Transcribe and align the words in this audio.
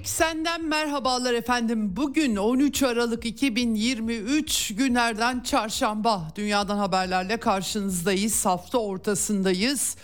Eksenden 0.00 0.64
merhabalar 0.64 1.34
efendim. 1.34 1.96
Bugün 1.96 2.36
13 2.36 2.82
Aralık 2.82 3.26
2023 3.26 4.74
günlerden 4.74 5.40
çarşamba. 5.40 6.32
Dünyadan 6.36 6.78
haberlerle 6.78 7.36
karşınızdayız. 7.36 8.46
Hafta 8.46 8.78
ortasındayız. 8.78 9.96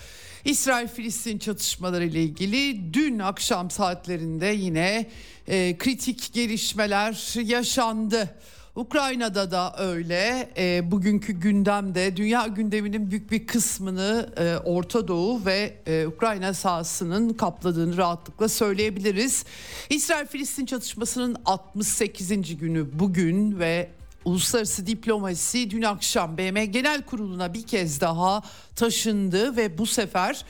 İsrail-Filistin 0.44 1.38
çatışmaları 1.38 2.04
ile 2.04 2.22
ilgili 2.22 2.94
dün 2.94 3.18
akşam 3.18 3.70
saatlerinde 3.70 4.46
yine 4.46 5.10
e, 5.48 5.78
kritik 5.78 6.32
gelişmeler 6.32 7.40
yaşandı. 7.42 8.34
Ukrayna'da 8.76 9.50
da 9.50 9.74
öyle. 9.78 10.50
E, 10.56 10.90
bugünkü 10.90 11.32
gündemde 11.32 12.16
dünya 12.16 12.46
gündeminin 12.46 13.10
büyük 13.10 13.30
bir 13.30 13.46
kısmını 13.46 14.32
e, 14.36 14.56
Orta 14.56 15.08
Doğu 15.08 15.44
ve 15.46 15.74
e, 15.86 16.06
Ukrayna 16.06 16.54
sahasının 16.54 17.32
kapladığını 17.32 17.96
rahatlıkla 17.96 18.48
söyleyebiliriz. 18.48 19.44
İsrail-Filistin 19.90 20.66
çatışmasının 20.66 21.36
68. 21.44 22.58
günü 22.58 22.98
bugün 22.98 23.58
ve 23.58 23.90
Uluslararası 24.24 24.86
diplomasi 24.86 25.70
dün 25.70 25.82
akşam 25.82 26.38
BM 26.38 26.64
Genel 26.66 27.02
Kurulu'na 27.02 27.54
bir 27.54 27.62
kez 27.62 28.00
daha 28.00 28.42
taşındı 28.76 29.56
ve 29.56 29.78
bu 29.78 29.86
sefer 29.86 30.44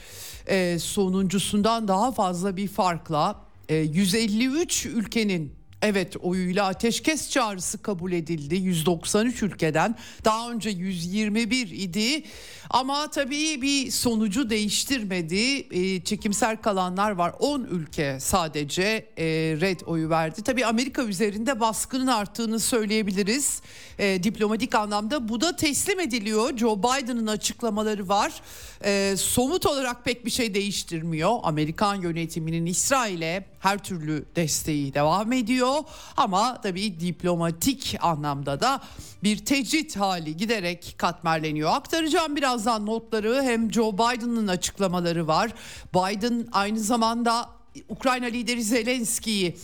e, 0.47 0.79
sonuncusundan 0.79 1.89
daha 1.89 2.13
fazla 2.13 2.57
bir 2.57 2.69
farkla 2.69 3.41
e, 3.69 3.75
153 3.77 4.87
ülkenin 4.87 5.62
Evet 5.83 6.17
oyuyla 6.21 6.67
ateşkes 6.67 7.31
çağrısı 7.31 7.83
kabul 7.83 8.13
edildi. 8.13 8.55
193 8.57 9.43
ülkeden. 9.43 9.97
Daha 10.25 10.51
önce 10.51 10.71
121 10.71 11.71
idi. 11.71 12.25
Ama 12.71 13.11
tabii 13.11 13.63
bir 13.63 13.91
sonucu 13.91 14.51
değiştirmedi. 14.51 15.67
E, 15.71 16.05
çekimser 16.05 16.63
kalanlar 16.63 17.11
var. 17.11 17.35
10 17.39 17.65
ülke 17.65 18.21
sadece 18.21 18.83
e, 19.19 19.25
red 19.61 19.81
oyu 19.87 20.11
verdi. 20.11 20.43
Tabii 20.43 20.67
Amerika 20.67 21.03
üzerinde 21.03 21.61
baskının 21.61 22.07
arttığını 22.07 22.61
söyleyebiliriz. 22.61 23.63
E, 23.99 24.23
diplomatik 24.23 24.75
anlamda 24.75 25.29
bu 25.29 25.41
da 25.41 25.57
teslim 25.57 26.01
ediliyor. 26.01 26.57
Joe 26.57 26.79
Biden'ın 26.79 27.27
açıklamaları 27.27 28.09
var 28.09 28.33
e, 28.85 29.15
somut 29.17 29.67
olarak 29.67 30.05
pek 30.05 30.27
bir 30.27 30.31
şey 30.31 30.55
değiştirmiyor 30.55 31.39
Amerikan 31.43 31.95
yönetiminin 31.95 32.67
İsrail'e 32.67 33.45
her 33.61 33.79
türlü 33.79 34.25
desteği 34.37 34.95
devam 34.95 35.33
ediyor 35.33 35.79
ama 36.17 36.61
tabii 36.61 37.01
diplomatik 37.01 37.97
anlamda 38.01 38.61
da 38.61 38.81
bir 39.23 39.45
tecrit 39.45 39.97
hali 39.97 40.37
giderek 40.37 40.95
katmerleniyor. 40.99 41.71
Aktaracağım 41.73 42.37
birazdan 42.37 42.87
notları 42.87 43.43
hem 43.43 43.73
Joe 43.73 43.93
Biden'ın 43.93 44.49
açıklamaları 44.49 45.27
var. 45.27 45.51
Biden 45.95 46.47
aynı 46.53 46.81
zamanda 46.81 47.49
Ukrayna 47.89 48.27
lideri 48.27 48.63
Zelenski'yi 48.63 49.57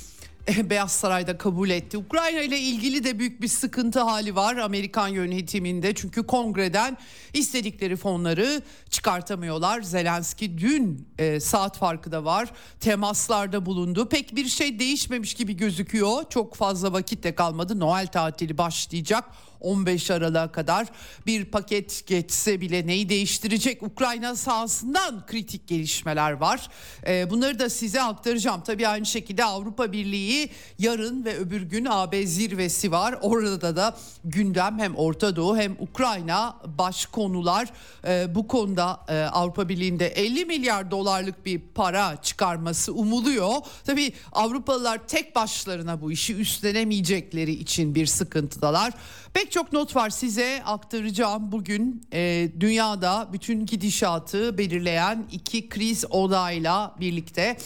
Beyaz 0.70 0.92
Saray'da 0.92 1.38
kabul 1.38 1.70
etti. 1.70 1.98
Ukrayna 1.98 2.40
ile 2.40 2.58
ilgili 2.58 3.04
de 3.04 3.18
büyük 3.18 3.42
bir 3.42 3.48
sıkıntı 3.48 4.00
hali 4.00 4.34
var 4.34 4.56
Amerikan 4.56 5.08
yönetiminde. 5.08 5.94
Çünkü 5.94 6.26
kongreden 6.26 6.98
istedikleri 7.32 7.96
fonları 7.96 8.62
çıkartamıyorlar. 8.90 9.82
Zelenski 9.82 10.58
dün 10.58 11.08
e, 11.18 11.40
saat 11.40 11.78
farkı 11.78 12.12
da 12.12 12.24
var. 12.24 12.52
Temaslarda 12.80 13.66
bulundu. 13.66 14.08
Pek 14.08 14.36
bir 14.36 14.48
şey 14.48 14.78
değişmemiş 14.78 15.34
gibi 15.34 15.56
gözüküyor. 15.56 16.24
Çok 16.30 16.54
fazla 16.54 16.92
vakit 16.92 17.24
de 17.24 17.34
kalmadı. 17.34 17.80
Noel 17.80 18.06
tatili 18.06 18.58
başlayacak. 18.58 19.24
15 19.60 20.10
Aralık'a 20.10 20.52
kadar 20.52 20.86
bir 21.26 21.44
paket 21.44 22.06
geçse 22.06 22.60
bile 22.60 22.86
neyi 22.86 23.08
değiştirecek 23.08 23.82
Ukrayna 23.82 24.36
sahasından 24.36 25.26
kritik 25.26 25.68
gelişmeler 25.68 26.32
var. 26.32 26.68
Ee, 27.06 27.30
bunları 27.30 27.58
da 27.58 27.70
size 27.70 28.02
aktaracağım. 28.02 28.62
Tabii 28.66 28.88
aynı 28.88 29.06
şekilde 29.06 29.44
Avrupa 29.44 29.92
Birliği 29.92 30.50
yarın 30.78 31.24
ve 31.24 31.36
öbür 31.36 31.62
gün 31.62 31.86
AB 31.90 32.26
zirvesi 32.26 32.92
var. 32.92 33.18
Orada 33.22 33.76
da 33.76 33.96
gündem 34.24 34.78
hem 34.78 34.96
Orta 34.96 35.36
Doğu 35.36 35.56
hem 35.56 35.76
Ukrayna 35.78 36.56
baş 36.78 37.06
konular. 37.06 37.68
Ee, 38.06 38.34
bu 38.34 38.48
konuda 38.48 39.00
e, 39.08 39.22
Avrupa 39.22 39.68
Birliği'nde 39.68 40.06
50 40.06 40.44
milyar 40.44 40.90
dolarlık 40.90 41.46
bir 41.46 41.60
para 41.74 42.22
çıkarması 42.22 42.94
umuluyor. 42.94 43.52
Tabii 43.84 44.12
Avrupalılar 44.32 45.06
tek 45.06 45.36
başlarına 45.36 46.00
bu 46.00 46.12
işi 46.12 46.34
üstlenemeyecekleri 46.36 47.52
için 47.52 47.94
bir 47.94 48.06
sıkıntıdalar. 48.06 48.92
Pek 49.38 49.52
çok 49.52 49.72
not 49.72 49.96
var 49.96 50.10
size 50.10 50.62
aktaracağım 50.64 51.52
bugün 51.52 52.02
e, 52.12 52.48
dünyada 52.60 53.28
bütün 53.32 53.66
gidişatı 53.66 54.58
belirleyen 54.58 55.26
iki 55.32 55.68
kriz 55.68 56.04
odayla 56.10 56.94
birlikte 57.00 57.56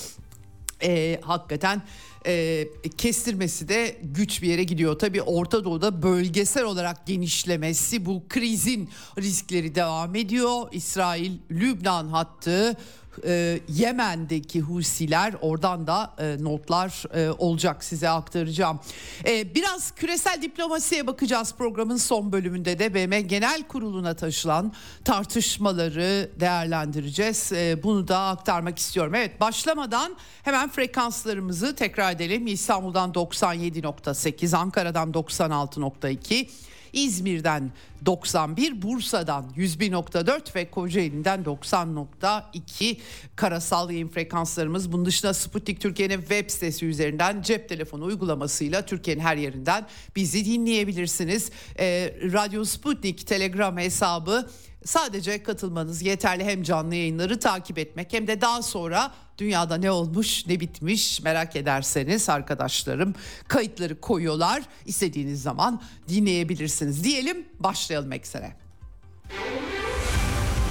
e, 0.83 1.21
hakikaten 1.23 1.83
e, 2.27 2.67
kestirmesi 2.97 3.69
de 3.69 4.01
güç 4.03 4.43
bir 4.43 4.49
yere 4.49 4.65
gidiyor. 4.65 4.99
Tabii 4.99 5.23
Orta 5.23 5.65
Doğu'da 5.65 6.03
bölgesel 6.03 6.65
olarak 6.65 7.07
genişlemesi 7.07 8.07
bu 8.07 8.23
krizin 8.29 8.91
riskleri 9.19 9.75
devam 9.75 10.15
ediyor. 10.15 10.69
İsrail 10.73 11.33
Lübnan 11.51 12.09
hattı 12.09 12.77
e, 13.25 13.61
Yemen'deki 13.69 14.61
Husiler 14.61 15.35
oradan 15.41 15.87
da 15.87 16.15
e, 16.19 16.37
notlar 16.45 17.05
e, 17.15 17.31
olacak 17.31 17.85
size 17.85 18.09
aktaracağım. 18.09 18.81
E, 19.27 19.55
biraz 19.55 19.91
küresel 19.91 20.43
diplomasiye 20.43 21.07
bakacağız 21.07 21.55
programın 21.59 21.97
son 21.97 22.33
bölümünde 22.33 22.79
de 22.79 22.95
BM 22.95 23.21
Genel 23.21 23.63
Kurulu'na 23.63 24.15
taşılan 24.15 24.73
tartışmaları 25.05 26.31
değerlendireceğiz. 26.41 27.53
E, 27.53 27.83
bunu 27.83 28.09
da 28.09 28.19
aktarmak 28.19 28.79
istiyorum. 28.79 29.15
Evet 29.15 29.41
başlamadan 29.41 30.17
hemen 30.43 30.69
frekanslarımızı 30.69 31.77
tekrar 31.77 32.13
edelim. 32.13 32.47
İstanbul'dan 32.47 33.13
97.8, 33.13 34.57
Ankara'dan 34.57 35.13
96.2, 35.13 36.49
İzmir'den 36.93 37.73
91, 38.07 38.83
Bursa'dan 38.83 39.51
101.4 39.57 40.55
ve 40.55 40.71
Kocaeli'nden 40.71 41.43
90.2 41.43 42.97
karasal 43.37 43.91
yayın 43.91 44.09
frekanslarımız. 44.09 44.93
Bunun 44.93 45.05
dışında 45.05 45.35
Sputnik 45.35 45.81
Türkiye'nin 45.81 46.21
web 46.21 46.51
sitesi 46.51 46.87
üzerinden 46.87 47.43
cep 47.43 47.69
telefonu 47.69 48.05
uygulamasıyla 48.05 48.87
Türkiye'nin 48.87 49.23
her 49.23 49.37
yerinden 49.37 49.87
bizi 50.17 50.45
dinleyebilirsiniz. 50.45 51.51
Ee, 51.79 52.15
Radyo 52.33 52.65
Sputnik 52.65 53.27
Telegram 53.27 53.79
hesabı 53.79 54.51
sadece 54.85 55.43
katılmanız 55.43 56.03
yeterli 56.03 56.45
hem 56.45 56.63
canlı 56.63 56.95
yayınları 56.95 57.41
takip 57.41 57.79
etmek 57.79 58.13
hem 58.13 58.27
de 58.27 58.41
daha 58.41 58.63
sonra 58.63 59.13
dünyada 59.39 59.77
ne 59.77 59.91
olmuş 59.91 60.47
ne 60.47 60.61
bitmiş 60.61 61.23
merak 61.23 61.57
ederseniz 61.57 62.29
arkadaşlarım 62.29 63.15
kayıtları 63.49 64.01
koyuyorlar 64.01 64.63
istediğiniz 64.87 65.43
zaman 65.43 65.83
dinleyebilirsiniz 66.09 67.05
diyelim 67.05 67.47
başlayalım 67.61 68.13
eksene. 68.13 68.57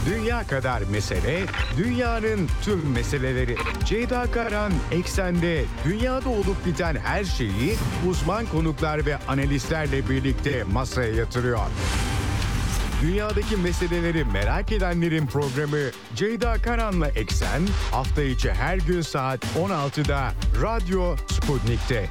Dünya 0.05 0.47
kadar 0.47 0.81
mesele, 0.81 1.45
dünyanın 1.77 2.49
tüm 2.63 2.91
meseleleri. 2.91 3.55
Ceyda 3.85 4.31
Karan 4.31 4.71
Eksen'de 4.91 5.65
dünyada 5.85 6.29
olup 6.29 6.65
biten 6.65 6.95
her 6.95 7.23
şeyi 7.23 7.75
uzman 8.09 8.45
konuklar 8.45 9.05
ve 9.05 9.17
analistlerle 9.17 10.09
birlikte 10.09 10.63
masaya 10.63 11.13
yatırıyor. 11.13 11.59
Dünyadaki 13.01 13.57
meseleleri 13.57 14.25
merak 14.25 14.71
edenlerin 14.71 15.27
programı 15.27 15.91
Ceyda 16.15 16.53
Karan'la 16.53 17.07
Eksen 17.07 17.61
hafta 17.91 18.23
içi 18.23 18.51
her 18.51 18.77
gün 18.77 19.01
saat 19.01 19.45
16'da 19.45 20.33
Radyo 20.61 21.15
Sputnik'te. 21.29 22.09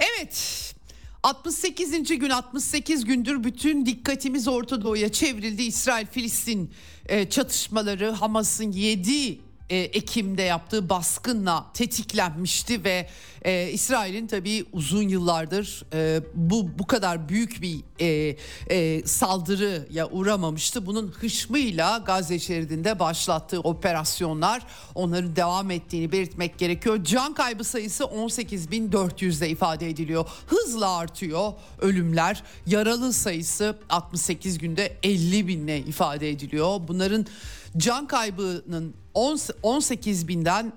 Evet 0.00 0.74
68. 1.22 2.18
gün 2.18 2.30
68 2.30 3.04
gündür 3.04 3.44
bütün 3.44 3.86
dikkatimiz 3.86 4.48
Orta 4.48 4.82
Doğu'ya 4.82 5.12
çevrildi. 5.12 5.62
İsrail-Filistin 5.62 6.72
e, 7.06 7.30
çatışmaları 7.30 8.10
Hamas'ın 8.10 8.72
7 8.72 9.49
e, 9.70 9.78
Ekim'de 9.78 10.42
yaptığı 10.42 10.88
baskınla 10.88 11.66
tetiklenmişti 11.74 12.84
ve 12.84 13.08
e, 13.42 13.70
İsrail'in 13.70 14.26
tabii 14.26 14.64
uzun 14.72 15.02
yıllardır 15.02 15.84
e, 15.92 16.20
bu 16.34 16.78
bu 16.78 16.86
kadar 16.86 17.28
büyük 17.28 17.62
bir 17.62 17.80
e, 18.00 18.36
e, 18.70 19.06
saldırıya 19.06 20.08
uğramamıştı. 20.08 20.86
Bunun 20.86 21.08
hışmıyla 21.08 21.98
Gazze 21.98 22.38
şeridinde 22.38 22.98
başlattığı 22.98 23.60
operasyonlar 23.60 24.62
onların 24.94 25.36
devam 25.36 25.70
ettiğini 25.70 26.12
belirtmek 26.12 26.58
gerekiyor. 26.58 27.04
Can 27.04 27.34
kaybı 27.34 27.64
sayısı 27.64 28.04
18.400'de 28.04 29.48
ifade 29.48 29.90
ediliyor. 29.90 30.24
Hızla 30.46 30.96
artıyor 30.96 31.52
ölümler. 31.80 32.42
Yaralı 32.66 33.12
sayısı 33.12 33.78
68 33.88 34.58
günde 34.58 34.96
50 35.02 35.48
binle 35.48 35.78
ifade 35.78 36.30
ediliyor. 36.30 36.80
Bunların 36.88 37.26
can 37.76 38.06
kaybının 38.06 38.94
18 39.14 40.28
binden 40.28 40.72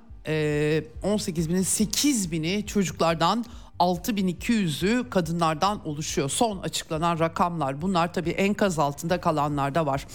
18 1.04 1.50
binin 1.50 1.62
8 1.62 2.32
bini 2.32 2.66
çocuklardan 2.66 3.46
6200'ü 3.80 5.10
kadınlardan 5.10 5.88
oluşuyor. 5.88 6.30
Son 6.30 6.60
açıklanan 6.60 7.20
rakamlar 7.20 7.82
bunlar 7.82 8.14
tabii 8.14 8.30
enkaz 8.30 8.80
altında 8.80 9.22
kalanlar 9.22 9.76
da 9.76 9.86
var. 9.86 10.08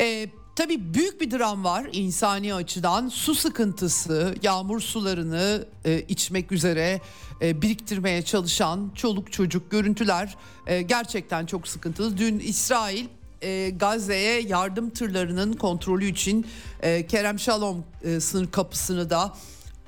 Ee, 0.00 0.28
tabii 0.56 0.94
büyük 0.94 1.20
bir 1.20 1.30
dram 1.30 1.64
var 1.64 1.88
insani 1.92 2.54
açıdan 2.54 3.08
su 3.08 3.34
sıkıntısı 3.34 4.34
yağmur 4.42 4.80
sularını 4.80 5.66
e, 5.84 6.00
içmek 6.00 6.52
üzere 6.52 7.00
e, 7.42 7.62
biriktirmeye 7.62 8.22
çalışan 8.22 8.90
çoluk 8.94 9.32
çocuk 9.32 9.70
görüntüler 9.70 10.36
e, 10.66 10.82
gerçekten 10.82 11.46
çok 11.46 11.68
sıkıntılı. 11.68 12.18
Dün 12.18 12.38
İsrail 12.38 13.06
e, 13.42 13.70
Gazze'ye 13.70 14.40
yardım 14.40 14.90
tırlarının 14.90 15.52
kontrolü 15.52 16.06
için 16.06 16.46
e, 16.82 17.06
Kerem 17.06 17.38
Şalom 17.38 17.84
e, 18.02 18.20
sınır 18.20 18.50
kapısını 18.50 19.10
da 19.10 19.34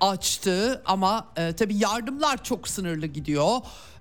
açtı 0.01 0.83
ama 0.87 1.29
e, 1.37 1.53
tabii 1.53 1.77
yardımlar 1.77 2.45
çok 2.45 2.69
sınırlı 2.69 3.07
gidiyor. 3.07 3.57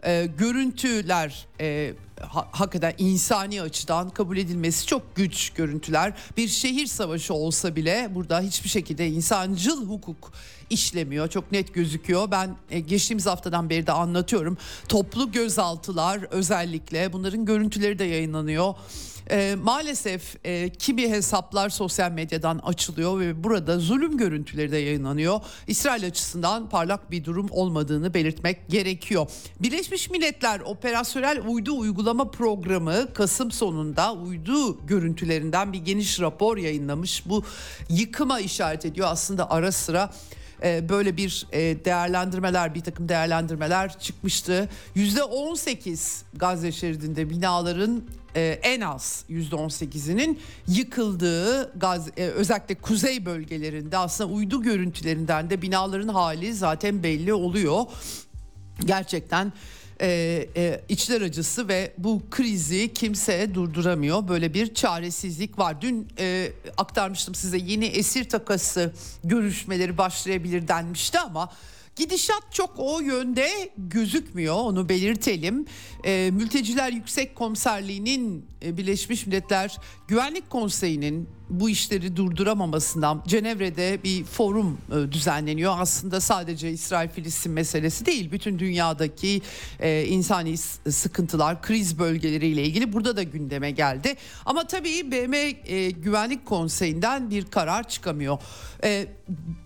E, 0.05 0.25
görüntüler 0.37 1.45
e, 1.59 1.93
ha, 2.21 2.47
hakikaten 2.51 2.93
insani 2.97 3.61
açıdan 3.61 4.09
kabul 4.09 4.37
edilmesi 4.37 4.85
çok 4.85 5.15
güç 5.15 5.49
görüntüler. 5.49 6.13
Bir 6.37 6.47
şehir 6.47 6.87
savaşı 6.87 7.33
olsa 7.33 7.75
bile 7.75 8.09
burada 8.15 8.41
hiçbir 8.41 8.69
şekilde 8.69 9.07
insancıl 9.07 9.87
hukuk 9.89 10.31
işlemiyor. 10.69 11.27
Çok 11.27 11.51
net 11.51 11.73
gözüküyor. 11.73 12.31
Ben 12.31 12.55
e, 12.69 12.79
geçtiğimiz 12.79 13.25
haftadan 13.25 13.69
beri 13.69 13.87
de 13.87 13.91
anlatıyorum. 13.91 14.57
Toplu 14.89 15.31
gözaltılar 15.31 16.19
özellikle 16.31 17.13
bunların 17.13 17.45
görüntüleri 17.45 17.99
de 17.99 18.03
yayınlanıyor. 18.03 18.75
E, 19.31 19.55
maalesef 19.63 20.35
e, 20.45 20.69
kimi 20.69 21.09
hesaplar 21.09 21.69
sosyal 21.69 22.11
medyadan 22.11 22.59
açılıyor 22.63 23.19
ve 23.19 23.43
burada 23.43 23.79
zulüm 23.79 24.17
görüntüleri 24.17 24.71
de 24.71 24.77
yayınlanıyor. 24.77 25.39
İsrail 25.67 26.05
açısından 26.05 26.69
parlak 26.69 27.11
bir 27.11 27.25
durum 27.25 27.47
olmadığını 27.51 28.13
belirtmek 28.13 28.69
gerekiyor. 28.69 29.27
Birleşmiş 29.59 30.09
Milletler 30.09 30.59
Operasyonel 30.59 31.41
Uydu 31.47 31.77
Uygulama 31.77 32.31
Programı 32.31 33.13
Kasım 33.13 33.51
sonunda 33.51 34.13
uydu 34.13 34.87
görüntülerinden 34.87 35.73
bir 35.73 35.79
geniş 35.79 36.19
rapor 36.19 36.57
yayınlamış. 36.57 37.23
Bu 37.25 37.43
yıkıma 37.89 38.39
işaret 38.39 38.85
ediyor 38.85 39.07
aslında 39.11 39.51
ara 39.51 39.71
sıra 39.71 40.11
e, 40.63 40.89
böyle 40.89 41.17
bir 41.17 41.47
e, 41.51 41.85
değerlendirmeler 41.85 42.75
bir 42.75 42.81
takım 42.81 43.09
değerlendirmeler 43.09 43.99
çıkmıştı. 43.99 44.69
Yüzde 44.95 45.23
18 45.23 46.23
Gazze 46.33 46.71
şeridinde 46.71 47.29
binaların 47.29 48.03
e, 48.37 48.59
en 48.63 48.81
az 48.81 49.23
%18'inin 49.29 50.39
yıkıldığı 50.67 51.79
gaz, 51.79 52.07
e, 52.17 52.23
özellikle 52.23 52.75
kuzey 52.75 53.25
bölgelerinde 53.25 53.97
aslında 53.97 54.33
uydu 54.33 54.61
görüntülerinden 54.61 55.49
de 55.49 55.61
binaların 55.61 56.07
hali 56.07 56.53
zaten 56.53 57.03
belli 57.03 57.33
oluyor. 57.33 57.85
Gerçekten 58.85 59.53
e, 60.01 60.07
e, 60.55 60.81
içler 60.89 61.21
acısı 61.21 61.67
ve 61.67 61.93
bu 61.97 62.21
krizi 62.31 62.93
kimse 62.93 63.53
durduramıyor. 63.53 64.27
Böyle 64.27 64.53
bir 64.53 64.73
çaresizlik 64.73 65.59
var. 65.59 65.81
Dün 65.81 66.07
e, 66.19 66.51
aktarmıştım 66.77 67.35
size 67.35 67.57
yeni 67.57 67.85
esir 67.85 68.29
takası 68.29 68.93
görüşmeleri 69.23 69.97
başlayabilir 69.97 70.67
denmişti 70.67 71.19
ama 71.19 71.49
Gidişat 71.97 72.43
çok 72.51 72.73
o 72.77 72.99
yönde 72.99 73.69
gözükmüyor 73.77 74.55
onu 74.55 74.89
belirtelim. 74.89 75.65
E, 76.03 76.31
Mülteciler 76.31 76.91
Yüksek 76.91 77.35
Komiserliği'nin 77.35 78.45
e, 78.65 78.77
Birleşmiş 78.77 79.27
Milletler 79.27 79.77
Güvenlik 80.07 80.49
Konseyi'nin 80.49 81.29
bu 81.49 81.69
işleri 81.69 82.15
durduramamasından 82.15 83.23
Cenevre'de 83.27 84.03
bir 84.03 84.23
forum 84.23 84.77
e, 84.91 85.11
düzenleniyor. 85.11 85.75
Aslında 85.79 86.21
sadece 86.21 86.71
İsrail-Filistin 86.71 87.51
meselesi 87.51 88.05
değil, 88.05 88.31
bütün 88.31 88.59
dünyadaki 88.59 89.41
e, 89.79 90.05
insani 90.05 90.57
sıkıntılar, 90.57 91.61
kriz 91.61 91.99
bölgeleriyle 91.99 92.63
ilgili 92.63 92.93
burada 92.93 93.17
da 93.17 93.23
gündeme 93.23 93.71
geldi. 93.71 94.15
Ama 94.45 94.67
tabii 94.67 95.11
BM 95.11 95.37
e, 95.37 95.91
Güvenlik 95.91 96.45
Konseyi'nden 96.45 97.29
bir 97.29 97.45
karar 97.45 97.87
çıkamıyor. 97.89 98.37
E, 98.83 99.07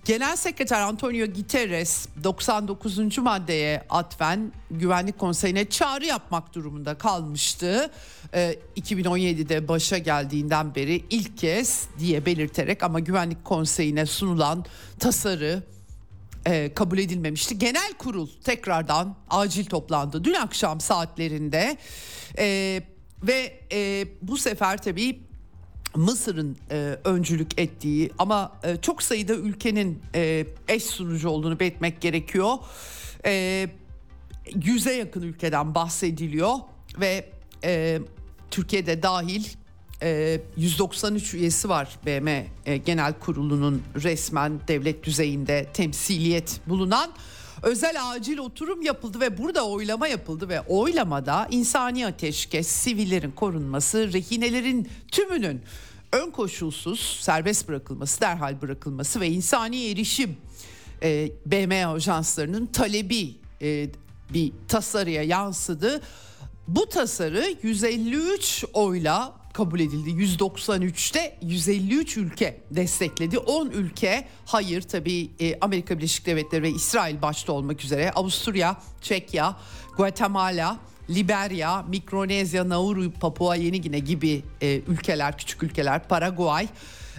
Genel 0.06 0.36
Sekreter 0.36 0.81
Antonio 0.81 1.25
Guterres 1.25 2.07
99. 2.24 3.18
maddeye 3.18 3.84
atfen 3.89 4.51
Güvenlik 4.72 5.19
Konseyi'ne 5.19 5.69
çağrı 5.69 6.06
yapmak 6.06 6.56
durumunda 6.56 6.98
kalmıştı. 6.98 7.92
E, 8.34 8.56
2017'de 8.77 9.68
başa 9.68 9.98
geldiğinden 9.98 10.75
beri 10.75 11.04
ilk 11.10 11.38
kez 11.38 11.71
diye 12.00 12.26
belirterek 12.26 12.84
ama 12.84 13.00
Güvenlik 13.00 13.46
Konseyi'ne 13.46 14.06
sunulan 14.06 14.66
tasarı 15.00 15.64
e, 16.46 16.74
kabul 16.74 16.98
edilmemişti. 16.98 17.60
Genel 17.60 17.94
kurul 17.98 18.30
tekrardan 18.44 19.16
acil 19.30 19.66
toplandı 19.66 20.24
dün 20.24 20.34
akşam 20.34 20.82
saatlerinde 20.82 21.78
e, 22.38 22.82
ve 23.24 23.60
e, 23.72 24.08
bu 24.22 24.38
sefer 24.38 24.82
tabii 24.82 25.20
Mısır'ın 25.96 26.58
e, 26.72 26.98
öncülük 27.04 27.60
ettiği 27.60 28.12
ama 28.18 28.60
e, 28.64 28.78
çok 28.78 29.04
sayıda 29.04 29.34
ülkenin 29.34 30.02
e, 30.16 30.46
eş 30.68 30.84
sunucu 30.84 31.30
olduğunu 31.30 31.60
belirtmek 31.60 32.02
gerekiyor. 32.02 32.58
E, 33.26 33.68
yüze 34.56 34.96
yakın 34.96 35.22
ülkeden 35.22 35.76
bahsediliyor 35.76 36.56
ve 37.00 37.30
e, 37.64 38.00
Türkiye'de 38.52 39.04
dahil 39.04 39.46
193 40.57 41.33
üyesi 41.33 41.69
var 41.69 42.00
BM 42.06 42.48
e, 42.65 42.77
Genel 42.77 43.13
Kurulu'nun 43.19 43.81
resmen 44.03 44.59
devlet 44.68 45.03
düzeyinde 45.03 45.68
temsiliyet 45.74 46.62
bulunan 46.68 47.12
özel 47.63 47.95
acil 48.12 48.38
oturum 48.38 48.81
yapıldı 48.81 49.19
ve 49.19 49.38
burada 49.38 49.68
oylama 49.68 50.07
yapıldı 50.07 50.50
ve 50.50 50.62
oylamada 50.62 51.48
insani 51.51 52.07
ateşkes, 52.07 52.68
sivillerin 52.68 53.31
korunması, 53.31 54.13
rehinelerin 54.13 54.89
tümünün 55.12 55.62
ön 56.12 56.31
koşulsuz 56.31 57.20
serbest 57.22 57.67
bırakılması, 57.67 58.22
derhal 58.22 58.62
bırakılması 58.62 59.22
ve 59.22 59.27
insani 59.27 59.86
erişim 59.86 60.38
e, 61.03 61.31
BM 61.46 61.88
ajanslarının 61.88 62.65
talebi 62.65 63.36
e, 63.62 63.89
bir 64.34 64.51
tasarıya 64.67 65.24
yansıdı. 65.24 66.01
Bu 66.67 66.86
tasarı 66.86 67.55
153 67.63 68.65
oyla 68.74 69.40
kabul 69.53 69.79
edildi. 69.79 70.10
193'te 70.10 71.38
153 71.41 72.17
ülke 72.17 72.62
destekledi. 72.72 73.38
10 73.38 73.70
ülke 73.70 74.27
hayır 74.46 74.81
tabii 74.81 75.29
e, 75.39 75.60
Amerika 75.62 75.98
Birleşik 75.98 76.25
Devletleri 76.25 76.63
ve 76.63 76.70
İsrail 76.70 77.22
başta 77.22 77.53
olmak 77.53 77.84
üzere 77.84 78.12
Avusturya, 78.12 78.77
Çekya, 79.01 79.58
Guatemala, 79.98 80.79
Liberya, 81.10 81.81
Mikronezya, 81.81 82.70
Nauru, 82.70 83.12
Papua 83.12 83.55
Yeni 83.55 83.81
Gine 83.81 84.00
gibi 84.00 84.43
e, 84.62 84.81
ülkeler, 84.88 85.38
küçük 85.38 85.63
ülkeler, 85.63 86.08
Paraguay 86.08 86.67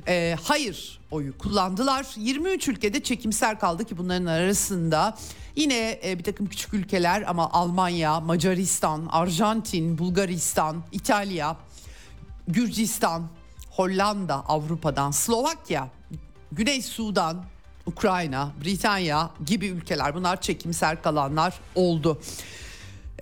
e, 0.09 0.37
hayır 0.43 1.01
oyu 1.11 1.39
kullandılar. 1.39 2.07
23 2.17 2.69
ülkede 2.69 3.03
çekimser 3.03 3.61
kaldı 3.61 3.85
ki 3.85 3.99
bunların 3.99 4.27
arasında 4.27 5.17
yine 5.57 6.01
e, 6.05 6.19
bir 6.19 6.25
takım 6.25 6.47
küçük 6.47 6.75
ülkeler 6.75 7.25
ama 7.27 7.51
Almanya, 7.51 8.21
Macaristan, 8.21 9.09
Arjantin, 9.11 9.99
Bulgaristan, 9.99 10.83
İtalya, 10.93 11.57
Gürcistan, 12.49 13.29
Hollanda 13.71 14.35
Avrupa'dan, 14.35 15.11
Slovakya, 15.11 15.89
Güney 16.53 16.83
Sudan, 16.83 17.45
Ukrayna, 17.87 18.53
Britanya 18.65 19.31
gibi 19.47 19.67
ülkeler 19.67 20.15
bunlar 20.15 20.41
çekimser 20.41 21.03
kalanlar 21.03 21.55
oldu. 21.75 22.21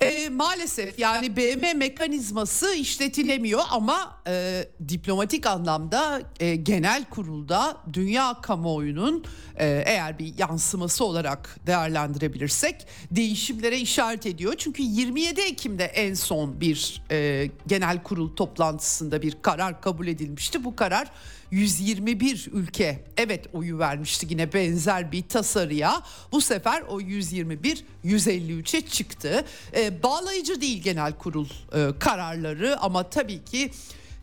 E, 0.00 0.28
maalesef 0.28 0.98
yani 0.98 1.36
BM 1.36 1.74
mekanizması 1.74 2.74
işletilemiyor 2.74 3.60
ama 3.70 4.22
e, 4.26 4.64
diplomatik 4.88 5.46
anlamda 5.46 6.22
e, 6.40 6.56
genel 6.56 7.04
kurulda 7.04 7.76
dünya 7.92 8.40
kamuoyunun 8.42 9.24
e, 9.56 9.82
eğer 9.86 10.18
bir 10.18 10.38
yansıması 10.38 11.04
olarak 11.04 11.56
değerlendirebilirsek 11.66 12.86
değişimlere 13.10 13.78
işaret 13.78 14.26
ediyor. 14.26 14.54
Çünkü 14.58 14.82
27 14.82 15.40
Ekim'de 15.40 15.84
en 15.84 16.14
son 16.14 16.60
bir 16.60 17.02
e, 17.10 17.50
genel 17.66 18.02
kurul 18.02 18.36
toplantısında 18.36 19.22
bir 19.22 19.36
karar 19.42 19.80
kabul 19.80 20.06
edilmişti. 20.06 20.64
Bu 20.64 20.76
karar 20.76 21.10
121 21.50 22.48
ülke 22.52 23.04
evet 23.16 23.46
oyu 23.52 23.78
vermişti 23.78 24.26
yine 24.30 24.52
benzer 24.52 25.12
bir 25.12 25.22
tasarıya. 25.22 26.02
Bu 26.32 26.40
sefer 26.40 26.82
o 26.88 27.00
121 27.00 27.84
153'e 28.04 28.80
çıktı. 28.80 29.44
E, 29.76 29.89
bağlayıcı 30.02 30.60
değil 30.60 30.82
genel 30.82 31.12
kurul 31.12 31.48
e, 31.74 31.98
kararları 31.98 32.80
ama 32.80 33.10
tabii 33.10 33.44
ki 33.44 33.70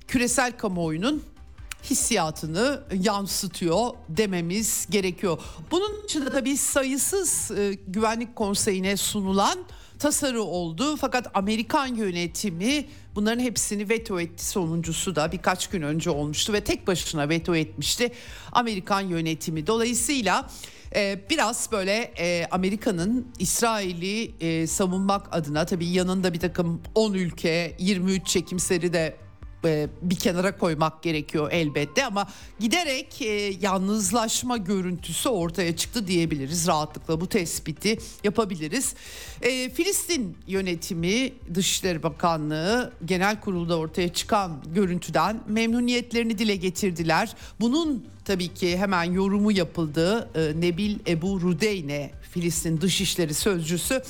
küresel 0.07 0.57
kamuoyunun 0.57 1.23
hissiyatını 1.83 2.81
yansıtıyor 2.93 3.89
dememiz 4.09 4.87
gerekiyor. 4.89 5.39
Bunun 5.71 6.03
dışında 6.03 6.29
tabii 6.29 6.57
sayısız 6.57 7.51
e, 7.51 7.77
güvenlik 7.87 8.35
konseyine 8.35 8.97
sunulan 8.97 9.59
tasarı 9.99 10.41
oldu. 10.41 10.95
Fakat 10.95 11.31
Amerikan 11.33 11.95
yönetimi 11.95 12.85
bunların 13.15 13.39
hepsini 13.39 13.89
veto 13.89 14.19
etti. 14.19 14.45
Sonuncusu 14.45 15.15
da 15.15 15.31
birkaç 15.31 15.67
gün 15.67 15.81
önce 15.81 16.09
olmuştu 16.09 16.53
ve 16.53 16.63
tek 16.63 16.87
başına 16.87 17.29
veto 17.29 17.55
etmişti 17.55 18.11
Amerikan 18.51 19.01
yönetimi. 19.01 19.67
Dolayısıyla 19.67 20.49
e, 20.95 21.19
biraz 21.29 21.69
böyle 21.71 22.13
e, 22.19 22.47
Amerika'nın 22.51 23.27
İsrail'i 23.39 24.33
e, 24.39 24.67
savunmak 24.67 25.35
adına 25.35 25.65
tabii 25.65 25.87
yanında 25.87 26.33
bir 26.33 26.39
takım 26.39 26.81
10 26.95 27.13
ülke 27.13 27.75
23 27.79 28.27
çekimseri 28.27 28.93
de 28.93 29.26
e, 29.65 29.87
bir 30.01 30.15
kenara 30.15 30.57
koymak 30.57 31.03
gerekiyor 31.03 31.51
elbette 31.51 32.05
ama 32.05 32.27
giderek 32.59 33.21
e, 33.21 33.25
yalnızlaşma 33.61 34.57
görüntüsü 34.57 35.29
ortaya 35.29 35.75
çıktı 35.75 36.07
diyebiliriz 36.07 36.67
rahatlıkla 36.67 37.21
bu 37.21 37.27
tespiti 37.27 37.97
yapabiliriz. 38.23 38.95
E, 39.41 39.69
Filistin 39.69 40.37
yönetimi 40.47 41.33
Dışişleri 41.53 42.03
Bakanlığı 42.03 42.93
genel 43.05 43.39
kurulda 43.41 43.77
ortaya 43.77 44.13
çıkan 44.13 44.63
görüntüden 44.75 45.39
memnuniyetlerini 45.47 46.37
dile 46.37 46.55
getirdiler. 46.55 47.35
Bunun 47.59 48.05
tabii 48.25 48.53
ki 48.53 48.77
hemen 48.77 49.03
yorumu 49.03 49.51
yapıldı. 49.51 50.29
Nebil 50.59 50.99
Ebu 51.07 51.41
Rudeyne 51.41 52.11
Filistin 52.31 52.81
Dışişleri 52.81 53.33
Sözcüsü 53.33 54.01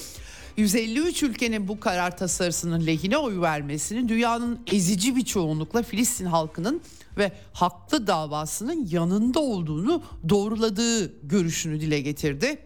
153 0.58 1.24
ülkenin 1.24 1.68
bu 1.68 1.80
karar 1.80 2.18
tasarısının 2.18 2.86
lehine 2.86 3.18
oy 3.18 3.42
vermesinin 3.42 4.10
dünyanın 4.10 4.60
ezici 4.68 5.16
bir 5.16 5.26
çoğunlukla 5.26 5.84
Filistin 5.84 6.26
halkının 6.26 6.82
ve 7.18 7.32
haklı 7.54 8.08
davasının 8.08 8.88
yanında 8.92 9.40
olduğunu 9.40 10.04
doğruladığı 10.30 11.28
görüşünü 11.28 11.82
dile 11.82 12.02
getirdi. 12.02 12.60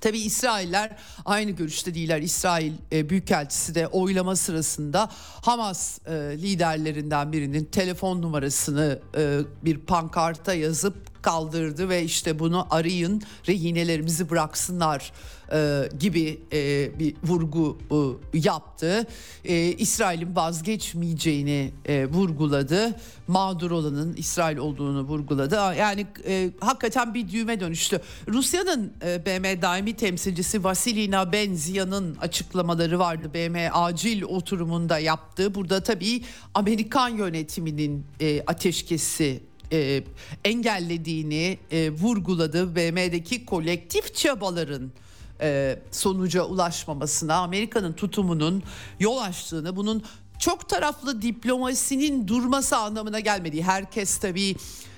Tabi 0.00 0.18
İsrailler 0.18 0.96
aynı 1.24 1.50
görüşte 1.50 1.94
değiller. 1.94 2.22
İsrail 2.22 2.72
e, 2.92 3.10
Büyükelçisi 3.10 3.74
de 3.74 3.86
oylama 3.86 4.36
sırasında 4.36 5.10
Hamas 5.42 5.98
e, 6.06 6.12
liderlerinden 6.12 7.32
birinin 7.32 7.64
telefon 7.64 8.22
numarasını 8.22 9.00
e, 9.16 9.38
bir 9.64 9.78
pankarta 9.78 10.54
yazıp 10.54 11.22
kaldırdı 11.22 11.88
ve 11.88 12.02
işte 12.02 12.38
bunu 12.38 12.66
arayın 12.70 13.22
rehinelerimizi 13.48 14.30
bıraksınlar 14.30 15.12
e, 15.52 15.88
gibi 16.00 16.40
e, 16.52 16.90
bir 16.98 17.14
vurgu 17.24 17.78
e, 17.90 18.38
yaptı. 18.38 19.06
E, 19.44 19.72
İsrail'in 19.72 20.36
vazgeçmeyeceğini 20.36 21.72
e, 21.84 22.06
vurguladı. 22.06 22.96
Mağdur 23.28 23.70
olanın 23.70 24.14
İsrail 24.16 24.56
olduğunu 24.56 25.02
vurguladı. 25.02 25.54
Yani 25.78 26.06
e, 26.26 26.50
hakikaten 26.60 27.14
bir 27.14 27.28
düğme 27.28 27.60
dönüştü. 27.60 28.00
Rusya'nın 28.28 28.92
e, 29.04 29.26
BM 29.26 29.62
daimi 29.62 29.96
temsilcisi 29.96 30.64
Vasilina 30.64 31.32
Benzia'nın 31.32 32.16
açıklamaları 32.16 32.98
vardı. 32.98 33.30
BM 33.34 33.70
acil 33.72 34.22
oturumunda 34.22 34.98
yaptığı. 34.98 35.54
Burada 35.54 35.82
tabii 35.82 36.22
Amerikan 36.54 37.08
yönetiminin 37.08 38.06
e, 38.20 38.42
ateşkesi 38.46 39.40
e, 39.72 40.02
engellediğini 40.44 41.58
e, 41.70 41.90
vurguladı. 41.90 42.76
BM'deki 42.76 43.44
kolektif 43.44 44.14
çabaların 44.14 44.92
e, 45.40 45.78
sonuca 45.90 46.42
ulaşmamasına 46.44 47.34
Amerika'nın 47.34 47.92
tutumunun 47.92 48.62
yol 49.00 49.18
açtığını 49.18 49.76
bunun 49.76 50.02
çok 50.38 50.68
taraflı 50.68 51.22
diplomasinin 51.22 52.28
durması 52.28 52.76
anlamına 52.76 53.20
gelmediği 53.20 53.64
herkes 53.64 54.18
tabii 54.18 54.56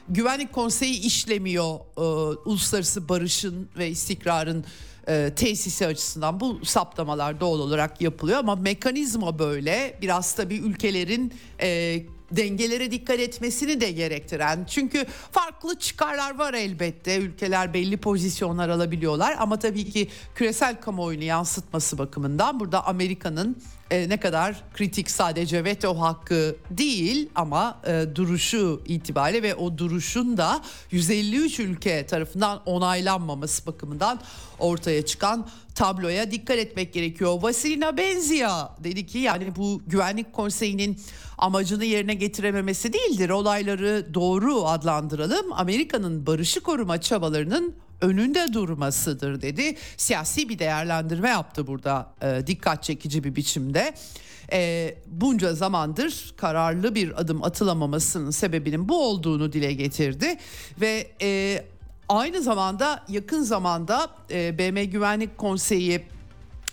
güvenlik 0.09 0.53
konseyi 0.53 1.01
işlemiyor 1.01 1.75
e, 1.97 2.01
uluslararası 2.45 3.09
barışın 3.09 3.69
ve 3.79 3.89
istikrarın 3.89 4.65
e, 5.09 5.33
tesisi 5.37 5.87
açısından 5.87 6.41
bu 6.41 6.65
saptamalar 6.65 7.41
doğal 7.41 7.59
olarak 7.59 8.01
yapılıyor 8.01 8.39
ama 8.39 8.57
mekanizma 8.57 9.39
böyle. 9.39 9.99
Biraz 10.03 10.35
tabii 10.35 10.57
ülkelerin 10.57 11.35
e, 11.61 12.01
dengelere 12.33 12.91
dikkat 12.91 13.21
etmesini 13.21 13.81
de 13.81 13.91
gerektiren. 13.91 14.65
Çünkü 14.69 15.07
farklı 15.33 15.79
çıkarlar 15.79 16.39
var 16.39 16.55
elbette. 16.55 17.17
Ülkeler 17.17 17.75
belli 17.75 17.97
pozisyonlar 17.97 18.69
alabiliyorlar 18.69 19.37
ama 19.39 19.59
tabii 19.59 19.91
ki 19.91 20.09
küresel 20.35 20.81
kamuoyunu 20.81 21.25
yansıtması 21.25 21.99
bakımından 21.99 22.61
burada 22.61 22.87
Amerika'nın 22.87 23.57
e, 23.91 24.09
ne 24.09 24.21
kadar 24.21 24.63
kritik 24.75 25.11
sadece 25.11 25.65
veto 25.65 26.01
hakkı 26.01 26.57
değil 26.71 27.29
ama 27.35 27.79
e, 27.87 28.05
duruşu 28.15 28.83
itibariyle 28.87 29.43
ve 29.43 29.55
o 29.55 29.79
duruşun 29.79 30.37
da 30.37 30.63
153 30.91 31.61
ülke 31.61 32.07
tarafından 32.07 32.63
onaylanmaması 32.67 33.67
bakımından 33.67 34.21
ortaya 34.59 35.07
çıkan 35.07 35.49
tabloya 35.75 36.31
dikkat 36.31 36.59
etmek 36.59 36.93
gerekiyor. 36.93 37.43
Vasilina 37.43 37.97
Benzia 37.97 38.69
dedi 38.85 39.07
ki 39.07 39.19
yani 39.19 39.57
bu 39.57 39.83
güvenlik 39.87 40.33
konseyinin 40.33 41.01
amacını 41.39 41.85
yerine 41.85 42.15
getirememesi 42.15 42.93
değildir. 42.93 43.31
Olayları 43.31 44.15
doğru 44.15 44.67
adlandıralım. 44.67 45.53
Amerika'nın 45.53 46.27
barışı 46.27 46.61
koruma 46.61 47.01
çabalarının 47.01 47.75
önünde 48.01 48.53
durmasıdır 48.53 49.43
dedi. 49.43 49.77
Siyasi 49.97 50.49
bir 50.49 50.59
değerlendirme 50.59 51.29
yaptı 51.29 51.67
burada 51.67 52.13
e, 52.23 52.47
dikkat 52.47 52.83
çekici 52.83 53.25
bir 53.25 53.37
biçimde. 53.37 53.95
E, 54.53 54.95
bunca 55.07 55.55
zamandır 55.55 56.35
kararlı 56.37 56.95
bir 56.95 57.21
adım 57.21 57.43
atılamamasının 57.43 58.31
sebebinin 58.31 58.89
bu 58.89 59.05
olduğunu 59.05 59.53
dile 59.53 59.73
getirdi 59.73 60.39
ve 60.81 61.11
e, 61.23 61.65
aynı 62.09 62.43
zamanda 62.43 63.05
yakın 63.09 63.43
zamanda 63.43 64.11
e, 64.31 64.59
BM 64.59 64.85
Güvenlik 64.85 65.39
Konseyi 65.39 66.05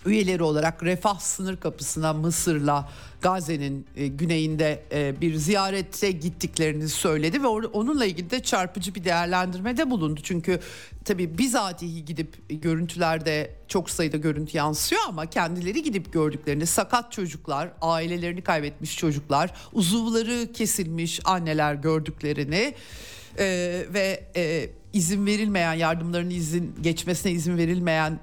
üyeleri 0.06 0.44
olarak 0.44 0.84
Refah 0.84 1.20
sınır 1.20 1.58
kapısına 1.58 2.14
Mısır'la 2.14 2.90
Gazze'nin 3.26 3.86
e, 3.96 4.08
güneyinde 4.08 4.84
e, 4.92 5.22
bir 5.22 5.36
ziyarete 5.36 6.12
gittiklerini 6.12 6.90
söyledi 6.90 7.44
ve 7.44 7.48
onunla 7.48 8.06
ilgili 8.06 8.30
de 8.30 8.44
çarpıcı 8.44 8.96
bir 8.96 9.04
değerlendirmede 9.04 9.90
bulundu. 9.92 10.20
Çünkü 10.24 10.60
tabii 11.06 11.38
bizatihi 11.38 12.06
gidip 12.06 12.50
görüntülerde 12.50 13.56
çok 13.68 13.90
sayıda 13.90 14.18
görüntü 14.18 14.58
yansıyor 14.58 15.02
ama 15.08 15.26
kendileri 15.26 15.84
gidip 15.84 16.14
gördüklerini 16.14 16.66
sakat 16.66 17.12
çocuklar, 17.12 17.70
ailelerini 17.82 18.42
kaybetmiş 18.42 18.98
çocuklar, 18.98 19.54
uzuvları 19.74 20.52
kesilmiş 20.54 21.20
anneler 21.26 21.74
gördüklerini 21.74 22.74
e, 23.40 23.46
ve 23.94 24.24
izin 24.94 25.26
verilmeyen 25.26 25.74
yardımların 25.74 26.30
izin 26.30 26.76
geçmesine 26.82 27.32
izin 27.32 27.58
verilmeyen 27.58 28.20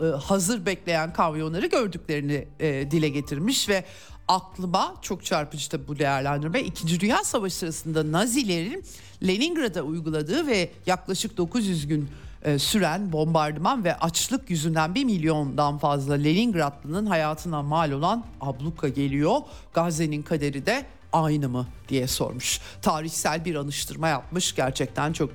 e, 0.00 0.04
hazır 0.04 0.66
bekleyen 0.66 1.12
kamyonları 1.12 1.66
gördüklerini 1.66 2.48
e, 2.60 2.90
dile 2.90 3.08
getirmiş 3.08 3.68
ve 3.68 3.84
aklıma 4.28 4.94
çok 5.02 5.24
çarpıcı 5.24 5.72
da 5.72 5.88
bu 5.88 5.98
değerlendirme. 5.98 6.60
İkinci 6.60 7.00
Dünya 7.00 7.24
Savaşı 7.24 7.56
sırasında 7.56 8.12
Nazilerin 8.12 8.84
Leningrad'a 9.22 9.82
uyguladığı 9.82 10.46
ve 10.46 10.70
yaklaşık 10.86 11.36
900 11.36 11.86
gün 11.86 12.08
e, 12.44 12.58
süren 12.58 13.12
bombardıman 13.12 13.84
ve 13.84 13.96
açlık 13.96 14.50
yüzünden 14.50 14.94
1 14.94 15.04
milyondan 15.04 15.78
fazla 15.78 16.14
Leningradlı'nın 16.14 17.06
hayatına 17.06 17.62
mal 17.62 17.90
olan 17.90 18.24
abluka 18.40 18.88
geliyor. 18.88 19.40
Gazze'nin 19.74 20.22
kaderi 20.22 20.66
de 20.66 20.86
aynı 21.12 21.48
mı 21.48 21.66
diye 21.88 22.06
sormuş. 22.06 22.60
Tarihsel 22.82 23.44
bir 23.44 23.54
anıştırma 23.54 24.08
yapmış 24.08 24.54
gerçekten 24.54 25.12
çok 25.12 25.30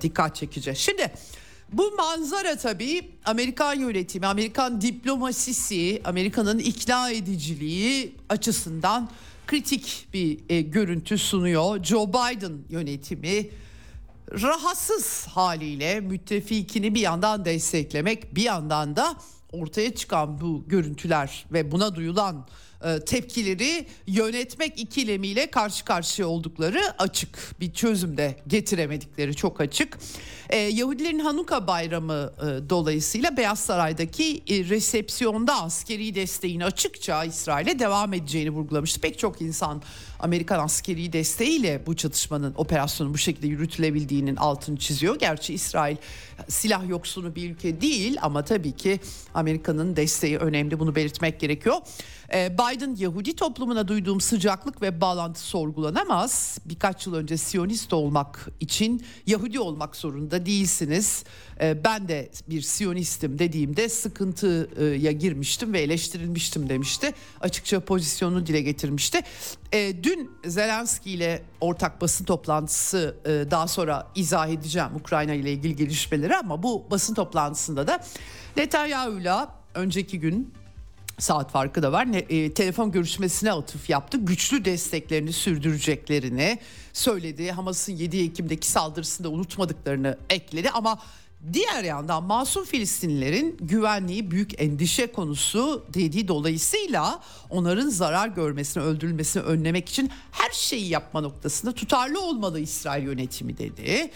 dikkat 0.00 0.36
çekici. 0.36 0.76
Şimdi 0.76 1.12
bu 1.72 1.90
manzara 1.96 2.56
tabii 2.56 3.10
Amerikan 3.24 3.74
yönetimi, 3.74 4.26
Amerikan 4.26 4.80
diplomasisi, 4.80 6.00
Amerika'nın 6.04 6.58
ikna 6.58 7.10
ediciliği 7.10 8.14
açısından 8.28 9.10
kritik 9.46 10.08
bir 10.14 10.38
e, 10.48 10.60
görüntü 10.60 11.18
sunuyor. 11.18 11.84
Joe 11.84 12.08
Biden 12.08 12.52
yönetimi 12.68 13.48
rahatsız 14.32 15.26
haliyle 15.26 16.00
müttefikini 16.00 16.94
bir 16.94 17.00
yandan 17.00 17.44
desteklemek, 17.44 18.34
bir 18.34 18.42
yandan 18.42 18.96
da 18.96 19.16
ortaya 19.52 19.94
çıkan 19.94 20.40
bu 20.40 20.64
görüntüler 20.68 21.46
ve 21.52 21.70
buna 21.70 21.94
duyulan 21.94 22.46
e, 22.84 23.00
tepkileri 23.00 23.86
yönetmek 24.06 24.80
ikilemiyle 24.80 25.50
karşı 25.50 25.84
karşıya 25.84 26.28
oldukları 26.28 26.80
açık. 26.98 27.60
Bir 27.60 27.72
çözüm 27.72 28.16
de 28.16 28.36
getiremedikleri 28.46 29.36
çok 29.36 29.60
açık. 29.60 29.98
Ee, 30.50 30.56
Yahudilerin 30.58 31.18
Hanuka 31.18 31.66
bayramı 31.66 32.32
e, 32.38 32.70
dolayısıyla 32.70 33.36
Beyaz 33.36 33.60
Saray'daki 33.60 34.42
e, 34.48 34.68
resepsiyonda 34.68 35.62
askeri 35.62 36.14
desteğin 36.14 36.60
açıkça 36.60 37.24
İsrail'e 37.24 37.78
devam 37.78 38.12
edeceğini 38.12 38.50
vurgulamıştı. 38.50 39.00
Pek 39.00 39.18
çok 39.18 39.40
insan 39.40 39.82
Amerikan 40.20 40.58
askeri 40.58 41.12
desteğiyle 41.12 41.82
bu 41.86 41.96
çatışmanın 41.96 42.54
operasyonun 42.56 43.14
bu 43.14 43.18
şekilde 43.18 43.46
yürütülebildiğinin 43.46 44.36
altını 44.36 44.76
çiziyor. 44.76 45.18
Gerçi 45.18 45.54
İsrail 45.54 45.96
silah 46.48 46.88
yoksunu 46.88 47.34
bir 47.34 47.50
ülke 47.50 47.80
değil 47.80 48.16
ama 48.22 48.44
tabii 48.44 48.72
ki 48.72 49.00
Amerika'nın 49.34 49.96
desteği 49.96 50.38
önemli 50.38 50.78
bunu 50.78 50.94
belirtmek 50.94 51.40
gerekiyor. 51.40 51.76
Ee, 52.34 52.52
Biden 52.58 52.96
Yahudi 52.98 53.36
toplumuna 53.36 53.88
duyduğum 53.88 54.20
sıcaklık 54.20 54.82
ve 54.82 55.00
bağlantı 55.00 55.40
sorgulanamaz. 55.40 56.58
Birkaç 56.64 57.06
yıl 57.06 57.14
önce 57.14 57.36
Siyonist 57.36 57.92
olmak 57.92 58.48
için 58.60 59.04
Yahudi 59.26 59.60
olmak 59.60 59.96
zorunda 59.96 60.46
değilsiniz. 60.46 61.24
Ee, 61.60 61.84
ben 61.84 62.08
de 62.08 62.30
bir 62.48 62.62
Siyonistim 62.62 63.38
dediğimde 63.38 63.88
sıkıntıya 63.88 65.12
girmiştim 65.12 65.72
ve 65.72 65.80
eleştirilmiştim 65.80 66.68
demişti. 66.68 67.12
Açıkça 67.40 67.80
pozisyonunu 67.80 68.46
dile 68.46 68.60
getirmişti. 68.60 69.20
Ee, 69.72 69.96
dün 70.02 70.30
Zelenski 70.44 71.10
ile 71.10 71.42
ortak 71.60 72.00
basın 72.00 72.24
toplantısı 72.24 73.16
e, 73.24 73.50
daha 73.50 73.68
sonra 73.68 74.08
izah 74.14 74.48
edeceğim 74.48 74.88
Ukrayna 74.94 75.34
ile 75.34 75.52
ilgili 75.52 75.76
gelişmeleri 75.76 76.36
ama 76.36 76.62
bu 76.62 76.86
basın 76.90 77.14
toplantısında 77.14 77.86
da 77.86 78.04
Netanyahu'yla 78.56 79.54
önceki 79.74 80.20
gün 80.20 80.54
saat 81.18 81.52
farkı 81.52 81.82
da 81.82 81.92
var. 81.92 82.12
Ne, 82.12 82.18
e, 82.18 82.54
telefon 82.54 82.92
görüşmesine 82.92 83.52
atıf 83.52 83.90
yaptı. 83.90 84.18
Güçlü 84.18 84.64
desteklerini 84.64 85.32
sürdüreceklerini 85.32 86.58
söyledi. 86.92 87.50
Hamas'ın 87.50 87.92
7 87.92 88.22
Ekim'deki 88.22 88.68
saldırısında 88.68 89.28
unutmadıklarını 89.28 90.18
ekledi 90.30 90.70
ama 90.70 90.98
diğer 91.52 91.84
yandan 91.84 92.24
masum 92.24 92.64
Filistinlilerin 92.64 93.56
güvenliği 93.60 94.30
büyük 94.30 94.62
endişe 94.62 95.12
konusu 95.12 95.86
dediği 95.94 96.28
dolayısıyla 96.28 97.20
onların 97.50 97.88
zarar 97.88 98.28
görmesini, 98.28 98.82
öldürülmesini 98.82 99.42
önlemek 99.42 99.88
için 99.88 100.10
her 100.32 100.50
şeyi 100.50 100.88
yapma 100.88 101.20
noktasında 101.20 101.72
tutarlı 101.72 102.20
olmalı 102.20 102.60
İsrail 102.60 103.04
yönetimi 103.04 103.58
dedi 103.58 104.10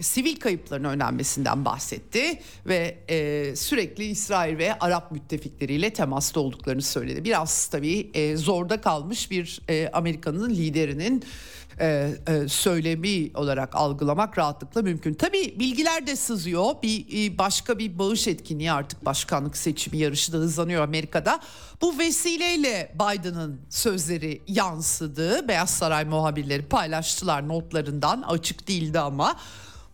sivil 0.00 0.36
kayıpların 0.36 0.84
önlenmesinden 0.84 1.64
bahsetti 1.64 2.40
ve 2.66 2.98
e, 3.08 3.56
sürekli 3.56 4.04
İsrail 4.04 4.58
ve 4.58 4.78
Arap 4.78 5.12
müttefikleriyle 5.12 5.92
temasta 5.92 6.40
olduklarını 6.40 6.82
söyledi. 6.82 7.24
Biraz 7.24 7.66
tabii 7.66 8.10
e, 8.14 8.36
zorda 8.36 8.80
kalmış 8.80 9.30
bir 9.30 9.60
e, 9.68 9.90
Amerika'nın 9.92 10.50
liderinin 10.50 11.22
e, 11.80 12.14
e, 12.26 12.48
söylemi 12.48 13.30
olarak 13.34 13.74
algılamak 13.74 14.38
rahatlıkla 14.38 14.82
mümkün. 14.82 15.14
Tabii 15.14 15.60
bilgiler 15.60 16.06
de 16.06 16.16
sızıyor. 16.16 16.74
Bir 16.82 17.06
e, 17.14 17.38
başka 17.38 17.78
bir 17.78 17.98
bağış 17.98 18.28
etkinliği 18.28 18.72
artık 18.72 19.04
başkanlık 19.04 19.56
seçimi 19.56 19.98
yarışı 19.98 20.32
da 20.32 20.36
hızlanıyor 20.36 20.82
Amerika'da. 20.82 21.40
Bu 21.82 21.98
vesileyle 21.98 22.94
Biden'ın 22.94 23.60
sözleri 23.70 24.42
yansıdı. 24.48 25.48
Beyaz 25.48 25.70
Saray 25.70 26.04
muhabirleri 26.04 26.66
paylaştılar 26.66 27.48
notlarından. 27.48 28.22
Açık 28.22 28.68
değildi 28.68 29.00
ama. 29.00 29.36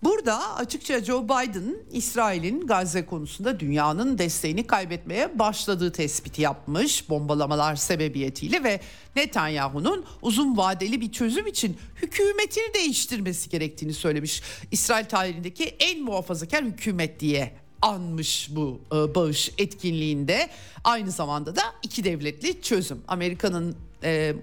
Burada 0.04 0.56
açıkça 0.56 1.04
Joe 1.04 1.24
Biden 1.24 1.76
İsrail'in 1.92 2.66
Gazze 2.66 3.06
konusunda 3.06 3.60
dünyanın 3.60 4.18
desteğini 4.18 4.66
kaybetmeye 4.66 5.38
başladığı 5.38 5.92
tespiti 5.92 6.42
yapmış 6.42 7.10
bombalamalar 7.10 7.76
sebebiyetiyle 7.76 8.64
ve 8.64 8.80
Netanyahu'nun 9.16 10.04
uzun 10.22 10.56
vadeli 10.56 11.00
bir 11.00 11.12
çözüm 11.12 11.46
için 11.46 11.76
hükümetini 12.02 12.74
değiştirmesi 12.74 13.50
gerektiğini 13.50 13.94
söylemiş. 13.94 14.42
İsrail 14.70 15.04
tarihindeki 15.04 15.64
en 15.64 16.02
muhafazakar 16.02 16.64
hükümet 16.64 17.20
diye 17.20 17.54
anmış 17.82 18.48
bu 18.50 18.80
e, 18.92 19.14
bağış 19.14 19.52
etkinliğinde. 19.58 20.48
Aynı 20.84 21.10
zamanda 21.10 21.56
da 21.56 21.62
iki 21.82 22.04
devletli 22.04 22.62
çözüm. 22.62 23.00
Amerika'nın 23.08 23.76
e, 24.02 24.34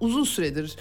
uzun 0.00 0.24
süredir 0.24 0.76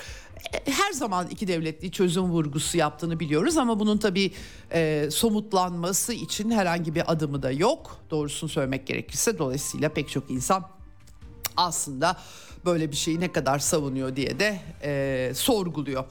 her 0.65 0.91
zaman 0.91 1.27
iki 1.27 1.47
devletli 1.47 1.91
çözüm 1.91 2.23
vurgusu 2.23 2.77
yaptığını 2.77 3.19
biliyoruz 3.19 3.57
ama 3.57 3.79
bunun 3.79 3.97
tabii 3.97 4.31
e, 4.71 5.09
somutlanması 5.11 6.13
için 6.13 6.51
herhangi 6.51 6.95
bir 6.95 7.11
adımı 7.11 7.43
da 7.43 7.51
yok. 7.51 7.97
Doğrusunu 8.11 8.49
söylemek 8.49 8.87
gerekirse 8.87 9.37
dolayısıyla 9.37 9.89
pek 9.89 10.09
çok 10.09 10.31
insan 10.31 10.69
aslında 11.57 12.17
böyle 12.65 12.91
bir 12.91 12.95
şeyi 12.95 13.19
ne 13.19 13.31
kadar 13.31 13.59
savunuyor 13.59 14.15
diye 14.15 14.39
de 14.39 14.59
e, 14.83 15.31
sorguluyor. 15.35 16.05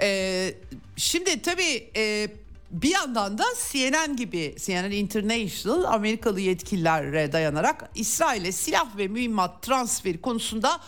E, 0.00 0.54
şimdi 0.96 1.42
tabii 1.42 1.90
e, 1.96 2.28
bir 2.70 2.90
yandan 2.90 3.38
da 3.38 3.44
CNN 3.70 4.16
gibi 4.16 4.54
CNN 4.58 4.90
International 4.90 5.84
Amerikalı 5.84 6.40
yetkililere 6.40 7.32
dayanarak 7.32 7.90
İsrail'e 7.94 8.52
silah 8.52 8.98
ve 8.98 9.08
mühimmat 9.08 9.62
transferi 9.62 10.20
konusunda 10.20 10.80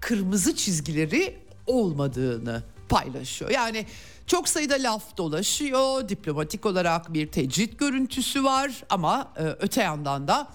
kırmızı 0.00 0.56
çizgileri 0.56 1.43
olmadığını 1.66 2.62
paylaşıyor. 2.88 3.50
Yani 3.50 3.86
çok 4.26 4.48
sayıda 4.48 4.74
laf 4.74 5.16
dolaşıyor, 5.16 6.08
diplomatik 6.08 6.66
olarak 6.66 7.14
bir 7.14 7.26
tecrit 7.26 7.78
görüntüsü 7.78 8.44
var 8.44 8.84
ama 8.90 9.32
e, 9.36 9.42
öte 9.42 9.82
yandan 9.82 10.28
da 10.28 10.48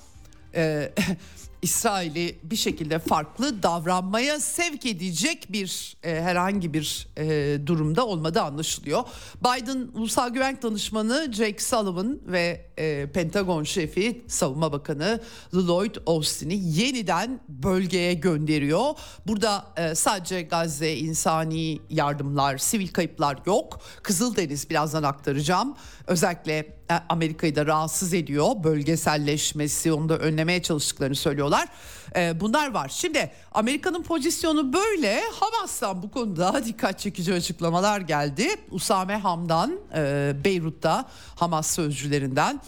e, 0.56 0.94
İsrail'i 1.62 2.40
bir 2.44 2.56
şekilde 2.56 3.00
farklı 3.00 3.64
davranmaya 3.64 4.40
sevk 4.40 4.86
edecek 4.86 5.48
bir 5.50 5.98
e, 6.04 6.22
herhangi 6.22 6.74
bir 6.74 7.08
e, 7.18 7.58
durumda 7.68 8.08
olmadığı 8.08 8.42
anlaşılıyor. 8.42 9.04
Biden 9.40 9.88
Ulusal 9.94 10.30
Güvenlik 10.30 10.64
Danışmanı 10.64 11.34
Jake 11.34 11.60
Sullivan 11.60 12.20
ve 12.26 12.66
e, 12.78 13.12
Pentagon 13.14 13.64
şefi 13.64 14.22
Savunma 14.28 14.72
Bakanı 14.72 15.22
Lloyd 15.54 15.96
Austin'i 16.06 16.56
yeniden 16.56 17.40
bölgeye 17.50 18.14
gönderiyor. 18.14 18.84
Burada 19.28 19.66
e, 19.78 19.96
sadece 19.96 20.42
Gazze 20.42 20.98
insani 20.98 21.80
yardımlar, 21.90 22.58
sivil 22.58 22.88
kayıplar 22.88 23.40
yok. 23.46 23.80
Kızıldeniz 24.04 24.70
birazdan 24.70 25.04
aktaracağım. 25.04 25.76
Özellikle 26.08 26.80
e, 26.92 26.94
Amerika'yı 27.10 27.56
da 27.56 27.66
rahatsız 27.66 28.14
ediyor. 28.14 28.48
Bölgeselleşmesi 28.64 29.94
onu 29.94 30.10
da 30.10 30.18
önlemeye 30.18 30.62
çalıştıklarını 30.62 31.16
söylüyorlar. 31.50 31.68
E, 32.16 32.40
bunlar 32.40 32.72
var. 32.72 32.90
Şimdi 32.90 33.32
Amerika'nın 33.52 34.04
pozisyonu 34.04 34.74
böyle. 34.74 35.22
Hamas'tan 35.40 36.04
bu 36.04 36.12
konuda 36.12 36.62
dikkat 36.66 37.00
çekici 37.00 37.34
açıklamalar 37.34 38.02
geldi. 38.02 38.48
Usame 38.72 39.16
Hamdan 39.16 39.80
e, 39.96 40.34
Beyrut'ta 40.44 41.10
Hamas 41.36 41.76
sözcülerinden 41.76 42.62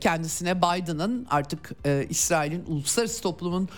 kendisine 0.00 0.58
Biden'ın 0.58 1.26
artık 1.30 1.72
İsrail'in 2.10 2.64
uluslararası 2.66 3.22
toplumun 3.22 3.68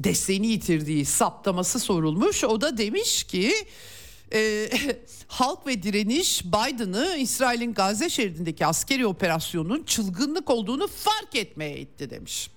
desteğini 0.00 0.46
yitirdiği 0.46 1.04
saptaması 1.04 1.80
sorulmuş. 1.80 2.44
O 2.44 2.60
da 2.60 2.78
demiş 2.78 3.24
ki 3.24 3.52
e, 4.32 4.70
halk 5.28 5.66
ve 5.66 5.82
direniş 5.82 6.44
Biden'ı 6.44 7.16
İsrail'in 7.18 7.74
Gazze 7.74 8.10
şeridindeki 8.10 8.66
askeri 8.66 9.06
operasyonun 9.06 9.84
çılgınlık 9.84 10.50
olduğunu 10.50 10.86
fark 10.86 11.34
etmeye 11.36 11.78
itti 11.78 12.10
demiş. 12.10 12.50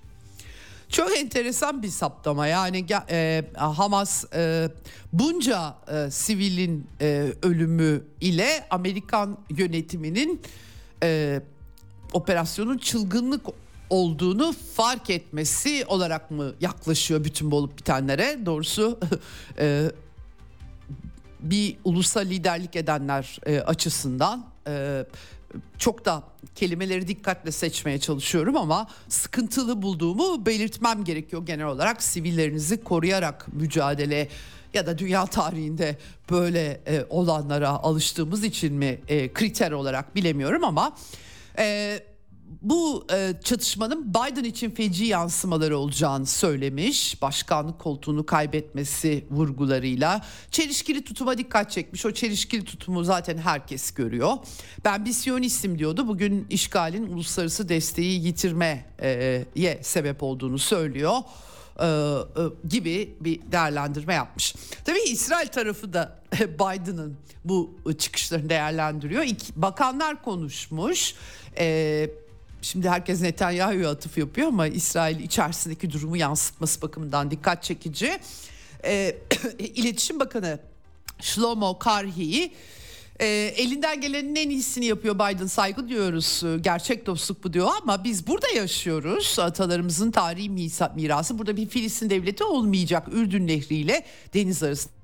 Çok 0.90 1.18
enteresan 1.18 1.84
bir 1.84 1.88
saptama. 1.88 2.48
Yani 2.48 2.86
e, 3.10 3.44
Hamas 3.56 4.34
e, 4.34 4.70
bunca 5.14 5.76
e, 5.92 6.12
sivilin 6.12 6.88
e, 7.02 7.34
ölümü 7.42 8.04
ile 8.22 8.68
Amerikan 8.70 9.38
yönetiminin 9.50 10.42
e, 11.04 11.42
operasyonun 12.14 12.78
çılgınlık 12.78 13.46
olduğunu 13.90 14.54
fark 14.76 15.10
etmesi 15.10 15.86
olarak 15.88 16.32
mı 16.32 16.54
yaklaşıyor 16.62 17.24
bütün 17.24 17.52
bu 17.52 17.56
olup 17.56 17.78
bitenlere? 17.78 18.40
Doğrusu 18.46 19.00
e, 19.60 19.92
bir 21.40 21.78
ulusal 21.84 22.26
liderlik 22.26 22.76
edenler 22.76 23.40
e, 23.46 23.60
açısından 23.60 24.46
e, 24.68 25.06
çok 25.78 26.06
da 26.06 26.24
kelimeleri 26.56 27.08
dikkatle 27.08 27.52
seçmeye 27.52 28.00
çalışıyorum 28.00 28.58
ama 28.58 28.88
sıkıntılı 29.10 29.82
bulduğumu 29.82 30.46
belirtmem 30.46 31.04
gerekiyor 31.04 31.46
genel 31.46 31.66
olarak. 31.66 32.04
Sivillerinizi 32.04 32.84
koruyarak 32.84 33.54
mücadele 33.54 34.28
ya 34.74 34.86
da 34.86 34.98
dünya 34.98 35.26
tarihinde 35.26 35.98
böyle 36.32 36.82
e, 36.88 37.06
olanlara 37.10 37.70
alıştığımız 37.70 38.44
için 38.44 38.74
mi 38.74 39.02
e, 39.08 39.34
kriter 39.34 39.72
olarak 39.72 40.16
bilemiyorum 40.16 40.64
ama 40.64 40.96
e, 41.58 42.00
bu 42.62 43.08
e, 43.14 43.34
çatışmanın 43.44 44.10
Biden 44.14 44.44
için 44.44 44.72
feci 44.72 45.06
yansımaları 45.06 45.78
olacağını 45.78 46.26
söylemiş. 46.26 47.22
Başkanlık 47.22 47.80
koltuğunu 47.80 48.26
kaybetmesi 48.26 49.26
vurgularıyla 49.32 50.22
çelişkili 50.52 51.04
tutuma 51.04 51.38
dikkat 51.38 51.72
çekmiş. 51.72 52.06
O 52.06 52.12
çelişkili 52.12 52.66
tutumu 52.66 53.04
zaten 53.04 53.38
herkes 53.38 53.92
görüyor. 53.92 54.34
Ben 54.86 55.06
bir 55.06 55.12
siyonistim 55.12 55.80
diyordu. 55.80 56.08
Bugün 56.08 56.48
işgalin 56.50 57.08
uluslararası 57.08 57.70
desteği 57.70 58.26
yitirmeye 58.26 58.86
sebep 59.82 60.24
olduğunu 60.24 60.60
söylüyor. 60.60 61.18
E, 61.80 61.86
e, 61.86 62.68
gibi 62.70 63.16
bir 63.22 63.40
değerlendirme 63.52 64.14
yapmış. 64.14 64.56
Tabii 64.86 65.00
İsrail 65.00 65.48
tarafı 65.48 65.94
da 65.94 66.20
Biden'ın 66.34 67.18
bu 67.46 67.78
çıkışlarını 67.98 68.50
değerlendiriyor. 68.50 69.24
İki, 69.24 69.62
bakanlar 69.62 70.24
konuşmuş. 70.24 71.16
E, 71.58 72.10
şimdi 72.68 72.90
herkes 72.90 73.22
Netanyahu'ya 73.22 73.90
atıf 73.90 74.18
yapıyor 74.18 74.48
ama 74.48 74.68
İsrail 74.68 75.20
içerisindeki 75.20 75.94
durumu 75.94 76.18
yansıtması 76.18 76.82
bakımından 76.82 77.32
dikkat 77.32 77.64
çekici. 77.64 78.20
İletişim 79.60 80.20
Bakanı 80.20 80.60
Shlomo 81.22 81.80
Karhi'yi 81.80 82.54
e, 83.20 83.28
elinden 83.58 84.02
gelenin 84.02 84.36
en 84.36 84.50
iyisini 84.50 84.86
yapıyor 84.86 85.16
Biden 85.16 85.48
saygı 85.48 85.90
diyoruz 85.90 86.44
e, 86.44 86.58
gerçek 86.58 87.06
dostluk 87.06 87.44
bu 87.44 87.54
diyor 87.54 87.70
ama 87.82 88.04
biz 88.04 88.28
burada 88.28 88.48
yaşıyoruz. 88.48 89.40
Atalarımızın 89.40 90.12
tarihi 90.12 90.50
mirası. 90.96 91.40
Burada 91.40 91.58
bir 91.58 91.68
Filistin 91.68 92.10
devleti 92.10 92.44
olmayacak 92.44 93.08
Ürdün 93.12 93.48
Nehri 93.48 93.76
ile 93.76 94.06
deniz 94.34 94.64
arasında 94.64 94.97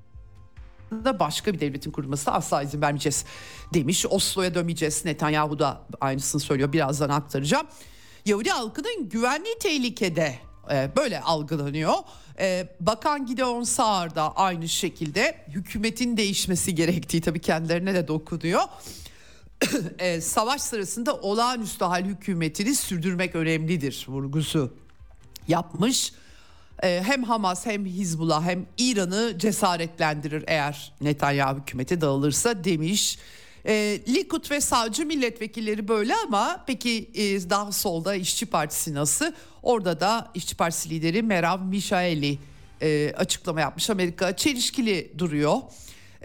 başka 1.19 1.53
bir 1.53 1.59
devletin 1.59 1.91
kurulmasına 1.91 2.33
asla 2.33 2.63
izin 2.63 2.81
vermeyeceğiz 2.81 3.25
demiş. 3.73 4.05
Oslo'ya 4.09 4.55
dönmeyeceğiz. 4.55 5.05
Netanyahu 5.05 5.59
da 5.59 5.81
aynısını 6.01 6.41
söylüyor. 6.41 6.73
Birazdan 6.73 7.09
aktaracağım. 7.09 7.67
Yahudi 8.25 8.49
halkının 8.49 9.09
güvenliği 9.09 9.55
tehlikede 9.59 10.35
e, 10.71 10.89
böyle 10.95 11.21
algılanıyor. 11.21 11.93
E, 12.39 12.67
Bakan 12.79 13.25
Gideon 13.25 13.63
Sağır 13.63 14.15
da 14.15 14.35
aynı 14.35 14.69
şekilde 14.69 15.45
hükümetin 15.47 16.17
değişmesi 16.17 16.75
gerektiği 16.75 17.21
tabii 17.21 17.41
kendilerine 17.41 17.93
de 17.93 18.07
dokunuyor. 18.07 18.61
e, 19.99 20.21
savaş 20.21 20.61
sırasında 20.61 21.15
olağanüstü 21.15 21.85
hal 21.85 22.03
hükümetini 22.03 22.75
sürdürmek 22.75 23.35
önemlidir 23.35 24.05
vurgusu 24.07 24.73
yapmış. 25.47 26.13
E, 26.83 27.03
hem 27.05 27.23
Hamas 27.23 27.65
hem 27.65 27.85
Hizbullah 27.85 28.43
hem 28.43 28.65
İran'ı 28.77 29.33
cesaretlendirir 29.37 30.43
eğer 30.47 30.93
Netanyahu 31.01 31.59
hükümeti 31.59 32.01
dağılırsa 32.01 32.63
demiş. 32.63 33.17
E, 33.65 33.99
Likud 34.07 34.51
ve 34.51 34.61
savcı 34.61 35.05
milletvekilleri 35.05 35.87
böyle 35.87 36.15
ama 36.15 36.63
peki 36.67 37.09
e, 37.13 37.49
daha 37.49 37.71
solda 37.71 38.15
İşçi 38.15 38.45
Partisi 38.45 38.93
nasıl? 38.93 39.31
Orada 39.63 39.99
da 39.99 40.31
İşçi 40.35 40.55
Partisi 40.55 40.89
lideri 40.89 41.21
Merav 41.23 41.61
Mişaeli 41.61 42.39
e, 42.81 43.13
açıklama 43.17 43.61
yapmış. 43.61 43.89
Amerika 43.89 44.35
çelişkili 44.35 45.13
duruyor. 45.17 45.57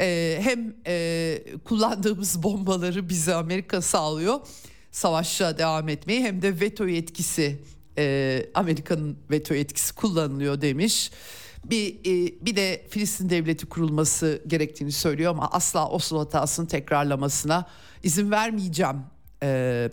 E, 0.00 0.38
hem 0.42 0.74
e, 0.86 1.38
kullandığımız 1.64 2.42
bombaları 2.42 3.08
bize 3.08 3.34
Amerika 3.34 3.82
sağlıyor 3.82 4.40
savaşa 4.92 5.58
devam 5.58 5.88
etmeyi 5.88 6.22
hem 6.22 6.42
de 6.42 6.60
veto 6.60 6.86
yetkisi 6.86 7.58
e, 7.98 8.46
Amerika'nın 8.54 9.18
veto 9.30 9.54
yetkisi 9.54 9.94
kullanılıyor 9.94 10.60
demiş 10.60 11.10
bir 11.64 11.94
e, 11.94 12.34
bir 12.46 12.56
de 12.56 12.86
Filistin 12.90 13.30
devleti 13.30 13.66
kurulması 13.66 14.42
gerektiğini 14.46 14.92
söylüyor 14.92 15.30
ama 15.30 15.48
asla 15.50 15.88
Oslo 15.88 16.20
hatasını 16.20 16.68
tekrarlamasına 16.68 17.66
izin 18.02 18.30
vermeyeceğim. 18.30 18.96
E, 19.42 19.90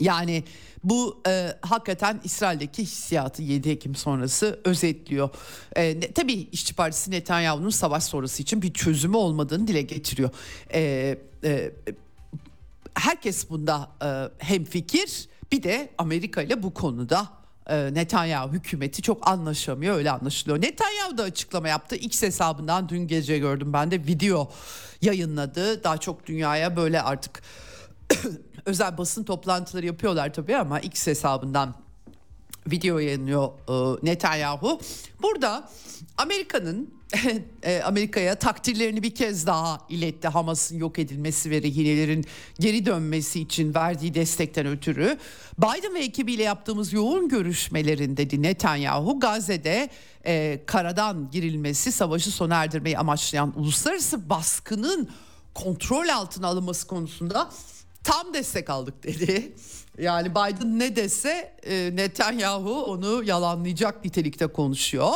yani 0.00 0.44
bu 0.84 1.22
e, 1.28 1.56
hakikaten 1.60 2.20
İsrail'deki 2.24 2.82
hissiyatı 2.82 3.42
7 3.42 3.70
Ekim 3.70 3.94
sonrası 3.94 4.60
özetliyor. 4.64 5.28
E, 5.76 6.00
ne, 6.00 6.12
tabii 6.12 6.32
İşçi 6.32 6.74
Partisi 6.74 7.10
Netanyahu'nun 7.10 7.70
savaş 7.70 8.04
sonrası 8.04 8.42
için 8.42 8.62
bir 8.62 8.72
çözümü 8.72 9.16
olmadığını 9.16 9.66
dile 9.66 9.82
getiriyor. 9.82 10.30
E, 10.74 11.18
e, 11.44 11.72
herkes 12.94 13.50
bunda 13.50 13.90
e, 14.04 14.08
hemfikir. 14.44 15.28
Bir 15.52 15.62
de 15.62 15.90
Amerika 15.98 16.42
ile 16.42 16.62
bu 16.62 16.74
konuda 16.74 17.28
e, 17.66 17.94
Netanyahu 17.94 18.52
hükümeti 18.52 19.02
çok 19.02 19.28
anlaşamıyor 19.28 19.96
öyle 19.96 20.10
anlaşılıyor. 20.10 20.62
Netanyahu 20.62 21.18
da 21.18 21.22
açıklama 21.22 21.68
yaptı 21.68 21.96
X 21.96 22.22
hesabından 22.22 22.88
dün 22.88 23.06
gece 23.06 23.38
gördüm 23.38 23.72
ben 23.72 23.90
de 23.90 24.06
video 24.06 24.50
yayınladı. 25.02 25.84
Daha 25.84 25.98
çok 25.98 26.26
dünyaya 26.26 26.76
böyle 26.76 27.02
artık 27.02 27.42
özel 28.64 28.98
basın 28.98 29.24
toplantıları 29.24 29.86
yapıyorlar 29.86 30.32
tabii 30.32 30.56
ama 30.56 30.80
X 30.80 31.06
hesabından 31.06 31.74
video 32.66 32.98
yayınlıyor 32.98 33.48
e, 33.68 33.98
Netanyahu. 34.02 34.80
Burada 35.22 35.70
Amerika'nın 36.18 37.00
e, 37.62 37.82
Amerika'ya 37.82 38.34
takdirlerini 38.34 39.02
bir 39.02 39.14
kez 39.14 39.46
daha 39.46 39.78
iletti 39.88 40.28
Hamas'ın 40.28 40.78
yok 40.78 40.98
edilmesi 40.98 41.50
ve 41.50 41.62
rehinelerin 41.62 42.24
geri 42.60 42.86
dönmesi 42.86 43.40
için 43.40 43.74
verdiği 43.74 44.14
destekten 44.14 44.66
ötürü. 44.66 45.18
Biden 45.58 45.94
ve 45.94 46.00
ekibiyle 46.00 46.42
yaptığımız 46.42 46.92
yoğun 46.92 47.28
görüşmelerin 47.28 48.16
dedi 48.16 48.42
Netanyahu 48.42 49.20
Gazze'de 49.20 49.90
e, 50.26 50.62
karadan 50.66 51.30
girilmesi 51.30 51.92
savaşı 51.92 52.30
sona 52.30 52.54
erdirmeyi 52.62 52.98
amaçlayan 52.98 53.52
uluslararası 53.56 54.30
baskının 54.30 55.08
kontrol 55.54 56.08
altına 56.08 56.46
alınması 56.46 56.86
konusunda 56.86 57.50
tam 58.04 58.34
destek 58.34 58.70
aldık 58.70 59.02
dedi. 59.02 59.52
Yani 59.98 60.30
Biden 60.30 60.78
ne 60.78 60.96
dese 60.96 61.56
e, 61.62 61.96
Netanyahu 61.96 62.84
onu 62.84 63.24
yalanlayacak 63.24 64.04
nitelikte 64.04 64.46
konuşuyor. 64.46 65.12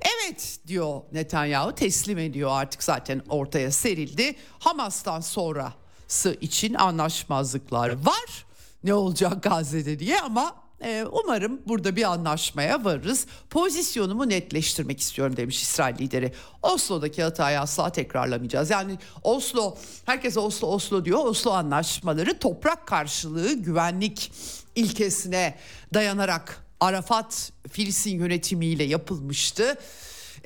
Evet 0.00 0.58
diyor 0.66 1.00
Netanyahu 1.12 1.74
teslim 1.74 2.18
ediyor 2.18 2.50
artık 2.52 2.82
zaten 2.82 3.22
ortaya 3.28 3.70
serildi. 3.70 4.36
Hamas'tan 4.58 5.20
sonrası 5.20 6.36
için 6.40 6.74
anlaşmazlıklar 6.74 7.88
var. 7.88 8.46
Ne 8.84 8.94
olacak 8.94 9.42
Gazze'de 9.42 9.98
diye 9.98 10.20
ama 10.20 10.54
e, 10.84 11.04
umarım 11.12 11.60
burada 11.66 11.96
bir 11.96 12.12
anlaşmaya 12.12 12.84
varırız. 12.84 13.26
Pozisyonumu 13.50 14.28
netleştirmek 14.28 15.00
istiyorum 15.00 15.36
demiş 15.36 15.62
İsrail 15.62 15.98
lideri. 15.98 16.32
Oslo'daki 16.62 17.22
hatayı 17.22 17.60
asla 17.60 17.92
tekrarlamayacağız. 17.92 18.70
Yani 18.70 18.98
Oslo, 19.22 19.76
herkes 20.06 20.36
Oslo 20.36 20.68
Oslo 20.68 21.04
diyor. 21.04 21.24
Oslo 21.24 21.50
anlaşmaları 21.50 22.38
toprak 22.38 22.86
karşılığı 22.86 23.52
güvenlik 23.52 24.32
ilkesine 24.74 25.58
dayanarak 25.94 26.66
Arafat 26.80 27.52
Filistin 27.70 28.18
yönetimiyle 28.18 28.84
yapılmıştı. 28.84 29.78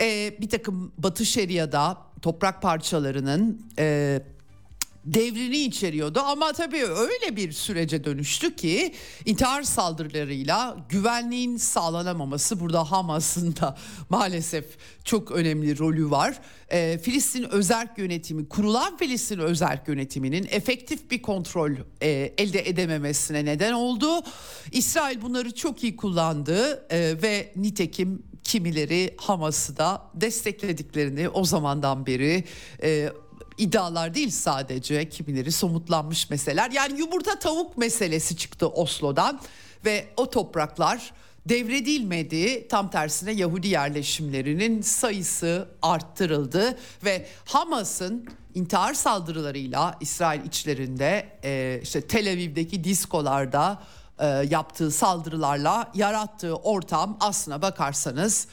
Ee, 0.00 0.36
bir 0.40 0.48
takım 0.48 0.92
Batı 0.98 1.26
Şeria'da 1.26 1.98
toprak 2.22 2.62
parçalarının 2.62 3.66
e, 3.78 4.20
devrini 5.04 5.58
içeriyordu 5.58 6.20
ama 6.20 6.52
tabii 6.52 6.84
öyle 6.84 7.36
bir 7.36 7.52
sürece 7.52 8.04
dönüştü 8.04 8.56
ki 8.56 8.94
intihar 9.24 9.62
saldırılarıyla 9.62 10.76
güvenliğin 10.88 11.56
sağlanamaması 11.56 12.60
burada 12.60 12.90
Hamas'ın 12.90 13.56
da 13.56 13.78
maalesef 14.08 14.64
çok 15.04 15.30
önemli 15.30 15.78
rolü 15.78 16.10
var. 16.10 16.40
Ee, 16.68 16.98
Filistin 17.02 17.44
özerk 17.50 17.98
yönetimi 17.98 18.48
kurulan 18.48 18.96
Filistin 18.96 19.38
özerk 19.38 19.88
yönetiminin 19.88 20.48
efektif 20.50 21.10
bir 21.10 21.22
kontrol 21.22 21.72
e, 22.00 22.08
elde 22.38 22.68
edememesine 22.68 23.44
neden 23.44 23.72
oldu. 23.72 24.22
İsrail 24.72 25.22
bunları 25.22 25.54
çok 25.54 25.84
iyi 25.84 25.96
kullandı 25.96 26.86
e, 26.90 27.22
ve 27.22 27.52
nitekim 27.56 28.22
kimileri 28.44 29.14
Hamas'ı 29.16 29.76
da 29.76 30.10
desteklediklerini 30.14 31.28
o 31.28 31.44
zamandan 31.44 32.06
beri 32.06 32.44
e, 32.82 33.10
iddialar 33.61 34.14
değil 34.14 34.31
sadece 34.31 35.09
kimileri 35.09 35.53
somutlanmış 35.53 36.31
meseleler. 36.31 36.70
Yani 36.70 36.99
yumurta 36.99 37.38
tavuk 37.38 37.79
meselesi 37.79 38.37
çıktı 38.37 38.68
Oslo'dan 38.68 39.40
ve 39.85 40.09
o 40.16 40.31
topraklar 40.31 41.12
devredilmedi. 41.49 42.68
Tam 42.68 42.90
tersine 42.90 43.33
Yahudi 43.33 43.68
yerleşimlerinin 43.68 44.83
sayısı 44.83 45.68
arttırıldı 45.83 46.79
ve 47.05 47.27
Hamas'ın 47.44 48.29
intihar 48.55 48.94
saldırılarıyla 48.94 49.96
İsrail 50.01 50.44
içlerinde 50.44 51.38
e, 51.44 51.81
işte 51.83 52.01
Tel 52.01 52.33
Aviv'deki 52.33 52.85
diskolarda 52.85 53.83
e, 54.18 54.27
yaptığı 54.27 54.90
saldırılarla 54.90 55.90
yarattığı 55.94 56.57
ortam 56.57 57.16
aslına 57.20 57.62
bakarsanız 57.62 58.46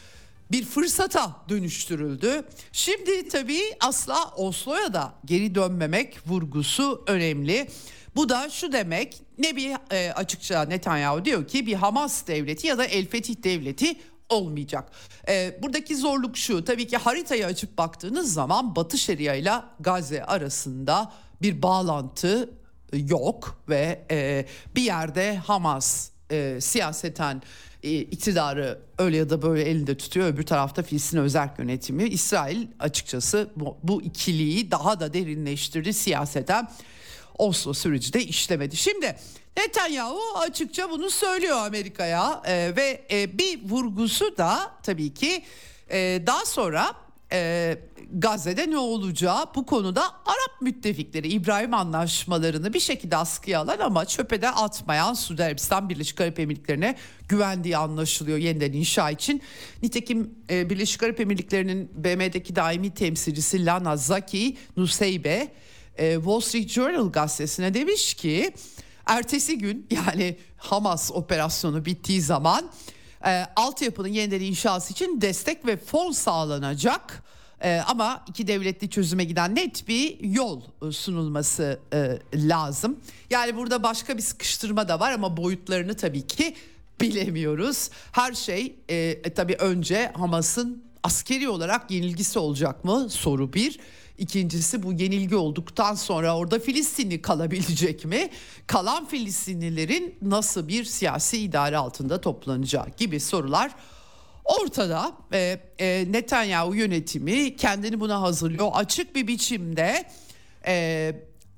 bir 0.51 0.65
fırsata 0.65 1.35
dönüştürüldü. 1.49 2.43
Şimdi 2.71 3.27
tabii 3.29 3.61
asla 3.79 4.31
Oslo'ya 4.35 4.93
da 4.93 5.13
geri 5.25 5.55
dönmemek 5.55 6.17
vurgusu 6.27 7.03
önemli. 7.07 7.67
Bu 8.15 8.29
da 8.29 8.49
şu 8.49 8.71
demek 8.71 9.21
ne 9.37 9.55
bir 9.55 9.75
e, 9.91 10.13
açıkça 10.13 10.61
Netanyahu 10.61 11.25
diyor 11.25 11.47
ki 11.47 11.65
bir 11.67 11.73
Hamas 11.73 12.27
devleti 12.27 12.67
ya 12.67 12.77
da 12.77 12.85
El 12.85 13.07
Fetih 13.07 13.43
devleti 13.43 13.95
olmayacak. 14.29 14.91
E, 15.27 15.59
buradaki 15.63 15.95
zorluk 15.95 16.37
şu 16.37 16.65
tabii 16.65 16.87
ki 16.87 16.97
haritayı 16.97 17.45
açıp 17.45 17.77
baktığınız 17.77 18.33
zaman 18.33 18.75
Batı 18.75 18.97
Şeria 18.97 19.33
ile 19.33 19.53
Gazze 19.79 20.23
arasında 20.23 21.11
bir 21.41 21.61
bağlantı 21.61 22.49
yok 22.93 23.61
ve 23.69 24.05
e, 24.11 24.45
bir 24.75 24.81
yerde 24.81 25.37
Hamas 25.37 26.09
e, 26.31 26.61
siyaseten 26.61 27.41
e, 27.87 28.01
iktidarı 28.01 28.79
öyle 28.97 29.17
ya 29.17 29.29
da 29.29 29.41
böyle 29.41 29.63
elinde 29.63 29.97
tutuyor. 29.97 30.27
Öbür 30.27 30.43
tarafta 30.43 30.83
Filistin 30.83 31.17
özel 31.17 31.49
yönetimi. 31.57 32.03
İsrail 32.03 32.67
açıkçası 32.79 33.49
bu, 33.55 33.77
bu 33.83 34.01
ikiliği 34.01 34.71
daha 34.71 34.99
da 34.99 35.13
derinleştirdi 35.13 35.93
siyaseten. 35.93 36.69
Oslo 37.37 37.73
süreci 37.73 38.13
de 38.13 38.23
işlemedi. 38.23 38.75
Şimdi 38.75 39.15
Netanyahu 39.57 40.19
açıkça 40.37 40.89
bunu 40.89 41.09
söylüyor 41.09 41.57
Amerika'ya 41.57 42.41
e, 42.45 42.75
ve 42.75 43.05
e, 43.11 43.37
bir 43.37 43.69
vurgusu 43.69 44.37
da 44.37 44.71
tabii 44.83 45.13
ki 45.13 45.43
e, 45.89 46.21
daha 46.27 46.45
sonra 46.45 47.06
e, 47.31 47.77
Gazze'de 48.13 48.69
ne 48.69 48.77
olacağı 48.77 49.45
bu 49.55 49.65
konuda 49.65 50.03
Arap 50.03 50.61
müttefikleri 50.61 51.27
İbrahim 51.27 51.73
anlaşmalarını 51.73 52.73
bir 52.73 52.79
şekilde 52.79 53.17
askıya 53.17 53.59
alan 53.59 53.79
ama 53.79 54.05
çöpe 54.05 54.41
de 54.41 54.49
atmayan 54.49 55.13
Suudi 55.13 55.43
Arabistan 55.43 55.89
Birleşik 55.89 56.21
Arap 56.21 56.39
Emirlikleri'ne 56.39 56.95
güvendiği 57.29 57.77
anlaşılıyor 57.77 58.37
yeniden 58.37 58.73
inşa 58.73 59.11
için. 59.11 59.41
Nitekim 59.83 60.35
e, 60.49 60.69
Birleşik 60.69 61.03
Arap 61.03 61.19
Emirlikleri'nin 61.19 61.91
BM'deki 61.95 62.55
daimi 62.55 62.93
temsilcisi 62.93 63.65
Lana 63.65 63.97
Zaki 63.97 64.57
Nuseybe 64.77 65.47
e, 65.97 66.15
Wall 66.15 66.39
Street 66.39 66.69
Journal 66.69 67.11
gazetesine 67.11 67.73
demiş 67.73 68.13
ki 68.13 68.53
ertesi 69.05 69.57
gün 69.57 69.87
yani 69.89 70.37
Hamas 70.57 71.11
operasyonu 71.11 71.85
bittiği 71.85 72.21
zaman 72.21 72.71
e, 73.25 73.45
altyapının 73.55 74.07
yeniden 74.07 74.41
inşası 74.41 74.93
için 74.93 75.21
destek 75.21 75.65
ve 75.65 75.77
fon 75.77 76.11
sağlanacak. 76.11 77.23
E, 77.63 77.79
ama 77.87 78.25
iki 78.27 78.47
devletli 78.47 78.89
çözüme 78.89 79.23
giden 79.23 79.55
net 79.55 79.87
bir 79.87 80.19
yol 80.23 80.61
e, 80.87 80.91
sunulması 80.91 81.79
e, 81.93 82.19
lazım. 82.35 82.99
Yani 83.29 83.55
burada 83.55 83.83
başka 83.83 84.17
bir 84.17 84.21
sıkıştırma 84.21 84.87
da 84.87 84.99
var 84.99 85.11
ama 85.11 85.37
boyutlarını 85.37 85.95
tabii 85.95 86.27
ki 86.27 86.55
bilemiyoruz. 87.01 87.89
Her 88.11 88.33
şey 88.33 88.75
e, 88.89 88.95
e, 88.95 89.33
tabii 89.33 89.55
önce 89.55 90.11
Hamas'ın 90.15 90.83
askeri 91.03 91.49
olarak 91.49 91.91
yenilgisi 91.91 92.39
olacak 92.39 92.85
mı 92.85 93.09
soru 93.09 93.53
bir. 93.53 93.79
İkincisi 94.17 94.83
bu 94.83 94.93
yenilgi 94.93 95.35
olduktan 95.35 95.95
sonra 95.95 96.37
orada 96.37 96.59
Filistinli 96.59 97.21
kalabilecek 97.21 98.05
mi? 98.05 98.29
Kalan 98.67 99.05
Filistinlilerin 99.05 100.15
nasıl 100.21 100.67
bir 100.67 100.83
siyasi 100.83 101.37
idare 101.37 101.77
altında 101.77 102.21
toplanacağı 102.21 102.85
gibi 102.97 103.19
sorular 103.19 103.71
ortada. 104.45 105.11
E, 105.33 105.59
e, 105.79 106.05
Netanyahu 106.09 106.75
yönetimi 106.75 107.55
kendini 107.55 107.99
buna 107.99 108.21
hazırlıyor. 108.21 108.69
Açık 108.73 109.15
bir 109.15 109.27
biçimde 109.27 110.03
e, 110.67 110.73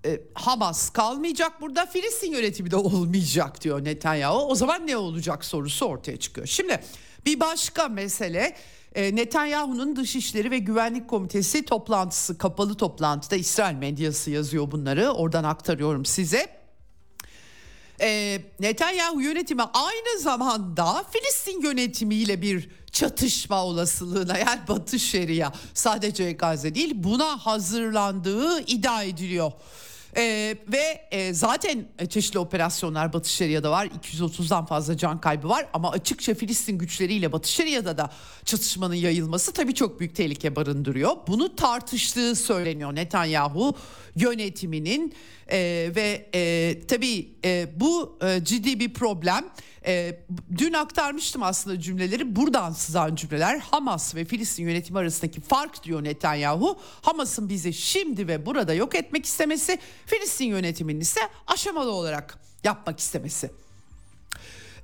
e, 0.06 0.22
Hamas 0.34 0.90
kalmayacak 0.90 1.62
burada 1.62 1.86
Filistin 1.86 2.32
yönetimi 2.32 2.72
de 2.72 2.76
olmayacak 2.76 3.62
diyor 3.62 3.86
Netanyahu. 3.86 4.40
O 4.40 4.56
zaman 4.56 4.88
ne 4.88 4.98
olacak 4.98 5.46
sorusu 5.46 5.86
ortaya 5.86 6.18
çıkıyor. 6.18 6.48
Şimdi 6.48 6.80
bir 7.26 7.40
başka 7.40 7.88
mesele 7.88 8.56
Netanyahu'nun 8.96 9.96
Dışişleri 9.96 10.52
ve 10.52 10.58
Güvenlik 10.58 11.08
Komitesi 11.08 11.66
toplantısı 11.66 12.38
kapalı 12.38 12.76
toplantıda 12.78 13.36
İsrail 13.36 13.76
medyası 13.76 14.32
yazıyor 14.32 14.72
bunları 14.72 15.10
oradan 15.10 15.44
aktarıyorum 15.44 16.06
size. 16.06 16.60
E, 18.02 18.42
Netanyahu 18.60 19.22
yönetimi 19.22 19.62
aynı 19.62 20.20
zamanda 20.20 21.04
Filistin 21.12 21.62
yönetimiyle 21.62 22.42
bir 22.42 22.70
çatışma 22.92 23.66
olasılığına 23.66 24.38
yani 24.38 24.60
Batı 24.68 25.00
Şeria 25.00 25.52
sadece 25.74 26.32
Gazze 26.32 26.76
değil 26.76 26.92
buna 26.96 27.38
hazırlandığı 27.38 28.60
iddia 28.62 29.04
ediliyor. 29.04 29.52
Ee, 30.18 30.58
ve 30.68 31.08
e, 31.12 31.34
zaten 31.34 31.86
çeşitli 32.10 32.40
operasyonlar 32.40 33.14
Batı 33.14 33.30
Şeria'da 33.30 33.72
var. 33.72 33.86
230'dan 33.86 34.66
fazla 34.66 34.98
can 34.98 35.22
kaybı 35.22 35.50
var 35.50 35.66
ama 35.74 35.92
açıkça 35.92 36.34
Filistin 36.34 36.78
güçleriyle 36.78 37.32
Batı 37.32 37.52
Şeria'da 37.52 37.98
da 37.98 38.10
çatışmanın 38.46 38.96
yayılması 38.96 39.54
tabii 39.54 39.74
çok 39.74 40.00
büyük 40.00 40.16
tehlike 40.16 40.56
barındırıyor. 40.56 41.12
Bunu 41.28 41.56
tartıştığı 41.56 42.36
söyleniyor 42.36 42.96
Netanyahu 42.96 43.76
yönetiminin 44.22 45.14
e, 45.52 45.92
ve 45.96 46.30
e, 46.36 46.76
tabii 46.88 47.30
e, 47.46 47.68
bu 47.76 48.18
e, 48.24 48.44
ciddi 48.44 48.80
bir 48.80 48.94
problem. 48.94 49.46
E, 49.86 50.20
dün 50.58 50.74
aktarmıştım 50.74 51.44
aslında 51.44 51.80
cümleleri 51.80 52.36
buradan 52.36 52.72
sızan 52.72 53.16
cümleler 53.16 53.60
Hamas 53.60 54.16
ve 54.16 54.26
Filistin 54.26 54.64
yönetimi 54.64 55.00
arasındaki 55.00 55.42
fark 55.42 55.84
diyor 55.84 56.04
Netanyahu. 56.04 56.80
Hamas'ın 57.02 57.50
bizi 57.50 57.74
şimdi 57.74 58.28
ve 58.28 58.46
burada 58.46 58.74
yok 58.74 58.96
etmek 58.96 59.26
istemesi 59.26 59.80
Filistin 60.06 60.46
yönetiminin 60.46 61.00
ise 61.00 61.22
aşamalı 61.48 61.92
olarak 61.92 62.40
yapmak 62.64 63.00
istemesi. 63.00 63.52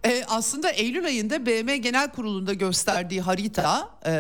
E, 0.06 0.24
aslında 0.28 0.70
Eylül 0.70 1.06
ayında 1.06 1.46
BM 1.46 1.78
Genel 1.78 2.12
Kurulu'nda 2.12 2.54
gösterdiği 2.54 3.22
harita 3.22 3.90
e, 4.06 4.12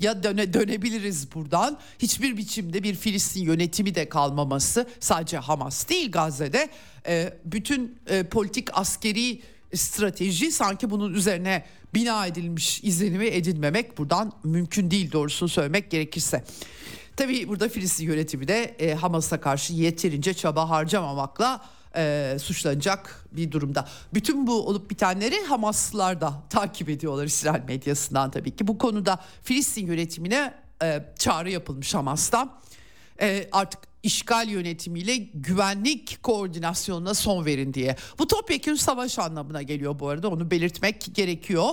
ya 0.00 0.22
döne, 0.22 0.52
dönebiliriz 0.52 1.34
buradan. 1.34 1.78
Hiçbir 1.98 2.36
biçimde 2.36 2.82
bir 2.82 2.94
Filistin 2.94 3.42
yönetimi 3.42 3.94
de 3.94 4.08
kalmaması 4.08 4.88
sadece 5.00 5.38
Hamas 5.38 5.88
değil 5.88 6.12
Gazze'de. 6.12 6.68
E, 7.06 7.38
bütün 7.44 7.98
e, 8.06 8.22
politik 8.22 8.78
askeri 8.78 9.42
strateji 9.74 10.52
sanki 10.52 10.90
bunun 10.90 11.14
üzerine 11.14 11.64
bina 11.94 12.26
edilmiş 12.26 12.84
izlenimi 12.84 13.26
edinmemek 13.26 13.98
buradan 13.98 14.32
mümkün 14.44 14.90
değil 14.90 15.12
doğrusunu 15.12 15.48
söylemek 15.48 15.90
gerekirse. 15.90 16.44
Tabii 17.16 17.48
burada 17.48 17.68
Filistin 17.68 18.04
yönetimi 18.04 18.48
de 18.48 18.64
e, 18.78 18.94
Hamas'a 18.94 19.40
karşı 19.40 19.72
yeterince 19.72 20.34
çaba 20.34 20.70
harcamamakla 20.70 21.64
e, 21.96 22.36
suçlanacak 22.40 23.24
bir 23.32 23.52
durumda. 23.52 23.88
Bütün 24.14 24.46
bu 24.46 24.66
olup 24.66 24.90
bitenleri 24.90 25.40
Hamaslılar 25.40 26.20
da 26.20 26.42
takip 26.50 26.88
ediyorlar 26.88 27.24
İsrail 27.24 27.62
medyasından 27.62 28.30
tabii 28.30 28.56
ki. 28.56 28.66
Bu 28.66 28.78
konuda 28.78 29.18
Filistin 29.42 29.86
yönetimine 29.86 30.54
e, 30.82 31.04
çağrı 31.18 31.50
yapılmış 31.50 31.94
Hamas'tan. 31.94 32.52
E, 33.20 33.48
artık 33.52 33.80
işgal 34.06 34.48
yönetimiyle 34.48 35.16
güvenlik 35.16 36.22
koordinasyonuna 36.22 37.14
son 37.14 37.46
verin 37.46 37.74
diye. 37.74 37.96
Bu 38.18 38.26
topyekun 38.26 38.74
savaş 38.74 39.18
anlamına 39.18 39.62
geliyor 39.62 39.98
bu 39.98 40.08
arada 40.08 40.28
onu 40.28 40.50
belirtmek 40.50 41.14
gerekiyor. 41.14 41.70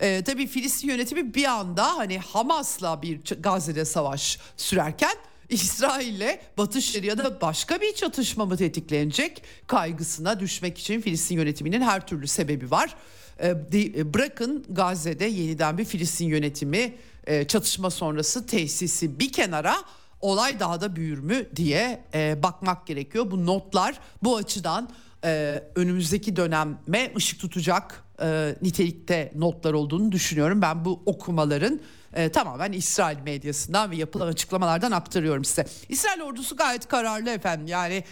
Ee, 0.00 0.22
tabii 0.26 0.46
Filistin 0.46 0.88
yönetimi 0.88 1.34
bir 1.34 1.44
anda 1.44 1.96
hani 1.96 2.18
Hamas'la 2.18 3.02
bir 3.02 3.20
Gazze'de 3.40 3.84
savaş 3.84 4.38
sürerken 4.56 5.14
İsrail'le 5.62 6.38
Batı 6.58 6.82
Şeria'da 6.82 7.40
başka 7.40 7.80
bir 7.80 7.94
çatışma 7.94 8.46
mı 8.46 8.56
tetiklenecek 8.56 9.42
kaygısına 9.66 10.40
düşmek 10.40 10.78
için 10.78 11.00
Filistin 11.00 11.36
yönetiminin 11.36 11.80
her 11.80 12.06
türlü 12.06 12.26
sebebi 12.26 12.70
var. 12.70 12.96
Ee, 13.42 14.14
bırakın 14.14 14.64
Gazze'de 14.70 15.24
yeniden 15.24 15.78
bir 15.78 15.84
Filistin 15.84 16.26
yönetimi 16.26 16.94
e, 17.26 17.44
çatışma 17.46 17.90
sonrası 17.90 18.46
tesisi 18.46 19.18
bir 19.18 19.32
kenara 19.32 19.76
olay 20.20 20.60
daha 20.60 20.80
da 20.80 20.96
büyür 20.96 21.18
mü 21.18 21.46
diye 21.56 22.04
e, 22.14 22.42
bakmak 22.42 22.86
gerekiyor. 22.86 23.30
Bu 23.30 23.46
notlar 23.46 24.00
bu 24.22 24.36
açıdan 24.36 24.88
e, 25.24 25.62
önümüzdeki 25.74 26.36
döneme 26.36 27.12
ışık 27.16 27.40
tutacak 27.40 28.04
e, 28.22 28.56
nitelikte 28.62 29.32
notlar 29.34 29.72
olduğunu 29.72 30.12
düşünüyorum. 30.12 30.62
Ben 30.62 30.84
bu 30.84 31.02
okumaların 31.06 31.80
e, 32.14 32.28
tamamen 32.28 32.72
İsrail 32.72 33.18
medyasından 33.18 33.90
ve 33.90 33.96
yapılan 33.96 34.26
açıklamalardan 34.26 34.92
aktarıyorum 34.92 35.44
size. 35.44 35.66
İsrail 35.88 36.20
ordusu 36.20 36.56
gayet 36.56 36.88
kararlı 36.88 37.30
efendim 37.30 37.66
yani... 37.66 38.04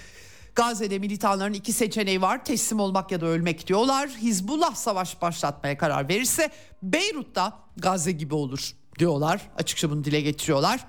Gazze'de 0.54 0.98
militanların 0.98 1.52
iki 1.52 1.72
seçeneği 1.72 2.22
var. 2.22 2.44
Teslim 2.44 2.80
olmak 2.80 3.12
ya 3.12 3.20
da 3.20 3.26
ölmek 3.26 3.66
diyorlar. 3.66 4.08
Hizbullah 4.08 4.74
savaş 4.74 5.22
başlatmaya 5.22 5.78
karar 5.78 6.08
verirse 6.08 6.50
Beyrut'ta 6.82 7.58
Gazze 7.76 8.12
gibi 8.12 8.34
olur 8.34 8.72
diyorlar. 8.98 9.50
Açıkça 9.58 9.90
bunu 9.90 10.04
dile 10.04 10.20
getiriyorlar. 10.20 10.84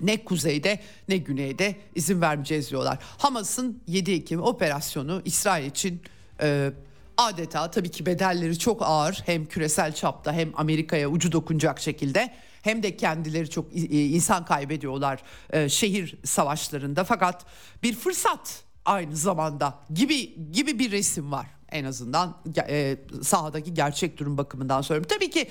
Ne 0.00 0.24
kuzeyde 0.24 0.80
ne 1.08 1.16
güneyde 1.16 1.76
izin 1.94 2.20
vermeyeceğiz 2.20 2.70
diyorlar. 2.70 2.98
Hamas'ın 3.18 3.82
7 3.86 4.12
Ekim 4.12 4.42
operasyonu 4.42 5.22
İsrail 5.24 5.66
için 5.66 6.02
e, 6.40 6.72
adeta 7.16 7.70
tabii 7.70 7.90
ki 7.90 8.06
bedelleri 8.06 8.58
çok 8.58 8.82
ağır. 8.82 9.22
Hem 9.26 9.46
küresel 9.46 9.94
çapta 9.94 10.32
hem 10.32 10.52
Amerika'ya 10.56 11.08
ucu 11.08 11.32
dokunacak 11.32 11.80
şekilde 11.80 12.34
hem 12.62 12.82
de 12.82 12.96
kendileri 12.96 13.50
çok 13.50 13.66
insan 13.90 14.44
kaybediyorlar 14.44 15.22
e, 15.50 15.68
şehir 15.68 16.18
savaşlarında. 16.24 17.04
Fakat 17.04 17.44
bir 17.82 17.94
fırsat 17.94 18.64
aynı 18.84 19.16
zamanda 19.16 19.78
gibi 19.94 20.52
gibi 20.52 20.78
bir 20.78 20.92
resim 20.92 21.32
var 21.32 21.46
en 21.68 21.84
azından 21.84 22.36
e, 22.68 22.96
sahadaki 23.22 23.74
gerçek 23.74 24.18
durum 24.18 24.38
bakımından 24.38 24.82
söylüyorum. 24.82 25.08
Tabii 25.14 25.30
ki 25.30 25.48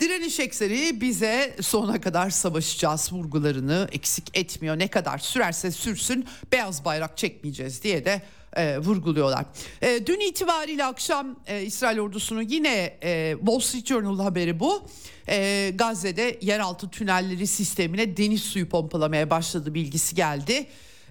Direniş 0.00 0.40
ekseri 0.40 1.00
bize 1.00 1.56
sona 1.60 2.00
kadar 2.00 2.30
savaşacağız 2.30 3.12
vurgularını 3.12 3.88
eksik 3.92 4.38
etmiyor. 4.38 4.78
Ne 4.78 4.88
kadar 4.88 5.18
sürerse 5.18 5.70
sürsün 5.70 6.26
beyaz 6.52 6.84
bayrak 6.84 7.16
çekmeyeceğiz 7.16 7.82
diye 7.82 8.04
de 8.04 8.22
e, 8.56 8.78
vurguluyorlar. 8.78 9.44
E, 9.82 10.06
dün 10.06 10.20
itibariyle 10.20 10.84
akşam 10.84 11.36
e, 11.46 11.62
İsrail 11.62 11.98
ordusunu 11.98 12.42
yine 12.42 12.98
e, 13.02 13.34
Wall 13.38 13.60
Street 13.60 13.86
Journal 13.86 14.18
haberi 14.18 14.60
bu. 14.60 14.82
E, 15.28 15.70
Gazze'de 15.74 16.38
yeraltı 16.42 16.90
tünelleri 16.90 17.46
sistemine 17.46 18.16
deniz 18.16 18.42
suyu 18.42 18.68
pompalamaya 18.68 19.30
başladı 19.30 19.74
bilgisi 19.74 20.14
geldi. 20.14 20.66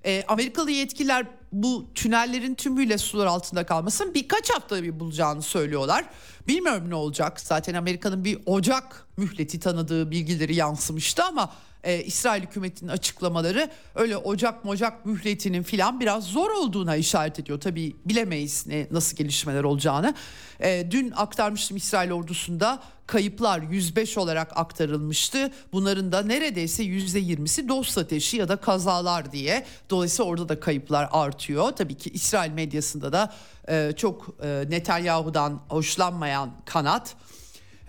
E, 0.06 0.23
Amerikalı 0.28 0.71
yetkililer 0.71 1.25
bu 1.52 1.86
tünellerin 1.95 2.56
tümüyle 2.56 2.97
sular 2.97 3.25
altında 3.25 3.65
kalmasın 3.65 4.13
birkaç 4.13 4.49
hafta 4.49 4.84
bir 4.84 4.99
bulacağını 4.99 5.41
söylüyorlar. 5.41 6.06
Bilmiyorum 6.47 6.89
ne 6.89 6.95
olacak. 6.95 7.41
Zaten 7.41 7.73
Amerika'nın 7.73 8.25
bir 8.25 8.39
Ocak 8.45 9.08
mühleti 9.17 9.60
tanıdığı 9.60 10.12
bilgileri 10.12 10.56
yansımıştı 10.56 11.23
ama 11.23 11.54
e, 11.83 12.03
İsrail 12.03 12.43
hükümetinin 12.43 12.89
açıklamaları 12.89 13.69
öyle 13.95 14.17
Ocak 14.17 14.65
Mocak 14.65 15.05
mühletinin 15.05 15.63
filan 15.63 15.99
biraz 15.99 16.23
zor 16.23 16.49
olduğuna 16.49 16.95
işaret 16.95 17.39
ediyor. 17.39 17.59
Tabii 17.59 17.95
bilemeyiz 18.05 18.67
ne 18.67 18.87
nasıl 18.91 19.17
gelişmeler 19.17 19.63
olacağını. 19.63 20.13
E, 20.59 20.87
dün 20.91 21.11
aktarmıştım 21.15 21.77
İsrail 21.77 22.11
ordusunda 22.11 22.79
kayıplar 23.07 23.61
105 23.61 24.17
olarak 24.17 24.57
aktarılmıştı. 24.57 25.51
Bunların 25.73 26.11
da 26.11 26.21
neredeyse 26.21 26.83
%20'si 26.83 27.67
dost 27.67 27.97
ateşi 27.97 28.37
ya 28.37 28.49
da 28.49 28.55
kazalar 28.55 29.31
diye. 29.31 29.65
Dolayısıyla 29.89 30.31
orada 30.31 30.49
da 30.49 30.59
kayıplar 30.59 31.09
artıyor. 31.11 31.71
Tabii 31.71 31.95
ki 31.95 32.09
İsrail 32.09 32.51
medyasında 32.51 33.13
da 33.13 33.33
e, 33.69 33.93
çok 33.95 34.35
e, 34.43 34.65
Netanyahu'dan 34.69 35.61
hoşlanmayan 35.69 36.51
kanat 36.65 37.15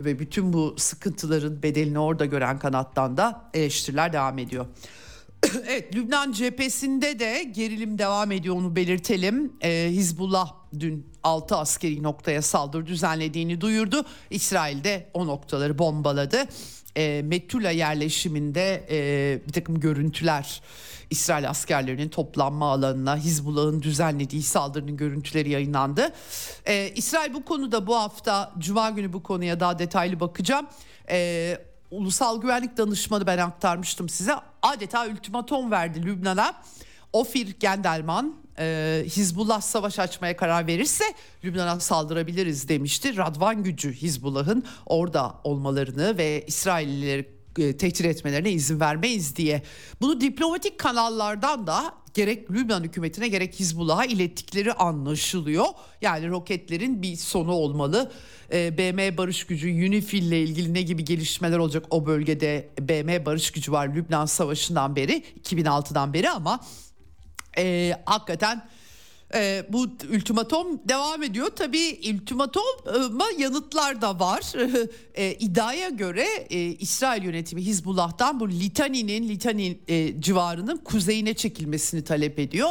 ve 0.05 0.19
bütün 0.19 0.53
bu 0.53 0.75
sıkıntıların 0.79 1.63
bedelini 1.63 1.99
orada 1.99 2.25
gören 2.25 2.59
kanattan 2.59 3.17
da 3.17 3.51
eleştiriler 3.55 4.13
devam 4.13 4.39
ediyor. 4.39 4.67
evet 5.67 5.95
Lübnan 5.95 6.33
cephesinde 6.33 7.19
de 7.19 7.43
gerilim 7.43 7.99
devam 7.99 8.33
ediyor 8.33 8.57
onu 8.57 8.77
belirtelim. 8.77 9.53
Ee, 9.63 9.89
Hizbullah 9.91 10.53
dün 10.81 11.07
6 11.23 11.57
askeri 11.57 12.03
noktaya 12.03 12.43
saldırı 12.43 12.87
düzenlediğini 12.87 13.61
duyurdu. 13.61 14.05
İsrail 14.31 14.85
de 14.85 15.11
o 15.15 15.27
noktaları 15.27 15.79
bombaladı. 15.79 16.45
Ee, 16.97 17.23
Metula 17.25 17.71
yerleşiminde 17.71 18.87
e, 18.91 19.41
bir 19.49 19.53
takım 19.53 19.81
görüntüler 19.81 20.63
İsrail 21.11 21.51
askerlerinin 21.51 22.09
toplanma 22.09 22.73
alanına 22.73 23.17
Hizbullah'ın 23.17 23.83
düzenlediği 23.83 24.43
saldırının 24.43 24.97
görüntüleri 24.97 25.51
yayınlandı. 25.51 26.13
Ee, 26.67 26.93
İsrail 26.95 27.35
bu 27.35 27.45
konuda 27.45 27.87
bu 27.87 27.97
hafta 27.97 28.53
Cuma 28.59 28.91
günü 28.91 29.13
bu 29.13 29.23
konuya 29.23 29.61
daha 29.61 29.79
detaylı 29.79 30.21
bakacağım. 30.21 30.67
Ee, 31.11 31.59
Ulusal 31.91 32.41
Güvenlik 32.41 32.77
Danışmanı 32.77 33.27
ben 33.27 33.39
aktarmıştım 33.39 34.09
size 34.09 34.35
adeta 34.63 35.07
ultimatom 35.07 35.71
verdi 35.71 36.03
Lübnan'a. 36.03 36.55
Ofir 37.13 37.57
Gendelman 37.61 38.35
e, 38.59 39.05
Hizbullah 39.07 39.61
savaş 39.61 39.99
açmaya 39.99 40.37
karar 40.37 40.67
verirse 40.67 41.05
Lübnan'a 41.45 41.81
saldırabiliriz 41.81 42.69
demişti. 42.69 43.17
Radvan 43.17 43.63
gücü 43.63 43.93
Hizbullah'ın 43.93 44.65
orada 44.87 45.35
olmalarını 45.45 46.19
ve 46.19 46.45
İsraillileri 46.47 47.41
e, 47.59 47.77
tehdit 47.77 48.05
etmelerine 48.05 48.51
izin 48.51 48.81
vermeyiz 48.81 49.37
diye. 49.37 49.63
Bunu 50.01 50.21
diplomatik 50.21 50.79
kanallardan 50.79 51.67
da 51.67 51.95
gerek 52.15 52.51
Lübnan 52.51 52.83
hükümetine 52.83 53.29
gerek 53.29 53.55
Hizbullah'a 53.61 54.05
ilettikleri 54.05 54.73
anlaşılıyor. 54.73 55.67
Yani 56.03 56.29
roketlerin 56.29 57.03
bir 57.03 57.17
sonu 57.17 57.53
olmalı. 57.53 58.13
E, 58.53 58.79
BM 58.79 59.17
barış 59.17 59.47
gücü 59.47 59.69
UNIFIL 59.69 60.23
ile 60.23 60.43
ilgili 60.43 60.75
ne 60.75 60.83
gibi 60.83 61.05
gelişmeler 61.05 61.59
olacak 61.59 61.85
o 61.91 62.07
bölgede 62.07 62.69
BM 62.81 63.27
barış 63.27 63.51
gücü 63.51 63.73
var 63.73 63.89
Lübnan 63.95 64.27
savaşından 64.27 64.97
beri 64.97 65.23
2006'dan 65.45 66.15
beri 66.15 66.31
ama 66.31 66.61
e, 67.59 67.95
hakikaten 68.07 68.69
e, 69.35 69.65
bu 69.69 69.87
ultimatom 70.15 70.89
devam 70.89 71.23
ediyor. 71.23 71.51
Tabii 71.57 72.01
ultimatoma 72.15 73.25
yanıtlar 73.39 74.01
da 74.01 74.21
var. 74.21 74.53
e, 75.15 75.35
iddiaya 75.35 75.89
göre 75.89 76.27
e, 76.51 76.61
İsrail 76.61 77.23
yönetimi 77.23 77.63
Hizbullah'tan 77.63 78.41
bu 78.41 78.51
Litani'nin 78.51 79.29
Litani 79.29 79.79
e, 79.89 80.21
civarının 80.21 80.77
kuzeyine 80.77 81.35
çekilmesini 81.35 82.05
talep 82.05 82.39
ediyor. 82.39 82.71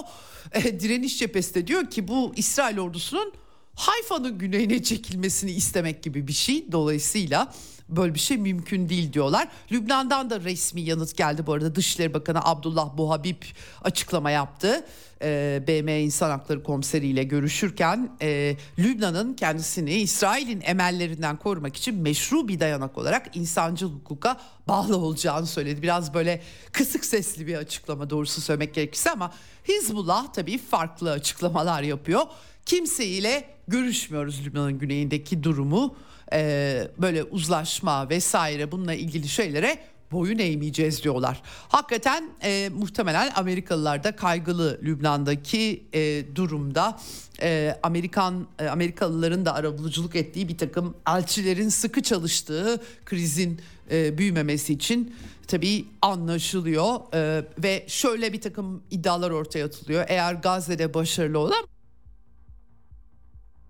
E, 0.54 0.80
direniş 0.80 1.20
cephesi 1.20 1.56
de 1.56 1.68
diyor 1.68 1.90
ki 1.90 2.08
bu 2.08 2.34
İsrail 2.36 2.80
ordusunun 2.80 3.34
Hayfa'nın 3.76 4.38
güneyine 4.38 4.84
çekilmesini 4.84 5.52
istemek 5.52 6.04
gibi 6.04 6.28
bir 6.28 6.34
şey. 6.34 6.72
Dolayısıyla 6.72 7.54
böyle 7.90 8.14
bir 8.14 8.20
şey 8.20 8.38
mümkün 8.38 8.90
değil 8.90 9.14
diyorlar. 9.14 9.48
Lübnan'dan 9.72 10.30
da 10.30 10.42
resmi 10.42 10.82
yanıt 10.82 11.18
geldi 11.18 11.48
bu 11.48 11.54
arada. 11.54 11.76
Dışişleri 11.76 12.14
Bakanı 12.14 12.46
Abdullah 12.46 12.98
Buhabib 12.98 13.42
açıklama 13.84 14.32
yaptı. 14.32 14.86
Ee, 15.22 15.64
BM 15.68 16.02
İnsan 16.02 16.30
Hakları 16.30 16.64
Komiseri 16.64 17.08
ile 17.08 17.24
görüşürken 17.24 18.12
e, 18.22 18.58
Lübnan'ın 18.80 19.34
kendisini 19.34 19.94
İsrail'in 19.94 20.62
emellerinden 20.62 21.38
korumak 21.38 21.76
için 21.76 21.96
meşru 21.96 22.48
bir 22.48 22.60
dayanak 22.60 22.98
olarak 22.98 23.36
insancıl 23.38 23.94
hukuka 23.94 24.38
bağlı 24.68 24.98
olacağını 24.98 25.46
söyledi. 25.46 25.82
Biraz 25.82 26.14
böyle 26.14 26.42
kısık 26.72 27.06
sesli 27.06 27.48
bir 27.48 27.56
açıklama 27.56 28.10
doğrusu 28.10 28.42
söylemek 28.42 28.74
gerekirse 28.74 29.12
ama 29.12 29.32
Hizbullah 29.68 30.34
tabii 30.34 30.58
farklı 30.58 31.12
açıklamalar 31.12 31.84
yapıyor. 31.84 32.22
Kimseyle 32.66 33.50
görüşmüyoruz 33.68 34.46
Lübnan'ın 34.46 34.80
güneyindeki 34.80 35.44
durumu 35.44 35.96
e, 36.34 36.88
böyle 36.98 37.24
uzlaşma 37.24 38.10
vesaire 38.10 38.72
bununla 38.72 38.94
ilgili 38.94 39.28
şeylere 39.28 39.80
boyun 40.12 40.40
eğmeyeceğiz 40.40 41.04
diyorlar. 41.04 41.42
Hakikaten 41.70 42.30
e, 42.44 42.70
muhtemelen 42.70 43.32
Amerikalılar 43.36 44.04
da 44.04 44.16
kaygılı 44.16 44.80
Lübnan'daki 44.84 45.84
e, 45.94 46.24
durumda. 46.36 47.00
E, 47.42 47.80
Amerikan 47.84 48.48
e, 48.60 48.68
Amerikalıların 48.68 49.46
da 49.46 49.54
arabuluculuk 49.54 50.16
ettiği 50.16 50.48
bir 50.48 50.58
takım 50.58 50.96
elçilerin 51.08 51.70
sıkı 51.70 52.04
çalıştığı 52.04 52.82
krizin 53.06 53.62
e, 53.92 54.18
büyümemesi 54.18 54.74
için 54.74 55.16
tabii 55.48 55.86
anlaşılıyor 56.02 57.14
e, 57.14 57.46
ve 57.64 57.86
şöyle 57.88 58.34
bir 58.34 58.42
takım 58.42 58.84
iddialar 58.92 59.32
ortaya 59.32 59.66
atılıyor. 59.66 60.06
Eğer 60.08 60.34
Gazze'de 60.34 60.94
başarılı 60.94 61.40
olan 61.40 61.68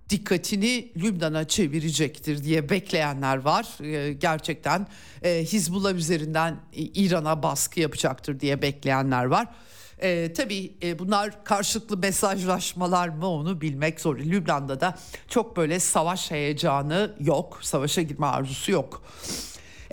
dikkatini 0.10 0.92
Lübnan'a 0.98 1.48
çevirecektir 1.48 2.44
diye 2.44 2.70
bekleyenler 2.70 3.38
var. 3.38 3.68
Ee, 3.84 4.14
gerçekten 4.14 4.88
e, 5.24 5.44
Hizbullah 5.44 5.94
üzerinden 5.94 6.56
İran'a 6.74 7.44
baskı 7.44 7.80
yapacaktır 7.80 8.40
diye 8.40 8.62
bekleyenler 8.62 9.26
var. 9.26 9.48
E, 10.02 10.34
tabii 10.34 10.74
e, 10.84 11.00
bunlar 11.00 11.44
karşılıklı 11.44 11.98
mesajlaşmalar 11.98 13.10
mı 13.10 13.28
onu 13.28 13.62
bilmek 13.62 14.02
zor. 14.02 14.18
Lübnan'da 14.20 14.82
da 14.82 14.98
çok 15.28 15.58
böyle 15.58 15.80
savaş 15.80 16.32
heyecanı 16.32 17.16
yok, 17.20 17.60
savaşa 17.62 18.02
girme 18.02 18.26
arzusu 18.26 18.72
yok. 18.72 19.04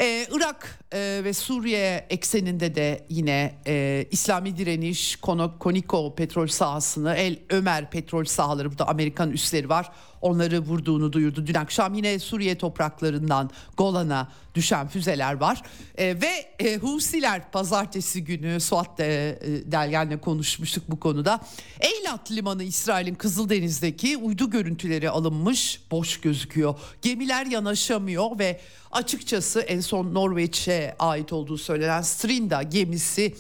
Ee, 0.00 0.26
Irak 0.32 0.78
e, 0.92 1.20
ve 1.24 1.32
Suriye 1.32 2.06
ekseninde 2.11 2.74
de 2.74 3.06
yine 3.09 3.54
e, 3.66 4.06
İslami 4.11 4.56
direniş, 4.56 5.16
Koniko 5.61 6.14
petrol 6.14 6.46
sahasını, 6.46 7.14
El 7.14 7.38
Ömer 7.50 7.90
petrol 7.90 8.24
sahaları 8.24 8.70
burada 8.70 8.88
Amerikan 8.88 9.30
üsleri 9.30 9.68
var 9.68 9.90
onları 10.26 10.60
vurduğunu 10.60 11.12
duyurdu. 11.12 11.46
Dün 11.46 11.54
akşam 11.54 11.94
yine 11.94 12.18
Suriye 12.18 12.58
topraklarından 12.58 13.50
Golan'a 13.76 14.28
düşen 14.54 14.88
füzeler 14.88 15.34
var. 15.34 15.62
E, 15.98 16.20
ve 16.20 16.54
e, 16.58 16.76
Husiler 16.76 17.50
pazartesi 17.50 18.24
günü 18.24 18.60
Suat 18.60 18.98
de, 18.98 19.30
e, 19.30 19.72
Delgen'le 19.72 20.18
konuşmuştuk 20.18 20.84
bu 20.88 21.00
konuda. 21.00 21.40
Eylat 21.80 22.32
limanı 22.32 22.62
İsrail'in 22.62 23.14
Kızıldeniz'deki 23.14 24.16
uydu 24.16 24.50
görüntüleri 24.50 25.10
alınmış 25.10 25.80
boş 25.90 26.20
gözüküyor. 26.20 26.78
Gemiler 27.02 27.46
yanaşamıyor 27.46 28.38
ve 28.38 28.60
açıkçası 28.92 29.60
en 29.60 29.80
son 29.80 30.14
Norveç'e 30.14 30.96
ait 30.98 31.32
olduğu 31.32 31.58
söylenen 31.58 32.02
Strinda 32.02 32.62
gemisi 32.62 33.34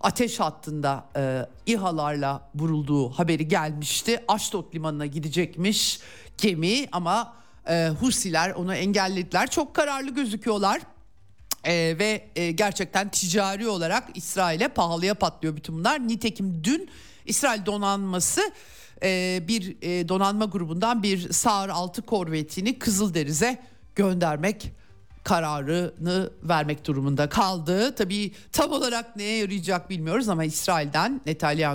ateş 0.00 0.40
hattında 0.40 1.08
e, 1.16 1.46
İHA'larla 1.66 2.50
vurulduğu 2.54 3.10
haberi 3.10 3.48
gelmişti. 3.48 4.24
Aşdod 4.28 4.74
limanına 4.74 5.06
gidecekmiş 5.06 6.00
gemi 6.40 6.86
ama 6.92 7.34
e, 7.68 7.88
Husiler 8.00 8.50
onu 8.50 8.74
engellediler. 8.74 9.50
Çok 9.50 9.74
kararlı 9.74 10.10
gözüküyorlar. 10.10 10.80
E, 11.64 11.72
ve 11.98 12.28
e, 12.36 12.50
gerçekten 12.50 13.08
ticari 13.08 13.68
olarak 13.68 14.08
İsrail'e 14.14 14.68
pahalıya 14.68 15.14
patlıyor 15.14 15.56
bütün 15.56 15.74
bunlar. 15.74 16.08
Nitekim 16.08 16.64
dün 16.64 16.90
İsrail 17.26 17.66
donanması 17.66 18.40
e, 19.02 19.40
bir 19.48 19.76
e, 19.82 20.08
donanma 20.08 20.44
grubundan 20.44 21.02
bir 21.02 21.32
Sağır 21.32 21.68
6 21.68 22.02
korvetini 22.02 22.78
Kızıldeniz'e 22.78 23.58
göndermek 23.94 24.72
kararını 25.24 26.30
vermek 26.42 26.86
durumunda 26.86 27.28
kaldı. 27.28 27.94
Tabii 27.94 28.32
tam 28.52 28.72
olarak 28.72 29.16
neye 29.16 29.38
yarayacak 29.38 29.90
bilmiyoruz 29.90 30.28
ama 30.28 30.44
İsrail'den 30.44 31.20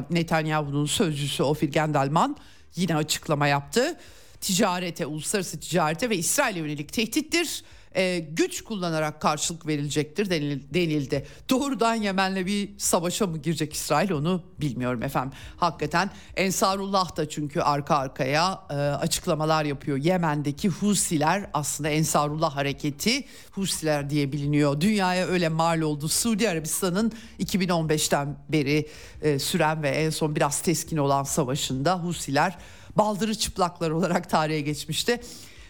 Netanyahu'nun 0.09 0.85
sözcüsü 0.85 1.43
Ofir 1.43 1.71
Gendelman 1.71 2.37
yine 2.75 2.95
açıklama 2.95 3.47
yaptı. 3.47 3.97
Ticarete, 4.45 5.05
uluslararası 5.05 5.59
ticarete 5.59 6.09
ve 6.09 6.17
İsrail'e 6.17 6.59
yönelik 6.59 6.93
tehdittir. 6.93 7.63
e, 7.95 8.19
güç 8.19 8.61
kullanarak 8.63 9.21
karşılık 9.21 9.67
verilecektir 9.67 10.29
denildi. 10.73 11.25
Doğrudan 11.49 11.95
Yemen'le 11.95 12.45
bir 12.45 12.69
savaşa 12.77 13.27
mı 13.27 13.37
girecek 13.37 13.73
İsrail 13.73 14.11
onu 14.11 14.43
bilmiyorum 14.59 15.03
efendim. 15.03 15.37
Hakikaten 15.57 16.09
Ensarullah 16.35 17.17
da 17.17 17.29
çünkü 17.29 17.61
arka 17.61 17.95
arkaya 17.95 18.61
e, 18.69 18.73
açıklamalar 18.73 19.65
yapıyor. 19.65 19.97
Yemen'deki 19.97 20.69
Husiler 20.69 21.49
aslında 21.53 21.89
Ensarullah 21.89 22.55
hareketi 22.55 23.25
Husiler 23.51 24.09
diye 24.09 24.31
biliniyor. 24.31 24.81
Dünyaya 24.81 25.27
öyle 25.27 25.49
mal 25.49 25.81
oldu. 25.81 26.07
Suudi 26.07 26.49
Arabistan'ın 26.49 27.11
2015'ten 27.39 28.37
beri 28.49 28.89
e, 29.21 29.39
süren 29.39 29.83
ve 29.83 29.89
en 29.89 30.09
son 30.09 30.35
biraz 30.35 30.61
teskin 30.61 30.97
olan 30.97 31.23
savaşında 31.23 31.99
Husiler 31.99 32.57
baldırı 32.95 33.35
çıplaklar 33.35 33.91
olarak 33.91 34.29
tarihe 34.29 34.61
geçmişti. 34.61 35.21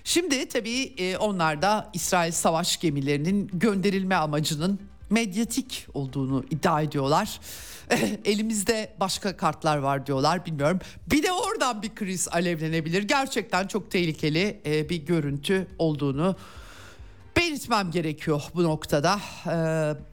Şimdi 0.03 0.49
tabii 0.49 0.93
e, 0.97 1.17
onlar 1.17 1.61
da 1.61 1.89
İsrail 1.93 2.31
savaş 2.31 2.79
gemilerinin 2.79 3.49
gönderilme 3.53 4.15
amacının 4.15 4.79
medyatik 5.09 5.87
olduğunu 5.93 6.45
iddia 6.49 6.81
ediyorlar. 6.81 7.39
Elimizde 8.25 8.93
başka 8.99 9.37
kartlar 9.37 9.77
var 9.77 10.05
diyorlar 10.05 10.45
bilmiyorum. 10.45 10.79
Bir 11.07 11.23
de 11.23 11.31
oradan 11.31 11.81
bir 11.81 11.95
kriz 11.95 12.27
alevlenebilir. 12.27 13.03
Gerçekten 13.03 13.67
çok 13.67 13.91
tehlikeli 13.91 14.61
e, 14.65 14.89
bir 14.89 15.05
görüntü 15.05 15.67
olduğunu 15.79 16.35
belirtmem 17.37 17.91
gerekiyor 17.91 18.43
bu 18.55 18.63
noktada. 18.63 19.19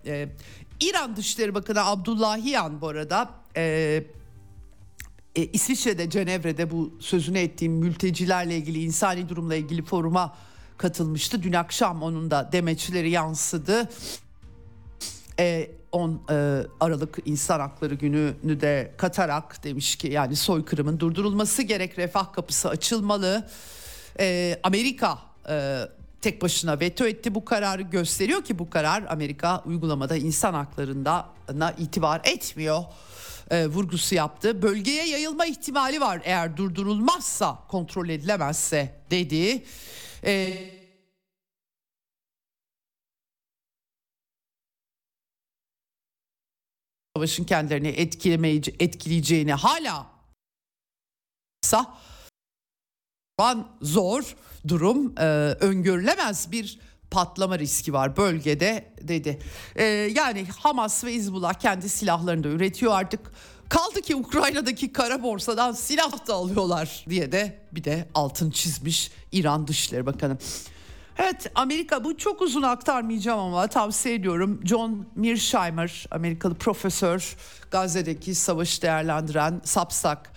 Ee, 0.07 0.29
İran 0.81 1.17
Dışişleri 1.17 1.55
Bakanı 1.55 1.87
Abdullahiyan 1.87 2.81
bu 2.81 2.89
arada 2.89 3.31
e, 3.57 4.05
e, 5.37 5.47
İsviçre'de 5.47 6.11
Cenevre'de 6.11 6.71
bu 6.71 6.93
sözünü 7.01 7.39
ettiğim 7.39 7.73
mültecilerle 7.73 8.57
ilgili 8.57 8.83
insani 8.83 9.29
durumla 9.29 9.55
ilgili 9.55 9.83
foruma 9.83 10.35
katılmıştı. 10.79 11.43
Dün 11.43 11.53
akşam 11.53 12.03
onun 12.03 12.31
da 12.31 12.49
demeçleri 12.53 13.11
yansıdı. 13.11 13.89
E, 15.39 15.71
10 15.93 16.23
e, 16.31 16.61
Aralık 16.81 17.19
İnsan 17.25 17.61
Hakları 17.61 17.95
Günü'nü 17.95 18.61
de 18.61 18.95
katarak 18.97 19.65
demiş 19.65 19.97
ki 19.97 20.09
yani 20.09 20.37
soykırımın 20.37 21.01
durdurulması 21.01 21.63
gerek 21.63 21.99
refah 21.99 22.33
kapısı 22.33 22.69
açılmalı. 22.69 23.49
E, 24.21 24.61
Amerika 24.63 25.19
e, 25.49 25.79
tek 26.21 26.43
başına 26.43 26.81
veto 26.81 27.07
etti 27.07 27.35
bu 27.35 27.45
kararı 27.45 27.83
gösteriyor 27.83 28.45
ki 28.45 28.59
bu 28.59 28.71
karar 28.71 29.05
Amerika 29.09 29.63
uygulamada 29.67 30.17
insan 30.17 30.55
haklarına 30.55 31.73
itibar 31.79 32.21
etmiyor 32.25 32.85
e, 33.53 33.67
vurgusu 33.67 34.15
yaptı. 34.15 34.63
Bölgeye 34.63 35.09
yayılma 35.09 35.47
ihtimali 35.47 36.01
var 36.01 36.23
eğer 36.25 36.57
durdurulmazsa, 36.57 37.67
kontrol 37.69 38.09
edilemezse 38.09 39.01
dedi. 39.11 39.65
E, 40.25 40.59
savaşın 47.17 47.45
kendilerini 47.45 47.89
etkileyeceğini 48.79 49.53
hala 49.53 50.13
zor 53.81 54.37
durum 54.69 55.19
e, 55.19 55.23
öngörülemez 55.61 56.53
bir 56.53 56.79
patlama 57.13 57.59
riski 57.59 57.93
var 57.93 58.17
bölgede 58.17 58.93
dedi. 59.01 59.39
Ee, 59.77 59.85
yani 59.85 60.47
Hamas 60.59 61.05
ve 61.05 61.13
Hizbullah 61.13 61.55
kendi 61.55 61.89
silahlarını 61.89 62.45
da 62.45 62.49
üretiyor 62.49 62.93
artık. 62.93 63.21
Kaldı 63.69 64.01
ki 64.01 64.17
Ukrayna'daki 64.17 64.93
kara 64.93 65.23
borsadan 65.23 65.73
silah 65.73 66.27
da 66.27 66.35
alıyorlar 66.35 67.05
diye 67.09 67.33
de 67.33 67.59
bir 67.73 67.85
de 67.85 68.09
altın 68.15 68.51
çizmiş 68.51 69.11
İran 69.33 69.67
Dışişleri 69.67 70.07
Bakanı. 70.07 70.39
Evet 71.19 71.51
Amerika 71.55 72.05
bu 72.05 72.17
çok 72.17 72.43
uzun 72.43 72.63
aktarmayacağım 72.63 73.41
ama 73.41 73.67
tavsiye 73.67 74.15
ediyorum. 74.15 74.61
John 74.65 75.07
Mearsheimer 75.17 76.07
Amerikalı 76.11 76.55
profesör 76.55 77.37
Gazze'deki 77.71 78.35
savaşı 78.35 78.83
değerlendiren 78.83 79.61
Substack 79.65 80.31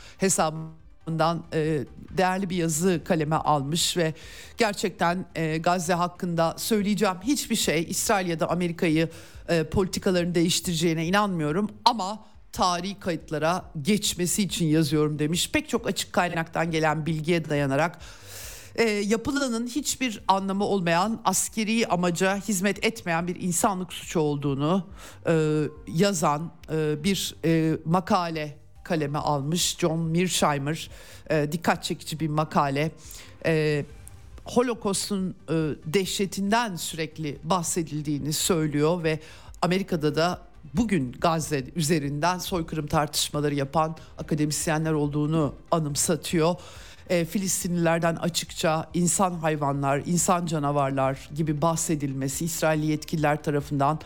hesabından 1.06 1.44
e, 1.54 1.86
değerli 2.18 2.50
bir 2.50 2.56
yazı 2.56 3.02
kaleme 3.06 3.36
almış 3.36 3.98
ve 3.98 4.14
gerçekten 4.58 5.26
e, 5.36 5.58
Gazze 5.58 5.94
hakkında 5.94 6.56
söyleyeceğim 6.58 7.16
hiçbir 7.24 7.56
şey 7.56 7.86
İsrail 7.90 8.28
ya 8.28 8.40
da 8.40 8.50
Amerika'yı 8.50 9.10
e, 9.50 9.64
politikalarını 9.64 10.36
değiştireceğine 10.36 11.06
inanmıyorum 11.06 11.70
ama 11.86 12.26
tarihi 12.52 13.00
kayıtlara 13.00 13.66
geçmesi 13.82 14.44
için 14.44 14.66
yazıyorum 14.66 15.20
demiş. 15.20 15.52
Pek 15.52 15.70
çok 15.70 15.88
açık 15.88 16.14
kaynaktan 16.14 16.72
gelen 16.72 17.06
bilgiye 17.06 17.50
dayanarak 17.50 18.00
e, 18.76 18.84
yapılanın 18.84 19.68
hiçbir 19.68 20.24
anlamı 20.28 20.64
olmayan 20.64 21.22
askeri 21.26 21.88
amaca 21.88 22.38
hizmet 22.38 22.86
etmeyen 22.86 23.28
bir 23.28 23.42
insanlık 23.42 23.94
suçu 23.94 24.20
olduğunu 24.20 24.88
e, 25.28 25.64
yazan 25.88 26.52
e, 26.72 27.04
bir 27.04 27.36
e, 27.46 27.78
makale 27.86 28.65
kaleme 28.86 29.20
almış 29.20 29.78
John 29.78 30.00
Mearsheimer 30.00 30.90
e, 31.30 31.52
dikkat 31.52 31.84
çekici 31.84 32.20
bir 32.20 32.28
makale. 32.28 32.92
E, 33.46 33.86
Holocaust'un 34.46 35.36
e, 35.50 35.54
dehşetinden 35.86 36.76
sürekli 36.76 37.38
bahsedildiğini 37.44 38.34
söylüyor 38.34 39.04
ve 39.04 39.20
Amerika'da 39.62 40.16
da 40.16 40.42
bugün 40.74 41.12
Gazze 41.12 41.64
üzerinden 41.76 42.38
soykırım 42.38 42.88
tartışmaları 42.88 43.56
yapan 43.56 43.98
akademisyenler 44.18 44.92
olduğunu 44.92 45.56
anımsatıyor. 45.72 46.56
E, 47.10 47.26
Filistinlilerden 47.26 48.16
açıkça 48.16 48.90
insan 48.94 49.34
hayvanlar, 49.34 50.02
insan 50.06 50.46
canavarlar 50.46 51.30
gibi 51.36 51.62
bahsedilmesi 51.62 52.46
İsrailli 52.46 52.86
yetkililer 52.86 53.44
tarafından 53.44 54.00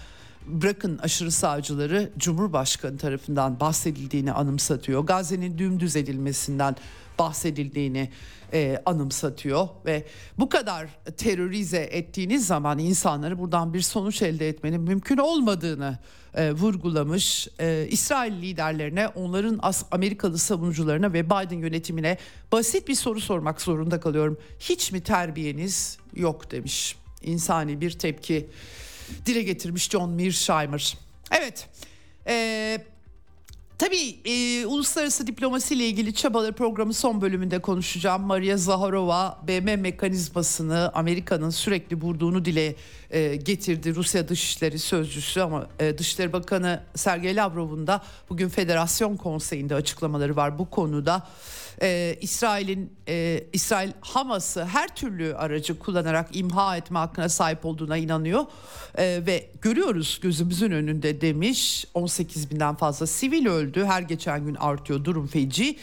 bırakın 0.48 0.98
aşırı 0.98 1.32
sağcıları 1.32 2.12
Cumhurbaşkanı 2.18 2.98
tarafından 2.98 3.60
bahsedildiğini 3.60 4.32
anımsatıyor. 4.32 5.04
Gazze'nin 5.04 5.58
dümdüz 5.58 5.96
edilmesinden 5.96 6.76
bahsedildiğini 7.20 8.10
e, 8.54 8.82
anımsatıyor 8.86 9.68
ve 9.86 10.06
bu 10.38 10.50
kadar 10.50 10.88
terörize 11.18 11.78
ettiğiniz 11.78 12.48
zaman 12.48 12.80
insanları 12.80 13.40
buradan 13.40 13.74
bir 13.74 13.82
sonuç 13.82 14.22
elde 14.22 14.50
etmenin 14.50 14.82
mümkün 14.82 15.18
olmadığını 15.18 15.98
e, 16.34 16.52
vurgulamış. 16.52 17.48
E, 17.60 17.88
İsrail 17.90 18.42
liderlerine, 18.42 19.08
onların 19.08 19.60
Amerikalı 19.92 20.38
savunucularına 20.38 21.14
ve 21.14 21.26
Biden 21.26 21.58
yönetimine 21.58 22.18
basit 22.52 22.88
bir 22.88 22.96
soru 22.96 23.22
sormak 23.22 23.62
zorunda 23.62 24.00
kalıyorum. 24.00 24.38
Hiç 24.60 24.92
mi 24.92 25.02
terbiyeniz 25.02 25.98
yok 26.16 26.52
demiş. 26.52 26.96
İnsani 27.22 27.82
bir 27.82 27.92
tepki 27.92 28.50
dile 29.26 29.44
getirmiş 29.44 29.90
John 29.90 30.10
Mearsheimer. 30.10 30.98
Evet. 31.32 31.68
Eee 32.28 32.86
Tabii 33.80 34.20
e, 34.26 34.66
uluslararası 34.66 35.28
diplomasi 35.28 35.74
ile 35.76 35.88
ilgili 35.88 36.14
çabaları 36.14 36.54
programı 36.54 36.94
son 36.94 37.22
bölümünde 37.22 37.60
konuşacağım. 37.60 38.22
Maria 38.22 38.58
Zaharova 38.58 39.40
BM 39.48 39.76
mekanizmasını 39.76 40.92
Amerika'nın 40.94 41.50
sürekli 41.50 42.02
vurduğunu 42.02 42.46
dile 42.46 42.76
e, 43.12 43.36
getirdi. 43.36 43.96
Rusya 43.96 44.28
Dışişleri 44.28 44.80
Sözcüsü 44.80 45.42
ama 45.42 45.68
e, 45.80 45.98
Dışişleri 45.98 46.34
Bakanı 46.34 46.84
Sergey 46.96 47.36
Lavrov'un 47.36 47.88
da 47.88 48.02
bugün 48.30 48.50
Federasyon 48.50 49.18
Konseyi'nde 49.18 49.76
açıklamaları 49.76 50.36
var 50.36 50.60
bu 50.60 50.70
konuda 50.70 51.28
e, 51.82 52.18
İsrail'in 52.22 52.94
e, 53.08 53.44
İsrail 53.54 53.92
Hamas'ı 54.02 54.66
her 54.66 54.96
türlü 54.96 55.36
aracı 55.36 55.80
kullanarak 55.80 56.36
imha 56.36 56.78
etme 56.78 57.00
hakkına 57.00 57.30
sahip 57.30 57.66
olduğuna 57.66 57.98
inanıyor 57.98 58.46
e, 58.98 59.22
ve 59.26 59.50
görüyoruz 59.62 60.20
gözümüzün 60.22 60.72
önünde 60.72 61.22
demiş 61.22 61.86
18 61.94 62.52
binden 62.52 62.76
fazla 62.76 63.08
sivil 63.08 63.48
öldü 63.48 63.86
her 63.86 64.02
geçen 64.02 64.46
gün 64.46 64.56
artıyor 64.56 65.04
durum 65.06 65.28
feci. 65.28 65.78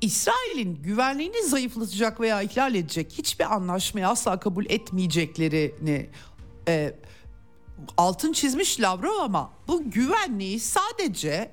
İsrail'in 0.00 0.82
güvenliğini 0.82 1.48
zayıflatacak 1.48 2.20
veya 2.20 2.42
ihlal 2.42 2.74
edecek 2.74 3.12
hiçbir 3.18 3.54
anlaşmayı 3.54 4.08
asla 4.08 4.40
kabul 4.40 4.66
etmeyeceklerini 4.68 6.06
e, 6.68 6.94
altın 7.96 8.32
çizmiş 8.32 8.80
Lavrov 8.80 9.18
ama 9.18 9.52
bu 9.68 9.90
güvenliği 9.90 10.60
sadece 10.60 11.50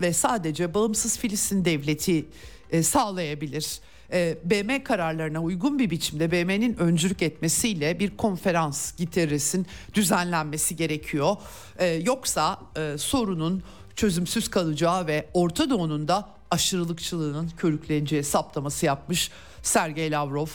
ve 0.00 0.12
sadece 0.12 0.74
bağımsız 0.74 1.18
Filistin 1.18 1.64
devleti 1.64 2.26
e, 2.74 2.82
sağlayabilir. 2.82 3.80
E, 4.12 4.38
BM 4.44 4.84
kararlarına 4.84 5.42
uygun 5.42 5.78
bir 5.78 5.90
biçimde 5.90 6.30
BM'nin 6.30 6.76
öncülük 6.76 7.22
etmesiyle 7.22 7.98
bir 8.00 8.16
konferans 8.16 8.96
Giteres'in 8.96 9.66
düzenlenmesi 9.94 10.76
gerekiyor. 10.76 11.36
E, 11.78 11.86
yoksa 11.86 12.58
sorunun 12.96 13.62
çözümsüz 13.96 14.48
kalacağı 14.48 15.06
ve 15.06 15.28
Orta 15.34 15.70
Doğu'nun 15.70 16.08
da 16.08 16.28
aşırılıkçılığının 16.50 17.50
körükleneceği 17.56 18.24
saptaması 18.24 18.86
yapmış 18.86 19.30
Sergey 19.62 20.10
Lavrov 20.10 20.46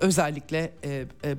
özellikle 0.00 0.72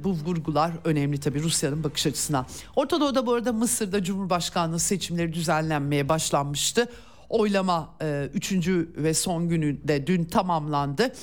bu 0.04 0.12
vurgular 0.12 0.72
önemli 0.84 1.20
tabii 1.20 1.44
Rusya'nın 1.44 1.84
bakış 1.84 2.08
açısına. 2.08 2.46
Orta 2.76 3.02
Doğu'da 3.02 3.26
bu 3.26 3.34
arada 3.34 3.54
Mısır'da 3.54 4.04
Cumhurbaşkanlığı 4.04 4.80
seçimleri 4.80 5.34
düzenlenmeye 5.34 6.10
başlanmıştı 6.10 6.90
oylama 7.30 7.96
e, 8.02 8.30
üçüncü 8.34 8.94
ve 8.98 9.14
son 9.14 9.50
günü 9.50 9.88
de 9.88 10.08
dün 10.08 10.24
tamamlandı. 10.24 11.14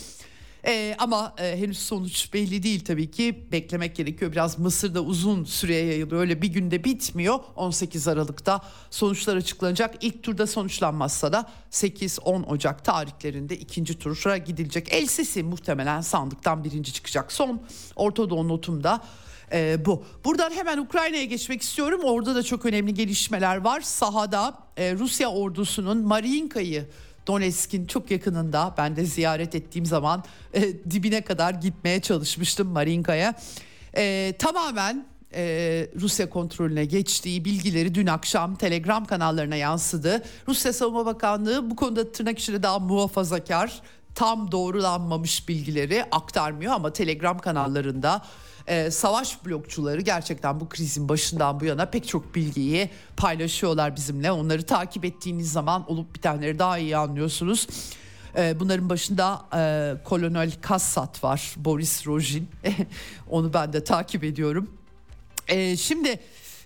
Ee, 0.67 0.97
ama 0.99 1.35
e, 1.39 1.57
henüz 1.59 1.79
sonuç 1.79 2.33
belli 2.33 2.63
değil 2.63 2.85
tabii 2.85 3.11
ki. 3.11 3.49
Beklemek 3.53 3.97
gerekiyor. 3.97 4.33
Biraz 4.33 4.59
Mısır'da 4.59 5.01
uzun 5.01 5.45
süreye 5.45 5.85
yayılıyor. 5.87 6.21
Öyle 6.21 6.43
bir 6.43 6.49
günde 6.49 6.85
bitmiyor. 6.85 7.39
18 7.57 8.09
Aralık'ta 8.09 8.61
sonuçlar 8.91 9.37
açıklanacak. 9.37 9.95
İlk 10.05 10.23
turda 10.23 10.47
sonuçlanmazsa 10.47 11.33
da 11.33 11.51
8-10 11.71 12.45
Ocak 12.45 12.85
tarihlerinde 12.85 13.57
ikinci 13.57 13.99
tura 13.99 14.37
gidilecek. 14.37 14.93
El 14.93 15.07
Sisi 15.07 15.43
muhtemelen 15.43 16.01
sandıktan 16.01 16.65
birinci 16.65 16.93
çıkacak. 16.93 17.33
Son 17.33 17.63
Orta 17.97 18.31
Doğu 18.31 18.49
notumda 18.49 19.01
e, 19.53 19.85
bu. 19.87 20.05
Buradan 20.25 20.51
hemen 20.51 20.79
Ukrayna'ya 20.79 21.25
geçmek 21.25 21.63
istiyorum. 21.63 22.01
Orada 22.05 22.35
da 22.35 22.43
çok 22.43 22.67
önemli 22.67 22.95
gelişmeler 22.95 23.57
var. 23.57 23.81
Sahada 23.81 24.55
e, 24.77 24.95
Rusya 24.95 25.29
ordusunun 25.29 25.99
Mariinka'yı 25.99 26.87
Donetsk'in 27.27 27.87
çok 27.87 28.11
yakınında 28.11 28.75
ben 28.79 28.97
de 28.97 29.05
ziyaret 29.05 29.55
ettiğim 29.55 29.87
zaman 29.87 30.25
e, 30.55 30.63
dibine 30.91 31.21
kadar 31.21 31.55
gitmeye 31.55 32.01
çalışmıştım 32.01 32.69
Marinka'ya. 32.69 33.35
E, 33.97 34.35
tamamen 34.39 35.07
e, 35.35 35.43
Rusya 36.01 36.31
kontrolüne 36.31 36.85
geçtiği 36.85 37.45
bilgileri 37.45 37.95
dün 37.95 38.07
akşam 38.07 38.55
Telegram 38.55 39.05
kanallarına 39.05 39.57
yansıdı. 39.57 40.23
Rusya 40.49 40.73
Savunma 40.73 41.07
Bakanlığı 41.07 41.71
bu 41.71 41.77
konuda 41.77 42.13
tırnak 42.13 42.39
içinde 42.39 42.63
daha 42.63 42.79
muhafazakar, 42.79 43.83
tam 44.15 44.53
doğrulanmamış 44.53 45.49
bilgileri 45.49 46.05
aktarmıyor 46.11 46.73
ama 46.73 46.93
Telegram 46.93 47.39
kanallarında 47.39 48.23
e, 48.67 48.91
savaş 48.91 49.45
blokçuları 49.47 50.01
gerçekten 50.01 50.61
bu 50.61 50.69
krizin 50.69 51.09
başından 51.09 51.61
bu 51.61 51.65
yana 51.65 51.87
pek 51.87 52.09
çok 52.09 52.35
bilgiyi 52.35 52.91
paylaşıyorlar 53.17 53.97
bizimle. 53.97 54.33
Onları 54.33 54.63
takip 54.63 55.05
ettiğiniz 55.05 55.53
zaman 55.53 55.91
olup 55.91 56.15
bitenleri 56.15 56.59
daha 56.59 56.79
iyi 56.79 56.97
anlıyorsunuz. 56.97 57.67
E, 58.37 58.61
bunların 58.61 58.89
başında 58.89 59.43
e, 59.55 59.95
Kolonel 60.05 60.53
Kassat 60.61 61.25
var, 61.25 61.55
Boris 61.57 62.07
Rojin. 62.07 62.49
Onu 63.31 63.55
ben 63.55 63.73
de 63.73 63.85
takip 63.85 64.25
ediyorum. 64.25 64.71
E, 65.49 65.77
şimdi 65.77 66.21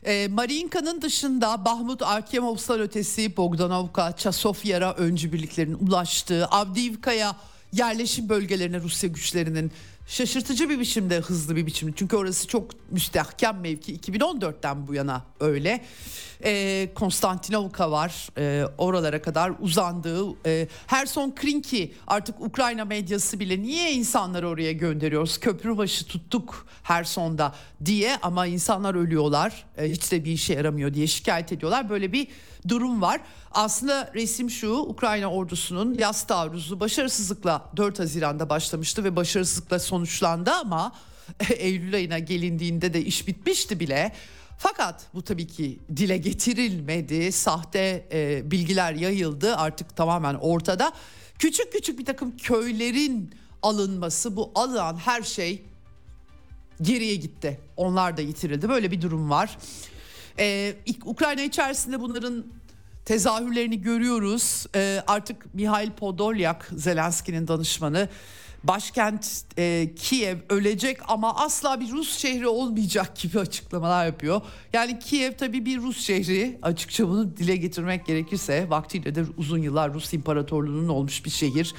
e, 0.04 0.28
Mariinka'nın 0.28 1.02
dışında 1.02 1.64
Bahmut, 1.64 2.02
Arkemovs'tan 2.02 2.80
ötesi 2.80 3.36
Bogdanovka, 3.36 4.16
Çasofyar'a 4.16 4.94
öncü 4.94 5.32
birliklerin 5.32 5.74
ulaştığı, 5.74 6.46
Avdiivka'ya 6.46 7.36
yerleşim 7.72 8.28
bölgelerine 8.28 8.80
Rusya 8.80 9.08
güçlerinin 9.08 9.72
şaşırtıcı 10.08 10.68
bir 10.68 10.80
biçimde 10.80 11.20
hızlı 11.20 11.56
bir 11.56 11.66
biçimde. 11.66 11.92
Çünkü 11.96 12.16
orası 12.16 12.48
çok 12.48 12.90
müstehkem 12.90 13.60
mevki. 13.60 13.96
2014'ten 13.96 14.86
bu 14.86 14.94
yana 14.94 15.22
öyle 15.40 15.84
e, 16.44 16.88
Konstantinovka 16.94 17.90
var 17.90 18.28
e, 18.38 18.64
oralara 18.78 19.22
kadar 19.22 19.52
uzandığı 19.60 20.46
e, 20.46 20.68
Herson 20.86 21.34
Krinki 21.34 21.94
artık 22.06 22.40
Ukrayna 22.40 22.84
medyası 22.84 23.40
bile 23.40 23.62
niye 23.62 23.92
insanları 23.92 24.48
oraya 24.48 24.72
gönderiyoruz 24.72 25.38
köprü 25.40 25.76
başı 25.76 26.06
tuttuk 26.06 26.66
Herson'da 26.82 27.54
diye 27.84 28.16
ama 28.22 28.46
insanlar 28.46 28.94
ölüyorlar 28.94 29.64
e, 29.78 29.90
hiç 29.90 30.12
de 30.12 30.24
bir 30.24 30.32
işe 30.32 30.54
yaramıyor 30.54 30.94
diye 30.94 31.06
şikayet 31.06 31.52
ediyorlar 31.52 31.88
böyle 31.88 32.12
bir 32.12 32.28
durum 32.68 33.02
var. 33.02 33.20
Aslında 33.52 34.10
resim 34.14 34.50
şu 34.50 34.72
Ukrayna 34.72 35.30
ordusunun 35.30 35.94
yaz 35.94 36.26
taarruzu 36.26 36.80
başarısızlıkla 36.80 37.70
4 37.76 37.98
Haziran'da 37.98 38.50
başlamıştı 38.50 39.04
ve 39.04 39.16
başarısızlıkla 39.16 39.78
sonuçlandı 39.78 40.50
ama 40.50 40.92
Eylül 41.56 41.94
ayına 41.94 42.18
gelindiğinde 42.18 42.94
de 42.94 43.04
iş 43.04 43.28
bitmişti 43.28 43.80
bile. 43.80 44.12
Fakat 44.58 45.06
bu 45.14 45.22
tabii 45.22 45.46
ki 45.46 45.78
dile 45.96 46.16
getirilmedi. 46.16 47.32
Sahte 47.32 48.06
e, 48.12 48.50
bilgiler 48.50 48.92
yayıldı 48.92 49.56
artık 49.56 49.96
tamamen 49.96 50.34
ortada. 50.34 50.92
Küçük 51.38 51.72
küçük 51.72 51.98
bir 51.98 52.04
takım 52.04 52.36
köylerin 52.36 53.34
alınması 53.62 54.36
bu 54.36 54.50
alınan 54.54 54.96
her 54.96 55.22
şey 55.22 55.62
geriye 56.82 57.14
gitti. 57.14 57.60
Onlar 57.76 58.16
da 58.16 58.22
yitirildi. 58.22 58.68
Böyle 58.68 58.90
bir 58.90 59.02
durum 59.02 59.30
var. 59.30 59.58
Ee, 60.38 60.74
Ukrayna 61.04 61.42
içerisinde 61.42 62.00
bunların 62.00 62.44
tezahürlerini 63.04 63.80
görüyoruz. 63.82 64.66
Ee, 64.74 65.02
artık 65.06 65.54
Mihail 65.54 65.90
Podolyak, 65.90 66.70
Zelenski'nin 66.76 67.48
danışmanı, 67.48 68.08
başkent 68.68 69.44
e, 69.58 69.94
Kiev 69.96 70.36
ölecek 70.48 70.98
ama 71.08 71.36
asla 71.36 71.80
bir 71.80 71.90
Rus 71.90 72.18
şehri 72.18 72.48
olmayacak 72.48 73.16
gibi 73.16 73.38
açıklamalar 73.40 74.06
yapıyor. 74.06 74.40
Yani 74.72 74.98
Kiev 74.98 75.32
tabii 75.32 75.66
bir 75.66 75.78
Rus 75.78 76.00
şehri 76.00 76.58
açıkça 76.62 77.08
bunu 77.08 77.36
dile 77.36 77.56
getirmek 77.56 78.06
gerekirse 78.06 78.70
vaktiyle 78.70 79.14
de 79.14 79.24
uzun 79.36 79.58
yıllar 79.58 79.94
Rus 79.94 80.14
İmparatorluğu'nun 80.14 80.88
olmuş 80.88 81.24
bir 81.24 81.30
şehir. 81.30 81.74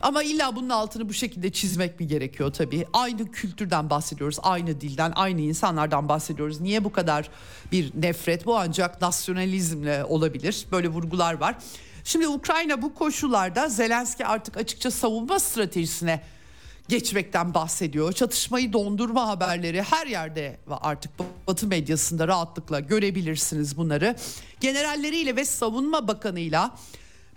Ama 0.00 0.22
illa 0.22 0.56
bunun 0.56 0.68
altını 0.68 1.08
bu 1.08 1.12
şekilde 1.12 1.52
çizmek 1.52 2.00
mi 2.00 2.06
gerekiyor 2.06 2.52
tabii? 2.52 2.86
Aynı 2.92 3.30
kültürden 3.30 3.90
bahsediyoruz, 3.90 4.38
aynı 4.42 4.80
dilden, 4.80 5.12
aynı 5.16 5.40
insanlardan 5.40 6.08
bahsediyoruz. 6.08 6.60
Niye 6.60 6.84
bu 6.84 6.92
kadar 6.92 7.30
bir 7.72 7.92
nefret? 7.94 8.46
Bu 8.46 8.58
ancak 8.58 9.02
nasyonalizmle 9.02 10.04
olabilir. 10.04 10.66
Böyle 10.72 10.88
vurgular 10.88 11.40
var. 11.40 11.56
Şimdi 12.04 12.28
Ukrayna 12.28 12.82
bu 12.82 12.94
koşullarda 12.94 13.68
Zelenski 13.68 14.26
artık 14.26 14.56
açıkça 14.56 14.90
savunma 14.90 15.38
stratejisine 15.38 16.22
geçmekten 16.88 17.54
bahsediyor. 17.54 18.12
Çatışmayı 18.12 18.72
dondurma 18.72 19.28
haberleri 19.28 19.82
her 19.82 20.06
yerde 20.06 20.56
ve 20.68 20.74
artık 20.74 21.12
Batı 21.46 21.66
medyasında 21.66 22.28
rahatlıkla 22.28 22.80
görebilirsiniz 22.80 23.76
bunları. 23.76 24.16
Generalleriyle 24.60 25.36
ve 25.36 25.44
savunma 25.44 26.08
bakanıyla 26.08 26.76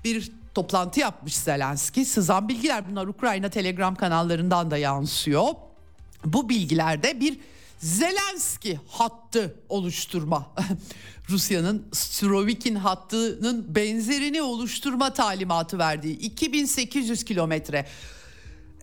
bir 0.03 0.31
toplantı 0.55 0.99
yapmış 0.99 1.35
Zelenski. 1.35 2.05
Sızan 2.05 2.49
bilgiler 2.49 2.89
bunlar 2.89 3.07
Ukrayna 3.07 3.49
Telegram 3.49 3.95
kanallarından 3.95 4.71
da 4.71 4.77
yansıyor. 4.77 5.47
Bu 6.25 6.49
bilgilerde 6.49 7.19
bir 7.19 7.39
Zelenski 7.85 8.79
hattı 8.87 9.55
oluşturma. 9.69 10.51
Rusya'nın 11.29 11.87
Surovikin 11.93 12.75
hattının 12.75 13.75
benzerini 13.75 14.41
oluşturma 14.41 15.13
talimatı 15.13 15.77
verdiği 15.77 16.17
2800 16.17 17.23
kilometre. 17.23 17.85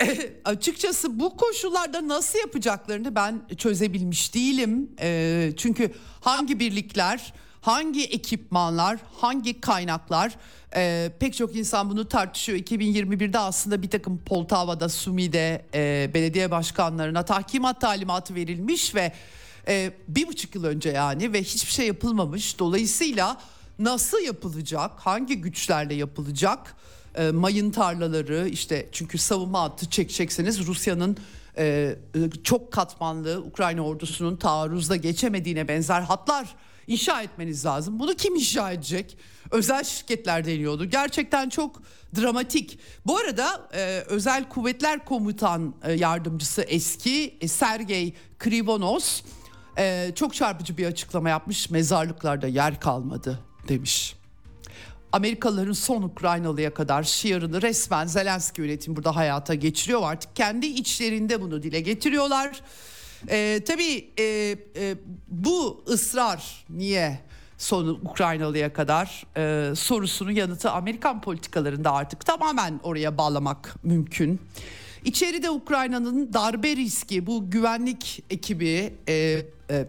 E, 0.00 0.32
açıkçası 0.44 1.20
bu 1.20 1.36
koşullarda 1.36 2.08
nasıl 2.08 2.38
yapacaklarını 2.38 3.14
ben 3.14 3.42
çözebilmiş 3.58 4.34
değilim. 4.34 4.90
E, 5.00 5.52
çünkü 5.56 5.92
hangi 6.20 6.60
birlikler, 6.60 7.32
hangi 7.62 8.04
ekipmanlar, 8.04 8.98
hangi 9.20 9.60
kaynaklar 9.60 10.36
e, 10.76 11.12
pek 11.20 11.34
çok 11.34 11.56
insan 11.56 11.90
bunu 11.90 12.08
tartışıyor. 12.08 12.58
2021'de 12.58 13.38
aslında 13.38 13.82
bir 13.82 13.90
takım 13.90 14.18
Poltava'da, 14.18 14.88
Sumi'de 14.88 15.64
e, 15.74 16.10
belediye 16.14 16.50
başkanlarına 16.50 17.24
tahkimat 17.24 17.80
talimatı 17.80 18.34
verilmiş 18.34 18.94
ve 18.94 19.12
e, 19.68 19.92
bir 20.08 20.28
buçuk 20.28 20.54
yıl 20.54 20.64
önce 20.64 20.90
yani 20.90 21.32
ve 21.32 21.42
hiçbir 21.42 21.72
şey 21.72 21.86
yapılmamış. 21.86 22.58
Dolayısıyla 22.58 23.40
nasıl 23.78 24.20
yapılacak, 24.20 24.90
hangi 24.96 25.40
güçlerle 25.40 25.94
yapılacak? 25.94 26.76
E, 27.14 27.30
mayın 27.30 27.70
tarlaları 27.70 28.48
işte 28.48 28.88
çünkü 28.92 29.18
savunma 29.18 29.62
hattı 29.62 29.90
çekecekseniz 29.90 30.66
Rusya'nın 30.66 31.16
e, 31.58 31.94
çok 32.44 32.72
katmanlı 32.72 33.42
Ukrayna 33.46 33.82
ordusunun 33.82 34.36
taarruzda 34.36 34.96
geçemediğine 34.96 35.68
benzer 35.68 36.00
hatlar 36.00 36.54
inşa 36.86 37.22
etmeniz 37.22 37.66
lazım. 37.66 37.98
Bunu 37.98 38.14
kim 38.14 38.34
inşa 38.34 38.72
edecek? 38.72 39.16
Özel 39.50 39.84
şirketler 39.84 40.44
deniyordu. 40.44 40.84
Gerçekten 40.84 41.48
çok 41.48 41.82
dramatik. 42.16 42.78
Bu 43.06 43.18
arada 43.18 43.68
e, 43.74 44.04
Özel 44.08 44.48
Kuvvetler 44.48 45.04
Komutan 45.04 45.74
e, 45.82 45.92
Yardımcısı 45.92 46.62
eski 46.62 47.38
e, 47.40 47.48
Sergey 47.48 48.14
Krivonos 48.38 49.22
e, 49.78 50.12
çok 50.14 50.34
çarpıcı 50.34 50.76
bir 50.76 50.86
açıklama 50.86 51.28
yapmış. 51.30 51.70
Mezarlıklarda 51.70 52.46
yer 52.46 52.80
kalmadı 52.80 53.38
demiş. 53.68 54.16
Amerikalıların 55.12 55.72
son 55.72 56.02
Ukraynalıya 56.02 56.74
kadar 56.74 57.02
şiarını 57.02 57.62
resmen 57.62 58.06
Zelenski 58.06 58.60
yönetim 58.60 58.96
burada 58.96 59.16
hayata 59.16 59.54
geçiriyor. 59.54 60.00
Artık 60.04 60.36
kendi 60.36 60.66
içlerinde 60.66 61.40
bunu 61.40 61.62
dile 61.62 61.80
getiriyorlar. 61.80 62.60
Ee, 63.28 63.60
tabii 63.66 64.10
e, 64.18 64.24
e, 64.76 64.96
bu 65.28 65.84
ısrar 65.88 66.64
niye 66.70 67.20
sonu 67.58 68.00
Ukraynalıya 68.04 68.72
kadar 68.72 69.26
e, 69.36 69.74
sorusunun 69.74 70.30
yanıtı 70.30 70.70
Amerikan 70.70 71.20
politikalarında 71.20 71.92
artık 71.92 72.26
tamamen 72.26 72.80
oraya 72.82 73.18
bağlamak 73.18 73.74
mümkün. 73.82 74.40
İçeride 75.04 75.50
Ukrayna'nın 75.50 76.32
darbe 76.32 76.76
riski 76.76 77.26
bu 77.26 77.50
güvenlik 77.50 78.24
ekibi 78.30 78.94
e, 79.08 79.14
e, 79.70 79.86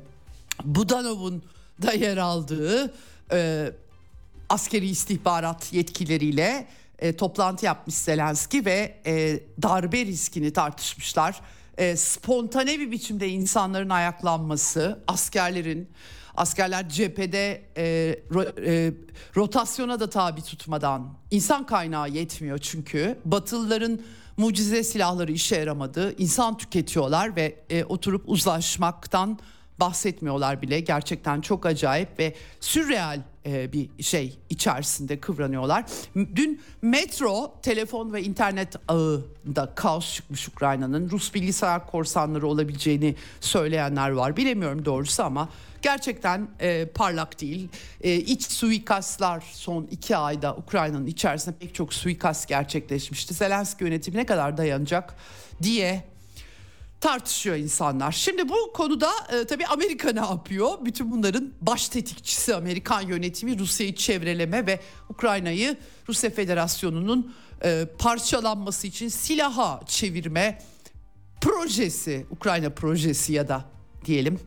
Budanov'un 0.64 1.44
da 1.82 1.94
yer 1.94 2.18
aldığı 2.18 2.94
e, 3.32 3.72
askeri 4.50 4.88
istihbarat 4.88 5.74
yetkileriyle 5.74 6.68
e, 7.00 7.16
toplantı 7.16 7.66
yapmış 7.66 7.96
Zelenski 7.96 8.66
ve 8.66 8.96
e, 9.06 9.40
darbe 9.62 10.06
riskini 10.06 10.54
tartışmışlar. 10.54 11.42
E, 11.78 11.96
spontane 11.96 12.80
bir 12.80 12.92
biçimde 12.92 13.30
insanların 13.30 13.90
ayaklanması, 13.90 15.00
askerlerin 15.08 15.90
askerler 16.36 16.90
cephede 16.90 17.62
e, 17.78 18.16
ro, 18.34 18.44
e, 18.66 18.94
rotasyona 19.36 20.00
da 20.00 20.10
tabi 20.10 20.42
tutmadan 20.42 21.14
insan 21.32 21.66
kaynağı 21.66 22.10
yetmiyor 22.10 22.58
çünkü 22.58 23.18
Batılıların 23.26 24.00
mucize 24.38 24.84
silahları 24.84 25.32
işe 25.32 25.56
yaramadı. 25.56 26.16
İnsan 26.18 26.58
tüketiyorlar 26.58 27.36
ve 27.36 27.56
e, 27.70 27.84
oturup 27.84 28.30
uzlaşmaktan 28.30 29.40
bahsetmiyorlar 29.80 30.62
bile. 30.62 30.80
Gerçekten 30.80 31.42
çok 31.42 31.66
acayip 31.66 32.20
ve 32.20 32.36
sürreal 32.60 33.22
e, 33.46 33.74
bir 33.74 34.04
şey 34.04 34.38
içerisinde 34.50 35.20
kıvranıyorlar. 35.20 35.86
Dün 36.16 36.62
metro, 36.82 37.54
telefon 37.62 38.14
ve 38.14 38.24
internet 38.24 38.76
ağında 38.88 39.76
kaos 39.76 40.14
çıkmış 40.14 40.48
Ukrayna'nın. 40.48 41.10
Rus 41.10 41.34
bilgisayar 41.34 41.88
korsanları 41.88 42.48
olabileceğini 42.48 43.16
söyleyenler 43.40 44.10
var. 44.10 44.38
Bilemiyorum 44.38 44.86
doğrusu 44.86 45.24
ama 45.24 45.50
gerçekten 45.82 46.48
e, 46.60 46.86
parlak 46.86 47.42
değil. 47.42 47.70
E, 48.02 48.16
iç 48.16 48.44
suikastlar 48.52 49.44
son 49.54 49.88
iki 49.92 50.18
ayda 50.18 50.56
Ukrayna'nın 50.56 51.08
içerisinde 51.08 51.56
pek 51.60 51.76
çok 51.76 51.94
suikast 51.94 52.48
gerçekleşmişti. 52.48 53.34
Zelenski 53.34 53.84
yönetimi 53.84 54.18
ne 54.18 54.26
kadar 54.26 54.58
dayanacak 54.58 55.16
diye 55.64 56.13
tartışıyor 57.04 57.56
insanlar. 57.56 58.12
Şimdi 58.12 58.50
bu 58.50 58.74
konuda 58.74 59.12
e, 59.34 59.46
tabii 59.46 59.66
Amerika 59.66 60.12
ne 60.12 60.20
yapıyor? 60.20 60.70
Bütün 60.86 61.12
bunların 61.12 61.54
baş 61.62 61.90
tetikçisi 61.90 62.56
Amerikan 62.56 63.02
yönetimi 63.02 63.60
Rusya'yı 63.60 63.96
çevreleme 63.96 64.66
ve 64.66 64.80
Ukrayna'yı 65.10 65.78
Rusya 66.10 66.30
Federasyonu'nun 66.30 67.36
e, 67.64 67.86
parçalanması 68.00 68.88
için 68.88 69.08
silaha 69.08 69.82
çevirme 69.86 70.62
projesi, 71.42 72.26
Ukrayna 72.32 72.70
projesi 72.70 73.34
ya 73.34 73.48
da 73.48 73.66
diyelim. 74.06 74.40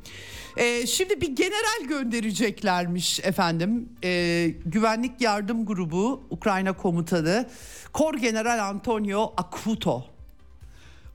E, 0.56 0.86
şimdi 0.86 1.20
bir 1.20 1.36
general 1.36 1.88
göndereceklermiş 1.88 3.20
efendim. 3.20 3.88
E, 4.04 4.46
Güvenlik 4.64 5.20
Yardım 5.20 5.66
Grubu 5.66 6.26
Ukrayna 6.30 6.72
Komutanı 6.72 7.48
Kor 7.92 8.14
General 8.14 8.68
Antonio 8.68 9.34
Akuto 9.36 10.15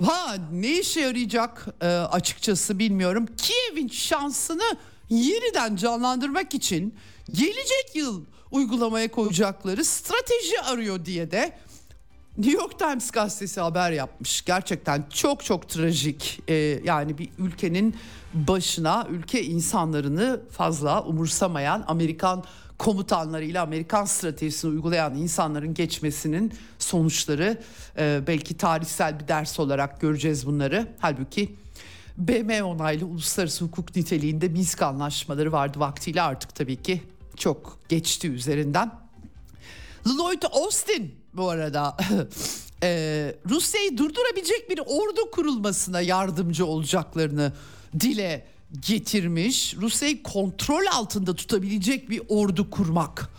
Ha 0.06 0.36
ne 0.52 0.80
işe 0.80 1.02
yarayacak 1.02 1.68
e, 1.82 1.88
açıkçası 1.88 2.80
bilmiyorum. 2.80 3.26
Kiev'in 3.38 3.88
şansını 3.88 4.78
yeniden 5.10 5.76
canlandırmak 5.76 6.54
için 6.54 6.96
gelecek 7.32 7.96
yıl 7.96 8.26
uygulamaya 8.52 9.12
koyacakları 9.12 9.86
strateji 9.86 10.62
arıyor 10.62 11.06
diye 11.06 11.32
de 11.32 11.58
New 12.38 12.62
York 12.62 12.80
Times 12.80 13.12
gazetesi 13.12 13.62
haber 13.62 13.92
yapmış. 13.92 14.46
Gerçekten 14.46 15.06
çok 15.10 15.46
çok 15.46 15.70
trajik. 15.70 16.42
Ee, 16.48 16.54
yani 16.84 17.18
bir 17.18 17.30
ülkenin 17.38 17.96
başına 18.34 19.08
ülke 19.10 19.44
insanlarını 19.44 20.42
fazla 20.52 21.04
umursamayan 21.04 21.84
Amerikan 21.88 22.44
komutanlarıyla 22.82 23.64
Amerikan 23.64 24.06
stratejisini 24.06 24.72
uygulayan 24.72 25.16
insanların 25.16 25.74
geçmesinin 25.74 26.54
sonuçları 26.80 27.62
e, 27.98 28.22
belki 28.28 28.58
tarihsel 28.58 29.20
bir 29.20 29.28
ders 29.28 29.60
olarak 29.60 30.02
göreceğiz 30.02 30.46
bunları. 30.46 30.88
Halbuki 31.00 31.56
BM 32.18 32.64
onaylı 32.64 33.06
uluslararası 33.06 33.66
hukuk 33.66 33.96
niteliğinde 33.96 34.48
Minsk 34.48 34.82
anlaşmaları 34.82 35.52
vardı 35.52 35.80
vaktiyle 35.80 36.22
artık 36.22 36.56
tabii 36.56 36.84
ki 36.84 37.02
çok 37.38 37.80
geçti 37.90 38.32
üzerinden. 38.32 38.92
Lloyd 40.08 40.44
Austin 40.52 41.16
bu 41.34 41.50
arada 41.50 41.98
e, 42.84 42.90
Rusya'yı 43.50 43.98
durdurabilecek 43.98 44.70
bir 44.70 44.80
ordu 44.80 45.32
kurulmasına 45.32 46.02
yardımcı 46.02 46.66
olacaklarını 46.66 47.54
dile 48.00 48.46
getirmiş. 48.80 49.76
Rusya'yı 49.76 50.24
kontrol 50.24 50.86
altında 50.92 51.36
tutabilecek 51.36 52.10
bir 52.10 52.22
ordu 52.28 52.70
kurmak. 52.70 53.30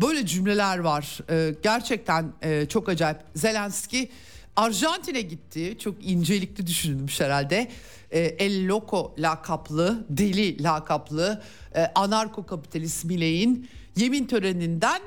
Böyle 0.00 0.26
cümleler 0.26 0.78
var. 0.78 1.18
Ee, 1.30 1.54
gerçekten 1.62 2.32
e, 2.42 2.66
çok 2.68 2.88
acayip. 2.88 3.18
Zelenski 3.34 4.10
Arjantin'e 4.56 5.20
gitti. 5.20 5.76
Çok 5.78 5.94
incelikli 6.04 6.66
düşünülmüş 6.66 7.20
herhalde. 7.20 7.70
Ee, 8.10 8.20
El 8.20 8.68
Loco 8.68 9.14
lakaplı, 9.18 10.06
deli 10.10 10.62
lakaplı 10.62 11.42
e, 11.74 11.86
anarko 11.94 12.46
kapitalist 12.46 13.04
Miley'in 13.04 13.68
yemin 13.96 14.26
töreninden 14.26 15.02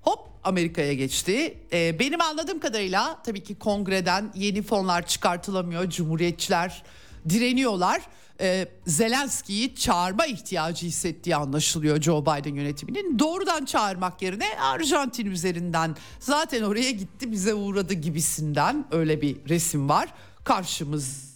hop 0.00 0.20
Amerika'ya 0.44 0.94
geçti. 0.94 1.58
Ee, 1.72 1.98
benim 1.98 2.20
anladığım 2.20 2.60
kadarıyla 2.60 3.22
tabii 3.22 3.42
ki 3.42 3.54
kongreden 3.54 4.32
yeni 4.34 4.62
fonlar 4.62 5.06
çıkartılamıyor. 5.06 5.90
Cumhuriyetçiler 5.90 6.82
direniyorlar 7.28 8.02
e, 8.40 8.68
Zelenski'yi 8.86 9.74
çağırma 9.74 10.26
ihtiyacı 10.26 10.86
hissettiği 10.86 11.36
anlaşılıyor 11.36 12.02
Joe 12.02 12.22
Biden 12.22 12.54
yönetiminin. 12.54 13.18
Doğrudan 13.18 13.64
çağırmak 13.64 14.22
yerine 14.22 14.60
Arjantin 14.60 15.26
üzerinden 15.26 15.96
zaten 16.20 16.62
oraya 16.62 16.90
gitti 16.90 17.32
bize 17.32 17.54
uğradı 17.54 17.94
gibisinden 17.94 18.86
öyle 18.90 19.22
bir 19.22 19.48
resim 19.48 19.88
var 19.88 20.08
karşımız. 20.44 21.28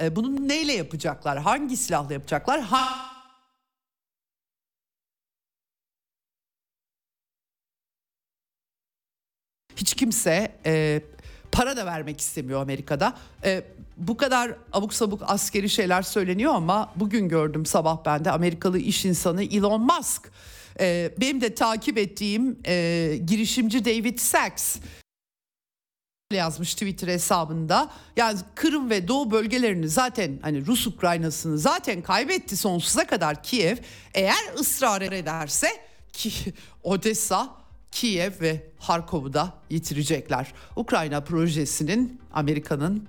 E, 0.00 0.16
bunu 0.16 0.48
neyle 0.48 0.72
yapacaklar? 0.72 1.38
Hangi 1.38 1.76
silahla 1.76 2.12
yapacaklar? 2.12 2.60
Ha 2.60 3.15
hiç 9.76 9.94
kimse 9.94 10.52
e, 10.66 11.02
para 11.52 11.76
da 11.76 11.86
vermek 11.86 12.20
istemiyor 12.20 12.62
Amerika'da. 12.62 13.16
E, 13.44 13.62
bu 13.96 14.16
kadar 14.16 14.56
abuk 14.72 14.94
sabuk 14.94 15.22
askeri 15.26 15.68
şeyler 15.68 16.02
söyleniyor 16.02 16.54
ama 16.54 16.92
bugün 16.96 17.28
gördüm 17.28 17.66
sabah 17.66 18.04
ben 18.04 18.24
de 18.24 18.30
Amerikalı 18.30 18.78
iş 18.78 19.04
insanı 19.04 19.44
Elon 19.44 19.80
Musk. 19.80 20.30
E, 20.80 21.14
benim 21.20 21.40
de 21.40 21.54
takip 21.54 21.98
ettiğim 21.98 22.58
e, 22.66 23.18
girişimci 23.26 23.84
David 23.84 24.18
Sachs 24.18 24.76
yazmış 26.32 26.74
Twitter 26.74 27.08
hesabında. 27.08 27.90
Yani 28.16 28.38
Kırım 28.54 28.90
ve 28.90 29.08
Doğu 29.08 29.30
bölgelerini 29.30 29.88
zaten 29.88 30.38
hani 30.42 30.66
Rus 30.66 30.86
Ukrayna'sını 30.86 31.58
zaten 31.58 32.02
kaybetti 32.02 32.56
sonsuza 32.56 33.06
kadar 33.06 33.42
Kiev. 33.42 33.76
Eğer 34.14 34.54
ısrar 34.60 35.02
ederse 35.02 35.68
ki 36.12 36.30
Odessa 36.82 37.65
Kiev 37.92 38.40
ve 38.40 38.70
Harkov'u 38.78 39.32
da 39.32 39.54
yitirecekler. 39.70 40.52
Ukrayna 40.76 41.20
projesinin 41.20 42.20
Amerika'nın 42.32 43.08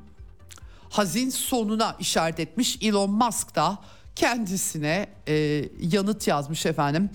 hazin 0.90 1.30
sonuna 1.30 1.96
işaret 2.00 2.40
etmiş 2.40 2.78
Elon 2.82 3.10
Musk 3.10 3.56
da 3.56 3.80
kendisine 4.16 5.08
e, 5.28 5.66
yanıt 5.82 6.28
yazmış 6.28 6.66
efendim. 6.66 7.10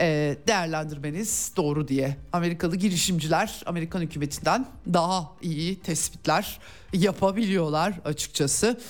E, 0.00 0.36
değerlendirmeniz 0.46 1.52
doğru 1.56 1.88
diye. 1.88 2.16
Amerikalı 2.32 2.76
girişimciler 2.76 3.62
Amerikan 3.66 4.00
hükümetinden 4.00 4.66
daha 4.92 5.32
iyi 5.42 5.80
tespitler 5.80 6.58
yapabiliyorlar 6.92 7.94
açıkçası. 8.04 8.80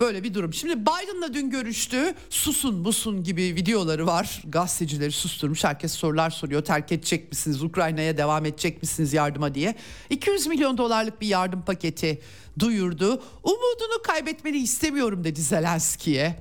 Böyle 0.00 0.22
bir 0.22 0.34
durum. 0.34 0.54
Şimdi 0.54 0.80
Biden'la 0.80 1.34
dün 1.34 1.50
görüştü. 1.50 2.14
Susun 2.30 2.84
busun 2.84 3.22
gibi 3.24 3.42
videoları 3.42 4.06
var. 4.06 4.42
Gazetecileri 4.48 5.12
susturmuş. 5.12 5.64
Herkes 5.64 5.92
sorular 5.92 6.30
soruyor. 6.30 6.64
Terk 6.64 6.92
edecek 6.92 7.28
misiniz? 7.32 7.62
Ukrayna'ya 7.62 8.16
devam 8.18 8.46
edecek 8.46 8.82
misiniz 8.82 9.12
yardıma 9.12 9.54
diye. 9.54 9.74
200 10.10 10.46
milyon 10.46 10.78
dolarlık 10.78 11.20
bir 11.20 11.26
yardım 11.26 11.62
paketi 11.62 12.20
duyurdu. 12.58 13.22
Umudunu 13.42 14.02
kaybetmeni 14.06 14.56
istemiyorum 14.56 15.24
dedi 15.24 15.42
Zelenski'ye. 15.42 16.40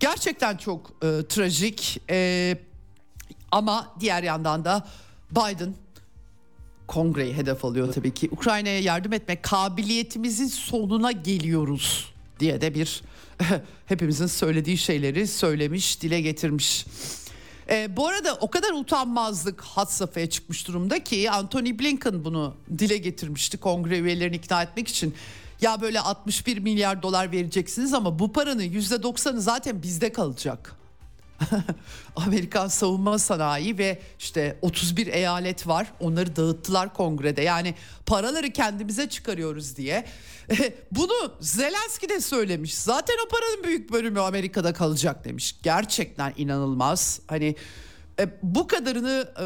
Gerçekten 0.00 0.56
çok 0.56 0.90
e, 0.90 1.06
trajik. 1.28 2.02
E, 2.10 2.58
ama 3.52 3.94
diğer 4.00 4.22
yandan 4.22 4.64
da 4.64 4.88
Biden 5.30 5.74
kongreyi 6.86 7.34
hedef 7.34 7.64
alıyor 7.64 7.92
tabii 7.92 8.14
ki. 8.14 8.28
Ukrayna'ya 8.32 8.80
yardım 8.80 9.12
etme 9.12 9.42
kabiliyetimizin 9.42 10.46
sonuna 10.46 11.12
geliyoruz 11.12 12.17
diye 12.40 12.60
de 12.60 12.74
bir 12.74 13.02
hepimizin 13.86 14.26
söylediği 14.26 14.78
şeyleri 14.78 15.26
söylemiş, 15.26 16.02
dile 16.02 16.20
getirmiş. 16.20 16.86
E, 17.70 17.96
bu 17.96 18.06
arada 18.06 18.34
o 18.34 18.50
kadar 18.50 18.72
utanmazlık 18.72 19.60
hat 19.60 19.92
safhaya 19.92 20.30
çıkmış 20.30 20.68
durumda 20.68 21.04
ki 21.04 21.30
Anthony 21.30 21.78
Blinken 21.78 22.24
bunu 22.24 22.54
dile 22.78 22.96
getirmişti 22.96 23.56
kongre 23.56 23.98
üyelerini 23.98 24.36
ikna 24.36 24.62
etmek 24.62 24.88
için. 24.88 25.14
Ya 25.60 25.80
böyle 25.80 26.00
61 26.00 26.58
milyar 26.58 27.02
dolar 27.02 27.32
vereceksiniz 27.32 27.94
ama 27.94 28.18
bu 28.18 28.32
paranın 28.32 28.62
%90'ı 28.62 29.40
zaten 29.40 29.82
bizde 29.82 30.12
kalacak. 30.12 30.77
Amerikan 32.16 32.68
savunma 32.68 33.18
sanayi 33.18 33.78
ve 33.78 34.02
işte 34.18 34.58
31 34.62 35.06
eyalet 35.06 35.66
var. 35.66 35.92
Onları 36.00 36.36
dağıttılar 36.36 36.94
kongrede. 36.94 37.42
Yani 37.42 37.74
paraları 38.06 38.50
kendimize 38.52 39.08
çıkarıyoruz 39.08 39.76
diye. 39.76 40.04
Bunu 40.92 41.34
Zelenski 41.40 42.08
de 42.08 42.20
söylemiş. 42.20 42.74
Zaten 42.74 43.16
o 43.26 43.28
paranın 43.28 43.64
büyük 43.64 43.92
bölümü 43.92 44.20
Amerika'da 44.20 44.72
kalacak 44.72 45.24
demiş. 45.24 45.56
Gerçekten 45.62 46.34
inanılmaz. 46.36 47.20
Hani 47.26 47.56
bu 48.42 48.66
kadarını 48.66 49.28
e, 49.40 49.44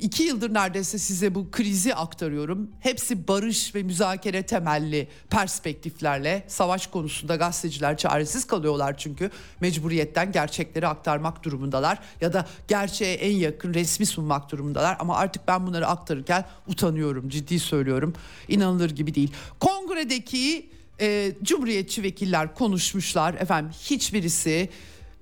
iki 0.00 0.22
yıldır 0.22 0.54
neredeyse 0.54 0.98
size 0.98 1.34
bu 1.34 1.50
krizi 1.50 1.94
aktarıyorum. 1.94 2.70
Hepsi 2.80 3.28
barış 3.28 3.74
ve 3.74 3.82
müzakere 3.82 4.42
temelli 4.42 5.08
perspektiflerle. 5.30 6.44
Savaş 6.48 6.86
konusunda 6.86 7.36
gazeteciler 7.36 7.96
çaresiz 7.96 8.46
kalıyorlar 8.46 8.98
çünkü. 8.98 9.30
Mecburiyetten 9.60 10.32
gerçekleri 10.32 10.86
aktarmak 10.86 11.44
durumundalar. 11.44 11.98
Ya 12.20 12.32
da 12.32 12.46
gerçeğe 12.68 13.14
en 13.14 13.36
yakın 13.36 13.74
resmi 13.74 14.06
sunmak 14.06 14.52
durumundalar. 14.52 14.96
Ama 15.00 15.16
artık 15.16 15.48
ben 15.48 15.66
bunları 15.66 15.86
aktarırken 15.86 16.44
utanıyorum. 16.66 17.28
Ciddi 17.28 17.60
söylüyorum. 17.60 18.14
İnanılır 18.48 18.90
gibi 18.90 19.14
değil. 19.14 19.32
Kongredeki 19.60 20.70
e, 21.00 21.32
cumhuriyetçi 21.42 22.02
vekiller 22.02 22.54
konuşmuşlar. 22.54 23.34
Efendim 23.34 23.72
hiçbirisi 23.82 24.68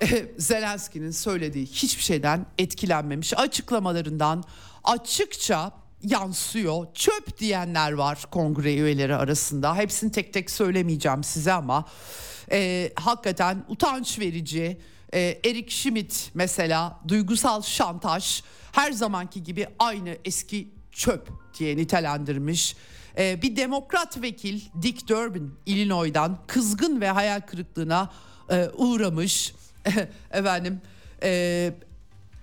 Zelenski'nin 0.39 1.11
söylediği 1.11 1.67
hiçbir 1.67 2.03
şeyden 2.03 2.47
etkilenmemiş. 2.59 3.35
Açıklamalarından 3.39 4.45
açıkça 4.85 5.73
yansıyor. 6.03 6.87
Çöp 6.95 7.39
diyenler 7.39 7.93
var 7.93 8.25
kongre 8.31 8.75
üyeleri 8.75 9.17
arasında. 9.17 9.77
Hepsini 9.77 10.13
tek 10.13 10.33
tek 10.33 10.51
söylemeyeceğim 10.51 11.25
size 11.25 11.53
ama 11.53 11.85
e, 12.53 12.93
hakikaten 12.97 13.65
utanç 13.69 14.19
verici. 14.19 14.81
E, 15.15 15.41
Erik 15.45 15.71
Schmidt 15.71 16.31
mesela 16.35 17.01
duygusal 17.09 17.63
şantaj 17.63 18.43
her 18.73 18.93
zamanki 18.93 19.43
gibi 19.43 19.67
aynı 19.79 20.17
eski 20.25 20.69
çöp 20.93 21.29
diye 21.59 21.77
nitelendirmiş. 21.77 22.77
E, 23.19 23.43
bir 23.43 23.57
demokrat 23.57 24.23
vekil 24.23 24.61
Dick 24.83 25.09
Durbin 25.09 25.55
Illinois'dan 25.67 26.39
kızgın 26.47 27.01
ve 27.01 27.11
hayal 27.11 27.41
kırıklığına 27.41 28.11
e, 28.51 28.69
uğramış. 28.77 29.55
efendim 30.31 30.81
e, 31.23 31.73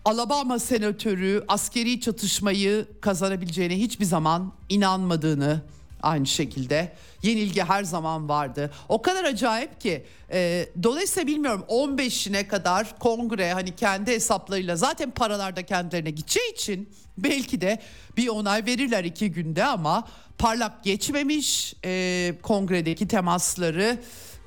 Alabama 0.06 0.60
senatörü 0.60 1.44
askeri 1.48 2.02
çatışmayı 2.02 2.86
kazanabileceğine 3.02 3.78
hiçbir 3.78 4.06
zaman 4.06 4.54
inanmadığını 4.70 5.62
aynı 6.04 6.26
şekilde 6.26 6.94
yenilgi 7.24 7.64
her 7.64 7.84
zaman 7.84 8.30
vardı. 8.30 8.72
O 8.90 9.02
kadar 9.02 9.24
acayip 9.24 9.82
ki 9.82 10.06
e, 10.32 10.70
dolayısıyla 10.84 11.28
bilmiyorum 11.28 11.66
15'ine 11.70 12.48
kadar 12.48 13.00
kongre 13.00 13.54
hani 13.54 13.76
kendi 13.76 14.12
hesaplarıyla 14.12 14.76
zaten 14.76 15.12
paralar 15.12 15.56
da 15.56 15.64
kendilerine 15.64 16.10
gideceği 16.10 16.54
için 16.54 16.90
belki 17.18 17.62
de 17.62 17.80
bir 18.18 18.28
onay 18.28 18.66
verirler 18.66 19.04
iki 19.04 19.32
günde 19.32 19.66
ama 19.66 20.08
parlak 20.38 20.84
geçmemiş 20.84 21.76
e, 21.86 22.34
kongredeki 22.42 23.08
temasları 23.08 24.00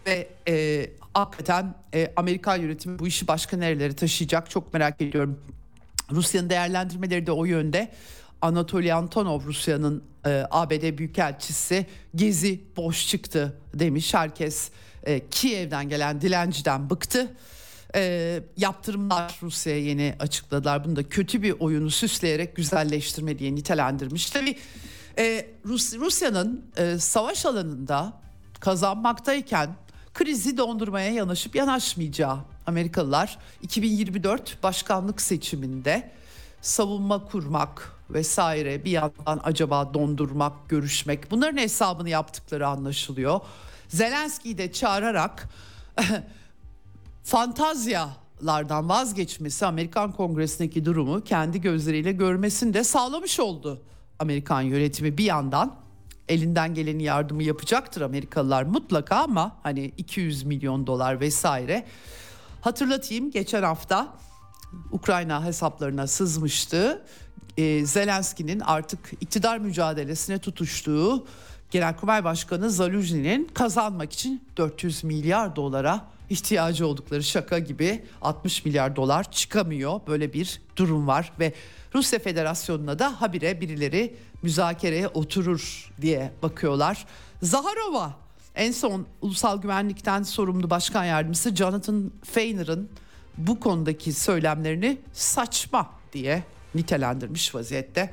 ve 0.06 0.28
e, 0.48 0.86
hakikaten 1.18 1.74
e, 1.94 2.12
Amerikan 2.16 2.56
yönetimi 2.56 2.98
bu 2.98 3.06
işi 3.06 3.28
başka 3.28 3.56
nerelere 3.56 3.92
taşıyacak 3.92 4.50
çok 4.50 4.74
merak 4.74 5.00
ediyorum. 5.00 5.40
Rusya'nın 6.10 6.50
değerlendirmeleri 6.50 7.26
de 7.26 7.32
o 7.32 7.44
yönde. 7.44 7.92
Anatoly 8.42 8.92
Antonov 8.92 9.40
Rusya'nın 9.44 10.02
e, 10.26 10.44
ABD 10.50 10.98
Büyükelçisi 10.98 11.86
gezi 12.14 12.60
boş 12.76 13.08
çıktı 13.08 13.56
demiş. 13.74 14.14
Herkes 14.14 14.70
e, 15.04 15.28
Kiev'den 15.28 15.88
gelen 15.88 16.20
dilenciden 16.20 16.90
bıktı. 16.90 17.32
E, 17.94 18.40
yaptırımlar 18.56 19.38
Rusya'ya 19.42 19.78
yeni 19.78 20.14
açıkladılar. 20.20 20.84
Bunu 20.84 20.96
da 20.96 21.08
kötü 21.08 21.42
bir 21.42 21.54
oyunu 21.58 21.90
süsleyerek 21.90 22.56
güzelleştirme 22.56 23.38
diye 23.38 23.54
nitelendirmiş. 23.54 24.30
Tabii 24.30 24.56
e, 25.18 25.46
Rus, 25.64 25.94
Rusya'nın 25.94 26.64
e, 26.76 26.98
savaş 26.98 27.46
alanında 27.46 28.12
kazanmaktayken 28.60 29.76
krizi 30.18 30.56
dondurmaya 30.56 31.10
yanaşıp 31.10 31.54
yanaşmayacağı 31.54 32.38
Amerikalılar 32.66 33.38
2024 33.62 34.62
başkanlık 34.62 35.20
seçiminde 35.20 36.10
savunma 36.60 37.24
kurmak 37.24 37.92
vesaire 38.10 38.84
bir 38.84 38.90
yandan 38.90 39.40
acaba 39.44 39.94
dondurmak, 39.94 40.68
görüşmek 40.68 41.30
bunların 41.30 41.56
hesabını 41.56 42.08
yaptıkları 42.08 42.68
anlaşılıyor. 42.68 43.40
Zelenski'yi 43.88 44.58
de 44.58 44.72
çağırarak 44.72 45.48
fantazyalardan 47.24 48.88
vazgeçmesi 48.88 49.66
Amerikan 49.66 50.12
Kongresi'ndeki 50.12 50.84
durumu 50.84 51.24
kendi 51.24 51.60
gözleriyle 51.60 52.12
görmesini 52.12 52.74
de 52.74 52.84
sağlamış 52.84 53.40
oldu. 53.40 53.82
Amerikan 54.18 54.62
yönetimi 54.62 55.18
bir 55.18 55.24
yandan 55.24 55.87
elinden 56.28 56.74
geleni 56.74 57.02
yardımı 57.02 57.42
yapacaktır 57.42 58.00
Amerikalılar 58.00 58.62
mutlaka 58.62 59.16
ama 59.16 59.56
hani 59.62 59.92
200 59.96 60.44
milyon 60.44 60.86
dolar 60.86 61.20
vesaire. 61.20 61.84
Hatırlatayım 62.60 63.30
geçen 63.30 63.62
hafta 63.62 64.14
Ukrayna 64.92 65.44
hesaplarına 65.44 66.06
sızmıştı. 66.06 67.04
Ee, 67.56 67.86
Zelenski'nin 67.86 68.60
artık 68.60 69.12
iktidar 69.20 69.58
mücadelesine 69.58 70.38
tutuştuğu 70.38 71.26
Genelkurmay 71.70 72.24
Başkanı 72.24 72.70
Zaluzni'nin 72.70 73.48
kazanmak 73.54 74.12
için 74.12 74.42
400 74.56 75.04
milyar 75.04 75.56
dolara 75.56 76.06
ihtiyacı 76.30 76.86
oldukları 76.86 77.22
şaka 77.22 77.58
gibi 77.58 78.04
60 78.22 78.64
milyar 78.64 78.96
dolar 78.96 79.30
çıkamıyor. 79.30 80.00
Böyle 80.06 80.32
bir 80.32 80.60
durum 80.76 81.06
var 81.06 81.32
ve 81.40 81.52
Rusya 81.94 82.18
Federasyonu'na 82.18 82.98
da 82.98 83.20
habire 83.20 83.60
birileri 83.60 84.16
müzakereye 84.42 85.08
oturur 85.08 85.92
diye 86.00 86.32
bakıyorlar. 86.42 87.06
Zaharova 87.42 88.12
en 88.54 88.72
son 88.72 89.06
ulusal 89.22 89.62
güvenlikten 89.62 90.22
sorumlu 90.22 90.70
başkan 90.70 91.04
yardımcısı 91.04 91.56
Jonathan 91.56 92.12
Feiner'ın 92.24 92.90
bu 93.38 93.60
konudaki 93.60 94.12
söylemlerini 94.12 94.98
saçma 95.12 95.90
diye 96.12 96.42
nitelendirmiş 96.74 97.54
vaziyette. 97.54 98.12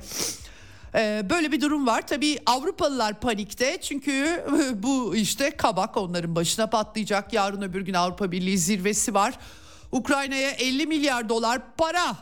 Ee, 0.94 1.26
böyle 1.30 1.52
bir 1.52 1.60
durum 1.60 1.86
var. 1.86 2.06
Tabii 2.06 2.38
Avrupalılar 2.46 3.20
panikte 3.20 3.80
çünkü 3.80 4.44
bu 4.74 5.16
işte 5.16 5.50
kabak 5.50 5.96
onların 5.96 6.34
başına 6.34 6.66
patlayacak. 6.66 7.32
Yarın 7.32 7.62
öbür 7.62 7.80
gün 7.80 7.94
Avrupa 7.94 8.32
Birliği 8.32 8.58
zirvesi 8.58 9.14
var. 9.14 9.38
Ukrayna'ya 9.92 10.50
50 10.50 10.86
milyar 10.86 11.28
dolar 11.28 11.60
para 11.76 12.16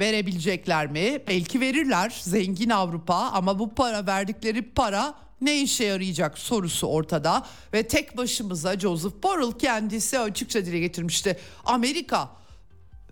verebilecekler 0.00 0.86
mi? 0.86 1.22
Belki 1.28 1.60
verirler 1.60 2.20
zengin 2.22 2.70
Avrupa 2.70 3.14
ama 3.14 3.58
bu 3.58 3.74
para 3.74 4.06
verdikleri 4.06 4.62
para 4.62 5.14
ne 5.40 5.60
işe 5.60 5.84
yarayacak 5.84 6.38
sorusu 6.38 6.86
ortada 6.86 7.46
ve 7.72 7.88
tek 7.88 8.16
başımıza 8.16 8.78
Joseph 8.78 9.22
Borrell 9.22 9.58
kendisi 9.58 10.18
açıkça 10.18 10.66
dile 10.66 10.78
getirmişti. 10.78 11.36
Amerika 11.64 12.30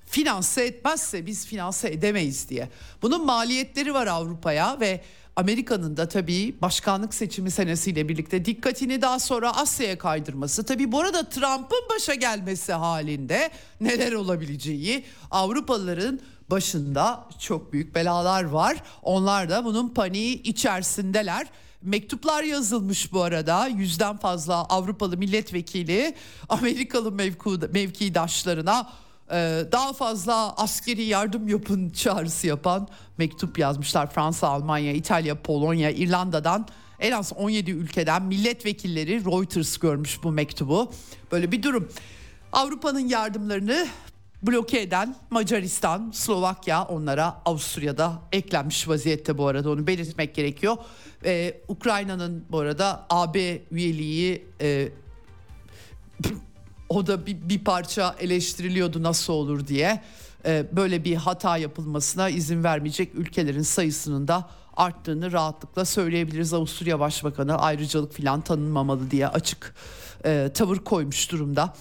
finanse 0.07 0.65
etmezse 0.65 1.27
biz 1.27 1.47
finanse 1.47 1.89
edemeyiz 1.89 2.49
diye. 2.49 2.69
Bunun 3.03 3.27
maliyetleri 3.27 3.95
var 3.95 4.07
Avrupa'ya 4.07 4.81
ve 4.81 5.01
Amerika'nın 5.37 5.97
da 5.97 6.09
tabii 6.09 6.57
başkanlık 6.63 7.15
seçimi 7.15 7.51
senesiyle 7.51 8.09
birlikte 8.09 8.45
dikkatini 8.45 9.03
daha 9.03 9.19
sonra 9.19 9.57
Asya'ya 9.57 9.99
kaydırması. 9.99 10.65
Tabii 10.65 10.93
bu 10.93 11.01
arada 11.01 11.29
Trump'ın 11.29 11.89
başa 11.91 12.15
gelmesi 12.15 12.73
halinde 12.73 13.51
neler 13.81 14.13
olabileceği 14.13 15.05
Avrupalıların 15.31 16.21
başında 16.51 17.25
çok 17.39 17.73
büyük 17.73 17.95
belalar 17.95 18.45
var. 18.45 18.77
Onlar 19.03 19.51
da 19.51 19.65
bunun 19.65 19.89
paniği 19.89 20.43
içerisindeler. 20.43 21.47
Mektuplar 21.83 22.43
yazılmış 22.43 23.13
bu 23.13 23.23
arada 23.23 23.67
yüzden 23.67 24.17
fazla 24.17 24.55
Avrupalı 24.65 25.17
milletvekili 25.17 26.15
Amerikalı 26.49 27.13
mevku, 27.13 27.59
mevkidaşlarına 27.73 28.91
e, 29.31 29.63
daha 29.73 29.93
fazla 29.93 30.55
askeri 30.57 31.03
yardım 31.03 31.49
yapın 31.49 31.91
çağrısı 31.91 32.47
yapan 32.47 32.89
mektup 33.19 33.59
yazmışlar. 33.59 34.11
Fransa, 34.11 34.49
Almanya, 34.49 34.93
İtalya, 34.93 35.43
Polonya, 35.43 35.91
İrlanda'dan 35.91 36.67
en 37.01 37.13
az 37.13 37.33
17 37.37 37.71
ülkeden 37.71 38.23
milletvekilleri 38.23 39.25
Reuters 39.25 39.79
görmüş 39.79 40.23
bu 40.23 40.33
mektubu. 40.33 40.93
Böyle 41.33 41.53
bir 41.53 41.63
durum. 41.63 41.89
Avrupa'nın 42.53 43.09
yardımlarını 43.09 43.87
bloke 44.43 44.81
eden 44.81 45.17
Macaristan, 45.31 46.11
Slovakya 46.15 46.85
onlara 46.85 47.43
Avusturya'da 47.45 48.23
eklenmiş 48.33 48.89
vaziyette 48.89 49.39
bu 49.39 49.47
arada 49.47 49.71
onu 49.71 49.87
belirtmek 49.87 50.35
gerekiyor. 50.35 50.77
Ee, 51.25 51.61
Ukrayna'nın 51.69 52.45
bu 52.51 52.59
arada 52.59 53.07
AB 53.11 53.63
üyeliği 53.71 54.47
e, 54.61 54.89
o 56.89 57.07
da 57.07 57.27
bir, 57.27 57.49
bir 57.49 57.65
parça 57.65 58.17
eleştiriliyordu 58.21 59.03
nasıl 59.03 59.33
olur 59.33 59.67
diye. 59.67 60.03
Ee, 60.45 60.67
böyle 60.73 61.05
bir 61.05 61.15
hata 61.15 61.57
yapılmasına 61.57 62.29
izin 62.29 62.65
vermeyecek 62.65 63.15
ülkelerin 63.15 63.63
sayısının 63.63 64.29
da 64.29 64.51
arttığını 64.77 65.33
rahatlıkla 65.33 65.85
söyleyebiliriz. 65.85 66.55
Avusturya 66.55 67.01
Başbakanı 67.01 67.59
ayrıcalık 67.59 68.13
filan 68.13 68.41
tanınmamalı 68.41 69.11
diye 69.11 69.29
açık 69.29 69.75
e, 70.25 70.51
tavır 70.55 70.77
koymuş 70.77 71.33
durumda. 71.33 71.75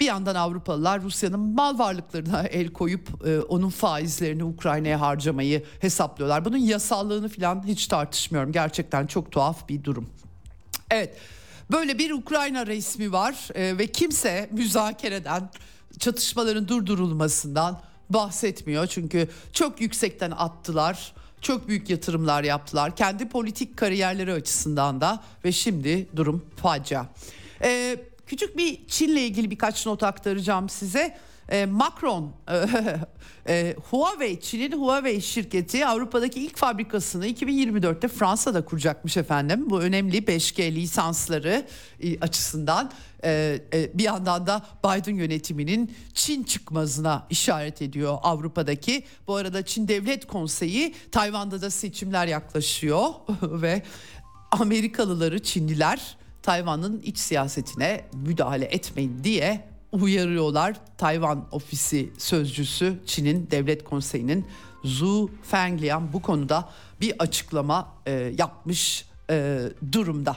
Bir 0.00 0.06
yandan 0.06 0.34
Avrupalılar 0.34 1.02
Rusya'nın 1.02 1.40
mal 1.40 1.78
varlıklarına 1.78 2.42
el 2.42 2.68
koyup 2.68 3.26
e, 3.26 3.40
onun 3.40 3.70
faizlerini 3.70 4.44
Ukrayna'ya 4.44 5.00
harcamayı 5.00 5.64
hesaplıyorlar. 5.80 6.44
Bunun 6.44 6.56
yasallığını 6.56 7.28
falan 7.28 7.66
hiç 7.66 7.86
tartışmıyorum. 7.86 8.52
Gerçekten 8.52 9.06
çok 9.06 9.32
tuhaf 9.32 9.68
bir 9.68 9.84
durum. 9.84 10.10
Evet. 10.90 11.16
Böyle 11.70 11.98
bir 11.98 12.10
Ukrayna 12.10 12.66
resmi 12.66 13.12
var 13.12 13.48
e, 13.54 13.78
ve 13.78 13.86
kimse 13.86 14.48
müzakereden, 14.52 15.50
çatışmaların 15.98 16.68
durdurulmasından, 16.68 17.80
bahsetmiyor. 18.10 18.86
Çünkü 18.86 19.28
çok 19.52 19.80
yüksekten 19.80 20.30
attılar. 20.30 21.12
Çok 21.40 21.68
büyük 21.68 21.90
yatırımlar 21.90 22.44
yaptılar. 22.44 22.96
Kendi 22.96 23.28
politik 23.28 23.76
kariyerleri 23.76 24.32
açısından 24.32 25.00
da 25.00 25.22
ve 25.44 25.52
şimdi 25.52 26.08
durum 26.16 26.44
facia. 26.56 27.06
Ee, 27.62 27.96
küçük 28.32 28.56
bir 28.56 28.86
Çin'le 28.88 29.16
ilgili 29.16 29.50
birkaç 29.50 29.86
not 29.86 30.02
aktaracağım 30.02 30.68
size. 30.68 31.18
Ee, 31.48 31.66
Macron, 31.66 32.32
e, 33.48 33.76
Huawei, 33.90 34.40
Çin'in 34.40 34.72
Huawei 34.72 35.22
şirketi 35.22 35.86
Avrupa'daki 35.86 36.40
ilk 36.40 36.56
fabrikasını 36.56 37.26
2024'te 37.26 38.08
Fransa'da 38.08 38.64
kuracakmış 38.64 39.16
efendim. 39.16 39.70
Bu 39.70 39.80
önemli 39.80 40.18
5G 40.18 40.74
lisansları 40.74 41.66
e, 42.00 42.20
açısından. 42.20 42.92
E, 43.24 43.60
e, 43.74 43.98
bir 43.98 44.04
yandan 44.04 44.46
da 44.46 44.66
Biden 44.84 45.14
yönetiminin 45.14 45.94
Çin 46.14 46.42
çıkmazına 46.42 47.26
işaret 47.30 47.82
ediyor 47.82 48.18
Avrupa'daki. 48.22 49.04
Bu 49.26 49.36
arada 49.36 49.64
Çin 49.64 49.88
Devlet 49.88 50.26
Konseyi 50.26 50.94
Tayvan'da 51.10 51.62
da 51.62 51.70
seçimler 51.70 52.26
yaklaşıyor 52.26 53.08
ve 53.42 53.82
Amerikalıları 54.50 55.42
Çinliler 55.42 56.21
Tayvan'ın 56.42 57.00
iç 57.00 57.18
siyasetine 57.18 58.04
müdahale 58.12 58.64
etmeyin 58.64 59.24
diye 59.24 59.64
uyarıyorlar. 59.92 60.76
Tayvan 60.98 61.48
ofisi 61.50 62.12
sözcüsü 62.18 62.98
Çin'in 63.06 63.50
devlet 63.50 63.84
konseyinin 63.84 64.46
Zhu 64.84 65.30
Fenglian 65.42 66.12
bu 66.12 66.22
konuda 66.22 66.68
bir 67.00 67.14
açıklama 67.18 67.88
e, 68.06 68.32
yapmış 68.38 69.06
e, 69.30 69.60
durumda. 69.92 70.36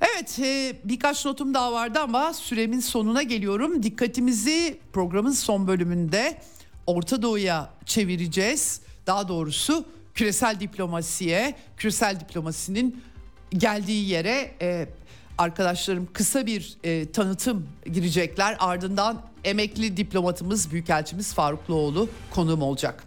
Evet 0.00 0.38
e, 0.38 0.76
birkaç 0.84 1.26
notum 1.26 1.54
daha 1.54 1.72
vardı 1.72 1.98
ama 2.02 2.32
süremin 2.32 2.80
sonuna 2.80 3.22
geliyorum. 3.22 3.82
Dikkatimizi 3.82 4.78
programın 4.92 5.32
son 5.32 5.66
bölümünde 5.66 6.38
Orta 6.86 7.22
Doğu'ya 7.22 7.70
çevireceğiz. 7.86 8.80
Daha 9.06 9.28
doğrusu 9.28 9.84
küresel 10.14 10.60
diplomasiye, 10.60 11.54
küresel 11.76 12.20
diplomasinin 12.20 13.02
geldiği 13.58 14.08
yere 14.08 14.54
e, 14.62 14.88
arkadaşlarım 15.38 16.08
kısa 16.12 16.46
bir 16.46 16.76
e, 16.84 17.12
tanıtım 17.12 17.68
girecekler. 17.92 18.56
Ardından 18.60 19.22
emekli 19.44 19.96
diplomatımız, 19.96 20.72
büyükelçimiz 20.72 21.34
Farukluoğlu 21.34 22.08
konuğum 22.30 22.62
olacak. 22.62 23.04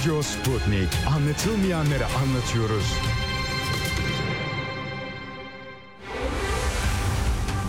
Radyo 0.00 0.22
Sputnik. 0.22 0.88
Anlatılmayanları 1.16 2.06
anlatıyoruz. 2.06 2.94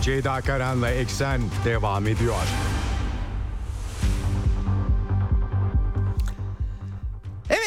Ceyda 0.02 0.40
Karan'la 0.40 0.90
Eksen 0.90 1.40
devam 1.64 2.06
ediyor. 2.06 2.42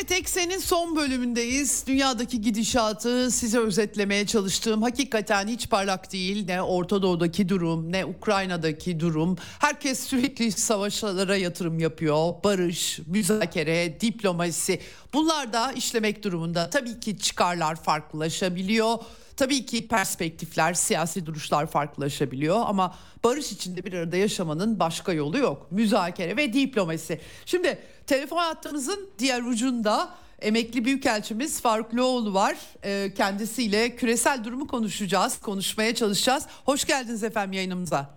Evet 0.08 0.20
Eksen'in 0.20 0.60
son 0.60 0.95
bölümündeyiz. 0.95 1.84
Dünyadaki 1.88 2.41
gidişatı 2.41 3.32
size 3.32 3.60
özetlemeye 3.60 4.28
çalıştığım 4.28 4.82
hakikaten 4.82 5.47
hiç 5.47 5.70
parlak 5.70 6.12
değil. 6.12 6.45
Ne 6.45 6.62
Orta 6.62 7.01
Doğu'daki 7.01 7.49
durum 7.49 7.91
ne 7.91 8.06
Ukrayna'daki 8.06 8.99
durum. 8.99 9.38
Herkes 9.60 9.99
sürekli 9.99 10.51
savaşlara 10.51 11.38
yatırım 11.38 11.80
yapıyor. 11.80 12.34
Barış, 12.43 12.99
müzakere, 13.08 14.01
diplomasi 14.01 14.80
bunlar 15.14 15.53
da 15.53 15.72
işlemek 15.72 16.24
durumunda. 16.24 16.70
Tabii 16.70 16.99
ki 16.99 17.18
çıkarlar 17.18 17.76
farklılaşabiliyor. 17.76 18.97
Tabii 19.38 19.66
ki 19.66 19.88
perspektifler, 19.88 20.74
siyasi 20.74 21.26
duruşlar 21.26 21.68
farklılaşabiliyor 21.68 22.62
ama 22.66 22.95
barış 23.24 23.51
içinde 23.51 23.84
bir 23.84 23.93
arada 23.93 24.18
yaşamanın 24.18 24.80
başka 24.80 25.14
yolu 25.14 25.38
yok. 25.38 25.72
Müzakere 25.72 26.38
ve 26.38 26.53
diplomasi. 26.53 27.22
Şimdi 27.45 27.80
telefon 28.08 28.38
hattımızın 28.38 29.10
diğer 29.20 29.41
ucunda 29.41 30.10
emekli 30.41 30.86
büyükelçimiz 30.86 31.62
Faruk 31.62 31.95
Loğlu 31.95 32.34
var. 32.34 32.56
Ee, 32.84 33.14
kendisiyle 33.14 33.95
küresel 33.95 34.43
durumu 34.43 34.68
konuşacağız, 34.68 35.41
konuşmaya 35.41 35.95
çalışacağız. 35.95 36.47
Hoş 36.66 36.86
geldiniz 36.86 37.24
efendim 37.24 37.53
yayınımıza. 37.53 38.10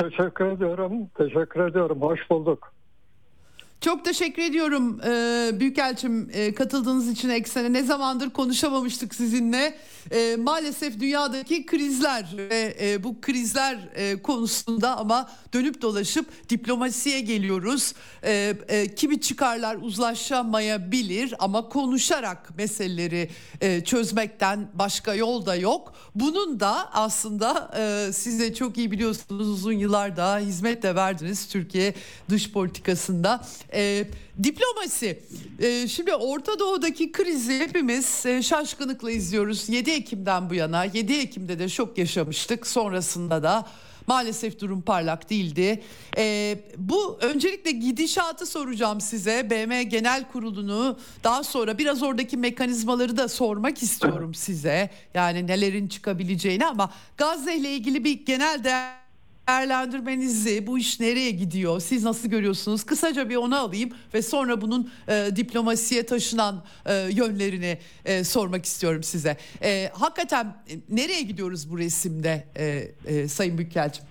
Teşekkür 0.00 0.44
ediyorum. 0.46 0.92
Teşekkür 1.18 1.60
ediyorum. 1.66 2.02
Hoş 2.02 2.30
bulduk. 2.30 2.72
Çok 3.84 4.04
teşekkür 4.04 4.42
ediyorum 4.42 5.00
ee, 5.06 5.50
Büyükelçim 5.60 6.30
e, 6.32 6.54
katıldığınız 6.54 7.10
için 7.10 7.28
Eksen'e. 7.28 7.72
Ne 7.72 7.82
zamandır 7.82 8.30
konuşamamıştık 8.30 9.14
sizinle. 9.14 9.78
E, 10.10 10.36
maalesef 10.36 11.00
dünyadaki 11.00 11.66
krizler 11.66 12.34
ve 12.36 12.76
e, 12.80 13.04
bu 13.04 13.20
krizler 13.20 13.78
e, 13.94 14.22
konusunda 14.22 14.96
ama 14.96 15.30
dönüp 15.52 15.82
dolaşıp 15.82 16.50
diplomasiye 16.50 17.20
geliyoruz. 17.20 17.94
E, 18.24 18.54
e, 18.68 18.94
kimi 18.94 19.20
çıkarlar 19.20 19.76
uzlaşamayabilir 19.80 21.34
ama 21.38 21.68
konuşarak 21.68 22.56
meseleleri 22.58 23.30
e, 23.60 23.84
çözmekten 23.84 24.68
başka 24.74 25.14
yol 25.14 25.46
da 25.46 25.54
yok. 25.54 25.94
Bunun 26.14 26.60
da 26.60 26.92
aslında 26.92 27.70
e, 27.76 28.12
siz 28.12 28.40
de 28.40 28.54
çok 28.54 28.78
iyi 28.78 28.90
biliyorsunuz 28.90 29.48
uzun 29.48 29.72
yıllar 29.72 30.16
daha 30.16 30.38
hizmet 30.38 30.82
de 30.82 30.94
verdiniz 30.94 31.48
Türkiye 31.48 31.94
dış 32.28 32.52
politikasında. 32.52 33.44
E, 33.74 34.04
diplomasi. 34.42 35.22
E, 35.58 35.88
şimdi 35.88 36.14
Orta 36.14 36.58
Doğu'daki 36.58 37.12
krizi 37.12 37.58
hepimiz 37.58 38.26
e, 38.26 38.42
şaşkınlıkla 38.42 39.10
izliyoruz. 39.10 39.68
7 39.68 39.90
Ekim'den 39.90 40.50
bu 40.50 40.54
yana 40.54 40.84
7 40.84 41.12
Ekim'de 41.12 41.58
de 41.58 41.68
şok 41.68 41.98
yaşamıştık. 41.98 42.66
Sonrasında 42.66 43.42
da 43.42 43.66
maalesef 44.06 44.60
durum 44.60 44.82
parlak 44.82 45.30
değildi. 45.30 45.82
E, 46.18 46.58
bu 46.76 47.18
öncelikle 47.20 47.70
gidişatı 47.70 48.46
soracağım 48.46 49.00
size. 49.00 49.50
BM 49.50 49.82
Genel 49.82 50.28
Kurulu'nu 50.32 50.98
daha 51.24 51.44
sonra 51.44 51.78
biraz 51.78 52.02
oradaki 52.02 52.36
mekanizmaları 52.36 53.16
da 53.16 53.28
sormak 53.28 53.82
istiyorum 53.82 54.34
size. 54.34 54.90
Yani 55.14 55.46
nelerin 55.46 55.88
çıkabileceğini 55.88 56.66
ama 56.66 56.92
Gazze 57.16 57.56
ile 57.56 57.74
ilgili 57.74 58.04
bir 58.04 58.26
genel 58.26 58.64
değer 58.64 59.01
değerlendirmenizi 59.48 60.66
bu 60.66 60.78
iş 60.78 61.00
nereye 61.00 61.30
gidiyor 61.30 61.80
siz 61.80 62.04
nasıl 62.04 62.28
görüyorsunuz 62.28 62.84
kısaca 62.84 63.28
bir 63.28 63.36
onu 63.36 63.56
alayım 63.56 63.90
ve 64.14 64.22
sonra 64.22 64.60
bunun 64.60 64.90
e, 65.08 65.36
diplomasiye 65.36 66.06
taşınan 66.06 66.54
e, 66.86 66.94
yönlerini 67.10 67.78
e, 68.04 68.24
sormak 68.24 68.64
istiyorum 68.64 69.02
size 69.02 69.36
e, 69.62 69.88
hakikaten 69.92 70.46
e, 70.46 70.72
nereye 70.88 71.22
gidiyoruz 71.22 71.70
bu 71.70 71.78
resimde 71.78 72.44
e, 72.56 72.64
e, 73.06 73.28
Sayın 73.28 73.58
Büyükelçim? 73.58 74.04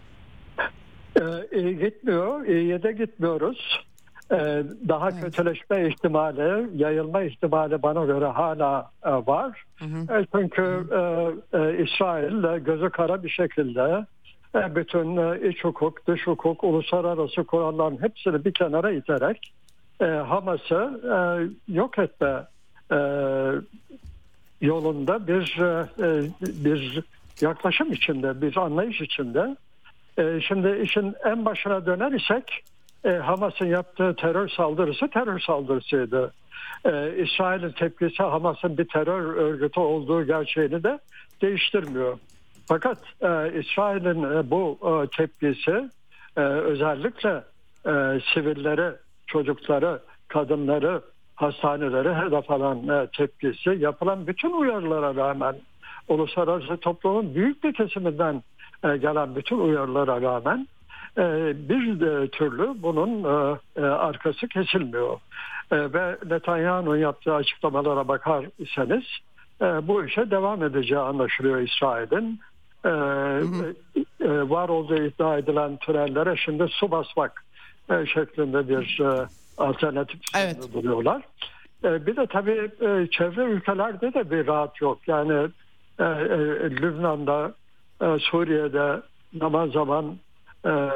Ee, 1.21 1.57
iyi 1.59 1.79
gitmiyor, 1.79 2.45
iyiye 2.45 2.83
de 2.83 2.91
gitmiyoruz. 2.91 3.85
Ee, 4.31 4.63
daha 4.87 5.09
evet. 5.09 5.23
kötüleşme 5.23 5.87
ihtimali, 5.87 6.69
yayılma 6.83 7.23
ihtimali 7.23 7.83
bana 7.83 8.05
göre 8.05 8.25
hala 8.25 8.91
e, 9.05 9.11
var. 9.11 9.63
Hı 9.75 9.85
hı. 9.85 10.19
E, 10.19 10.25
çünkü 10.35 10.61
hı. 10.61 11.41
E, 11.53 11.57
e, 11.57 11.83
İsrail 11.83 12.57
gözü 12.57 12.89
kara 12.89 13.23
bir 13.23 13.29
şekilde 13.29 13.81
e, 13.81 14.05
bütün 14.53 15.17
e, 15.17 15.49
iç 15.49 15.63
hukuk, 15.63 16.07
dış 16.07 16.27
hukuk, 16.27 16.63
uluslararası 16.63 17.43
kuralların 17.43 18.01
hepsini 18.01 18.45
bir 18.45 18.53
kenara 18.53 18.91
iterek 18.91 19.53
e, 20.01 20.05
Hamas'ı 20.05 21.01
yok 21.67 21.99
etme 21.99 22.43
yolunda 24.61 25.27
bir 25.27 25.55
bir 26.65 27.03
yaklaşım 27.41 27.91
içinde, 27.91 28.41
bir 28.41 28.57
anlayış 28.57 29.01
içinde. 29.01 29.57
Şimdi 30.47 30.81
işin 30.83 31.15
en 31.25 31.45
başına 31.45 31.85
döner 31.85 32.11
isek 32.11 32.63
Hamas'ın 33.21 33.65
yaptığı 33.65 34.15
terör 34.15 34.49
saldırısı 34.49 35.07
terör 35.07 35.39
saldırısıydı. 35.39 36.33
İsrail'in 37.17 37.71
tepkisi 37.71 38.23
Hamas'ın 38.23 38.77
bir 38.77 38.87
terör 38.87 39.35
örgütü 39.35 39.79
olduğu 39.79 40.25
gerçeğini 40.25 40.83
de 40.83 40.99
değiştirmiyor. 41.41 42.17
Fakat 42.71 42.97
e, 43.21 43.59
İsrail'in 43.59 44.23
e, 44.23 44.51
bu 44.51 44.77
e, 44.83 45.17
tepkisi 45.17 45.89
e, 46.37 46.41
özellikle 46.41 47.43
e, 47.85 48.19
sivilleri, 48.33 48.95
çocukları, 49.27 49.99
kadınları, 50.27 51.01
hastaneleri 51.35 52.13
hedef 52.13 52.51
alan 52.51 52.87
e, 52.87 53.07
tepkisi 53.17 53.69
yapılan 53.69 54.27
bütün 54.27 54.51
uyarılara 54.51 55.15
rağmen 55.15 55.55
uluslararası 56.07 56.77
toplumun 56.77 57.35
büyük 57.35 57.63
bir 57.63 57.73
kesiminden 57.73 58.43
e, 58.83 58.97
gelen 58.97 59.35
bütün 59.35 59.59
uyarılara 59.59 60.21
rağmen 60.21 60.67
bir 61.53 62.27
türlü 62.27 62.83
bunun 62.83 63.23
arkası 63.81 64.47
kesilmiyor. 64.47 65.19
Ve 65.71 66.17
Netanyahu'nun 66.29 66.97
yaptığı 66.97 67.35
açıklamalara 67.35 68.07
bakar 68.07 68.45
iseniz 68.59 69.03
bu 69.61 70.05
işe 70.05 70.31
devam 70.31 70.63
edeceği 70.63 70.99
anlaşılıyor 70.99 71.61
İsrail'in. 71.61 72.39
Var 74.49 74.69
olduğu 74.69 75.03
iddia 75.03 75.37
edilen 75.37 75.77
tünellere 75.77 76.35
şimdi 76.37 76.67
su 76.69 76.91
basmak 76.91 77.45
şeklinde 78.13 78.69
bir 78.69 79.01
alternatif 79.57 80.19
evet. 80.37 80.73
buluyorlar. 80.73 81.21
Bir 81.83 82.15
de 82.15 82.25
tabii 82.25 82.71
çevre 83.11 83.43
ülkelerde 83.43 84.13
de 84.13 84.31
bir 84.31 84.47
rahat 84.47 84.81
yok. 84.81 84.99
Yani 85.07 85.47
Lübnan'da, 86.81 87.53
Suriye'de 88.19 89.01
zaman 89.39 89.69
zaman 89.69 90.17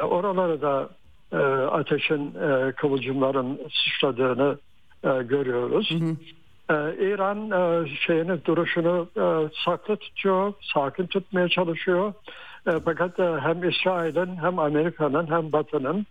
oraları 0.02 0.62
da 0.62 0.88
ateşin 1.72 2.34
kıvılcımların 2.76 3.60
sıçradığını 3.72 4.58
görüyoruz. 5.02 5.90
Hı 5.90 6.04
hı. 6.04 6.16
İran 7.00 7.50
şeyini 8.06 8.44
duruşunu 8.44 9.08
saklı 9.64 9.96
tutuyor, 9.96 10.52
sakin 10.74 11.06
tutmaya 11.06 11.48
çalışıyor. 11.48 12.12
Fakat 12.84 13.18
hem 13.18 13.68
İsrail'in 13.68 14.36
hem 14.36 14.58
Amerika'nın 14.58 15.30
hem 15.30 15.52
Batı'nın 15.52 16.06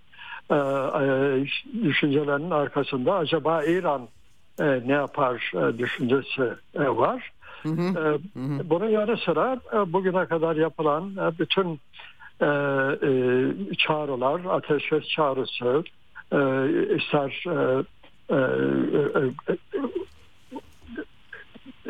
düşüncelerinin 1.84 2.51
arkasında 2.51 3.16
acaba 3.16 3.64
İran 3.64 4.08
ne 4.60 4.93
yapar 4.93 5.51
düşüncesi 5.78 6.53
var. 6.76 7.32
Hı 7.64 7.70
hı. 7.70 8.20
Bunun 8.70 8.89
yanı 8.89 9.18
sıra 9.18 9.60
bugüne 9.88 10.26
kadar 10.26 10.56
yapılan 10.56 11.12
bütün 11.39 11.80
çağrılar, 13.78 14.41
ateşkes 14.49 15.08
çağrısı, 15.08 15.84
ister 16.95 17.43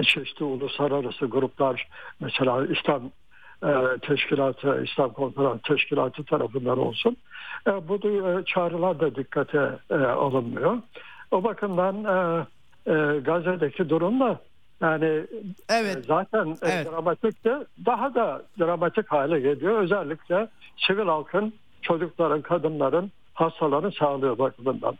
çeşitli 0.05 0.45
uluslararası 0.45 1.25
gruplar 1.25 1.87
mesela 2.19 2.65
İslam 2.65 3.01
teşkilatı, 4.01 4.83
İslam 4.83 5.13
Konferans 5.13 5.61
Teşkilatı 5.61 6.23
tarafından 6.23 6.79
olsun. 6.79 7.17
bu 7.67 7.99
çağrılar 8.45 8.99
da 8.99 9.15
dikkate 9.15 9.69
alınmıyor. 9.99 10.77
O 11.31 11.43
bakımdan 11.43 12.03
Gazze'deki 13.23 13.89
durum 13.89 14.19
da 14.19 14.39
yani 14.81 15.21
evet. 15.69 16.05
zaten 16.07 16.57
evet. 16.61 16.91
dramatik 16.91 17.45
de 17.45 17.65
daha 17.85 18.15
da 18.15 18.41
dramatik 18.59 19.11
hale 19.11 19.39
geliyor. 19.39 19.79
Özellikle 19.79 20.47
sivil 20.77 21.05
halkın, 21.05 21.53
çocukların, 21.81 22.41
kadınların 22.41 23.11
hastaların 23.33 23.89
sağlığı 23.89 24.39
bakımından. 24.39 24.97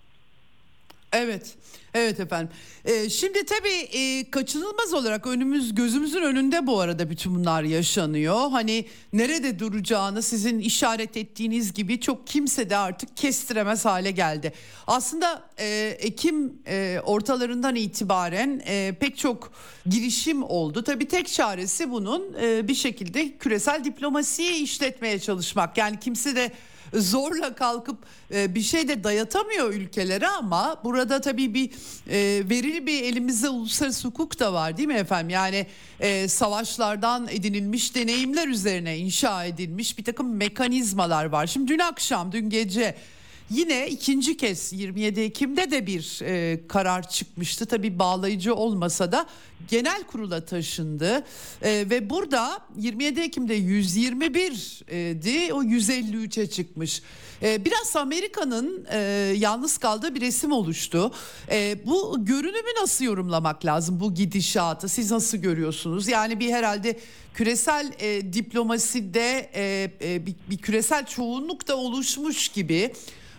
Evet, 1.16 1.56
evet 1.94 2.20
efendim. 2.20 2.50
Ee, 2.86 3.10
şimdi 3.10 3.46
tabii 3.46 3.98
e, 3.98 4.32
kaçınılmaz 4.32 4.94
olarak 4.94 5.28
önümüz 5.28 5.76
gözümüzün 5.76 6.22
önünde 6.22 6.68
bu 6.68 6.80
arada 6.80 7.10
bütün 7.10 7.36
bunlar 7.36 7.64
yaşanıyor. 7.64 8.50
Hani 8.52 8.86
nerede 9.14 9.60
duracağını 9.60 10.22
sizin 10.22 10.60
işaret 10.60 11.18
ettiğiniz 11.18 11.74
gibi 11.74 12.00
çok 12.00 12.28
kimse 12.28 12.70
de 12.70 12.78
artık 12.78 13.18
kestiremez 13.18 13.86
hale 13.86 14.12
geldi. 14.12 14.54
Aslında 14.88 15.44
e, 15.60 15.98
Ekim 16.00 16.54
e, 16.68 17.00
ortalarından 17.06 17.76
itibaren 17.76 18.62
e, 18.66 18.96
pek 19.00 19.18
çok 19.18 19.52
girişim 19.90 20.44
oldu. 20.44 20.84
Tabii 20.84 21.08
tek 21.08 21.28
çaresi 21.28 21.92
bunun 21.92 22.34
e, 22.42 22.68
bir 22.68 22.76
şekilde 22.76 23.38
küresel 23.38 23.84
diplomasiyi 23.84 24.64
işletmeye 24.64 25.20
çalışmak. 25.20 25.78
Yani 25.78 26.00
kimse 26.00 26.36
de 26.36 26.52
zorla 26.96 27.56
kalkıp 27.56 27.98
e, 28.34 28.56
bir 28.56 28.62
şey 28.62 28.88
de 28.88 29.04
dayatamıyor 29.04 29.74
ülkelere 29.74 30.28
ama 30.28 30.82
burada 30.84 31.22
tabii 31.22 31.54
bir 31.54 31.72
e, 32.10 32.50
verili 32.50 32.88
bir 32.88 33.04
elimizde 33.04 33.50
uluslararası 33.50 34.08
hukuk 34.08 34.40
da 34.40 34.54
var 34.54 34.78
değil 34.78 34.88
mi 34.88 34.94
efendim? 34.94 35.30
Yani 35.30 35.68
e, 36.00 36.28
savaşlardan 36.28 37.28
edinilmiş 37.32 37.96
deneyimler 37.96 38.48
üzerine 38.48 38.98
inşa 38.98 39.46
edilmiş 39.46 39.98
bir 39.98 40.04
takım 40.04 40.36
mekanizmalar 40.36 41.26
var. 41.26 41.48
Şimdi 41.48 41.68
dün 41.68 41.80
akşam, 41.80 42.32
dün 42.32 42.50
gece 42.50 42.96
Yine 43.50 43.88
ikinci 43.88 44.38
kez 44.38 44.74
27 44.74 45.22
Ekim'de 45.22 45.72
de 45.72 45.88
bir 45.88 46.20
e, 46.22 46.68
karar 46.68 47.10
çıkmıştı. 47.10 47.66
Tabii 47.66 48.00
bağlayıcı 48.00 48.56
olmasa 48.56 49.12
da 49.12 49.26
genel 49.68 50.04
kurula 50.04 50.46
taşındı. 50.46 51.24
E, 51.62 51.90
ve 51.90 52.10
burada 52.10 52.60
27 52.78 53.22
Ekim'de 53.22 53.58
121'di 53.58 55.54
o 55.54 55.64
153'e 55.64 56.48
çıkmış. 56.50 57.02
E, 57.42 57.66
biraz 57.66 57.96
Amerika'nın 57.96 58.88
e, 58.92 58.98
yalnız 59.38 59.78
kaldığı 59.78 60.16
bir 60.16 60.22
resim 60.22 60.52
oluştu. 60.52 61.12
E, 61.52 61.86
bu 61.86 62.26
görünümü 62.26 62.82
nasıl 62.82 63.06
yorumlamak 63.06 63.66
lazım 63.66 64.00
bu 64.00 64.14
gidişatı? 64.14 64.90
Siz 64.90 65.12
nasıl 65.12 65.38
görüyorsunuz? 65.38 66.08
Yani 66.08 66.40
bir 66.40 66.52
herhalde 66.52 67.00
küresel 67.34 67.92
e, 68.00 68.34
diplomaside 68.34 69.50
e, 69.54 69.92
e, 70.02 70.26
bir, 70.26 70.36
bir 70.50 70.58
küresel 70.58 71.06
çoğunluk 71.06 71.68
da 71.68 71.78
oluşmuş 71.78 72.50
gibi 72.50 72.94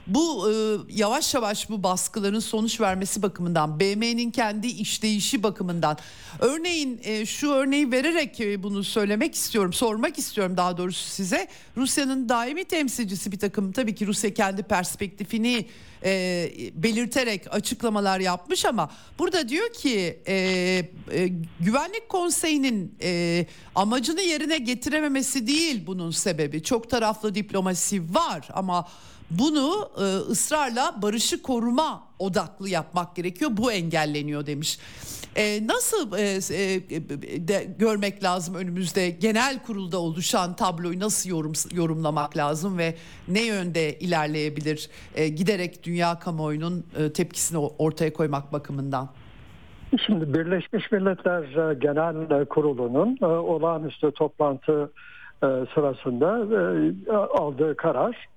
bu 0.07 0.51
e, 0.51 0.55
yavaş 0.89 1.35
yavaş 1.35 1.71
bu 1.71 1.83
baskıların 1.83 2.41
sonuç 2.41 2.81
vermesi 2.81 3.23
bakımından 3.23 3.81
BM'nin 3.81 4.31
kendi 4.31 4.67
işleyişi 4.67 5.43
bakımından. 5.43 5.99
Örneğin 6.39 7.01
e, 7.03 7.27
şu 7.27 7.51
örneği 7.51 7.93
vererek 7.93 8.41
e, 8.41 8.63
bunu 8.63 8.85
söylemek 8.85 9.35
istiyorum 9.35 9.73
sormak 9.73 10.19
istiyorum 10.19 10.57
daha 10.57 10.77
doğrusu 10.77 11.09
size. 11.11 11.49
Rusya'nın 11.77 12.29
daimi 12.29 12.65
temsilcisi 12.65 13.33
bir 13.33 13.39
takım 13.39 13.73
tabii 13.73 13.95
ki 13.95 14.07
Rusya 14.07 14.35
kendi 14.35 14.63
perspektifini 14.63 15.67
e, 16.05 16.51
belirterek 16.75 17.55
açıklamalar 17.55 18.21
yapmış 18.21 18.65
ama 18.65 18.91
burada 19.19 19.49
diyor 19.49 19.73
ki 19.73 20.21
e, 20.27 20.35
e, 20.35 21.29
güvenlik 21.61 22.09
konseyinin 22.09 22.95
e, 23.03 23.47
amacını 23.75 24.23
yerine 24.23 24.59
getirememesi 24.59 25.47
değil 25.47 25.83
bunun 25.87 26.11
sebebi. 26.11 26.63
Çok 26.63 26.91
taraflı 26.91 27.35
diplomasi 27.35 28.15
var 28.15 28.49
ama 28.53 28.89
bunu 29.31 29.91
e, 29.99 30.03
ısrarla 30.31 30.95
barışı 31.03 31.43
koruma 31.43 32.03
odaklı 32.19 32.69
yapmak 32.69 33.17
gerekiyor. 33.17 33.51
Bu 33.55 33.73
engelleniyor 33.73 34.47
demiş. 34.47 34.79
E, 35.37 35.67
nasıl 35.67 36.13
e, 36.13 36.23
e, 36.23 37.49
de, 37.49 37.75
görmek 37.79 38.25
lazım 38.25 38.55
önümüzde 38.55 39.11
genel 39.11 39.63
kurulda 39.63 39.99
oluşan 39.99 40.57
tabloyu 40.57 41.01
nasıl 41.01 41.31
yorum, 41.31 41.53
yorumlamak 41.75 42.37
lazım 42.37 42.79
ve 42.79 42.95
ne 43.29 43.45
yönde 43.45 43.99
ilerleyebilir 43.99 44.91
e, 45.15 45.29
giderek 45.29 45.83
dünya 45.85 46.19
kamuoyunun 46.19 46.85
e, 46.99 47.13
tepkisini 47.13 47.59
ortaya 47.59 48.13
koymak 48.13 48.53
bakımından? 48.53 49.09
Şimdi 50.07 50.35
Birleşmiş 50.35 50.93
Milletler 50.93 51.73
Genel 51.73 52.45
Kurulu'nun 52.45 53.19
e, 53.23 53.27
olağanüstü 53.27 54.13
toplantı 54.13 54.93
e, 55.43 55.47
sırasında 55.75 56.29
aldığı 57.39 57.77
karar 57.77 58.29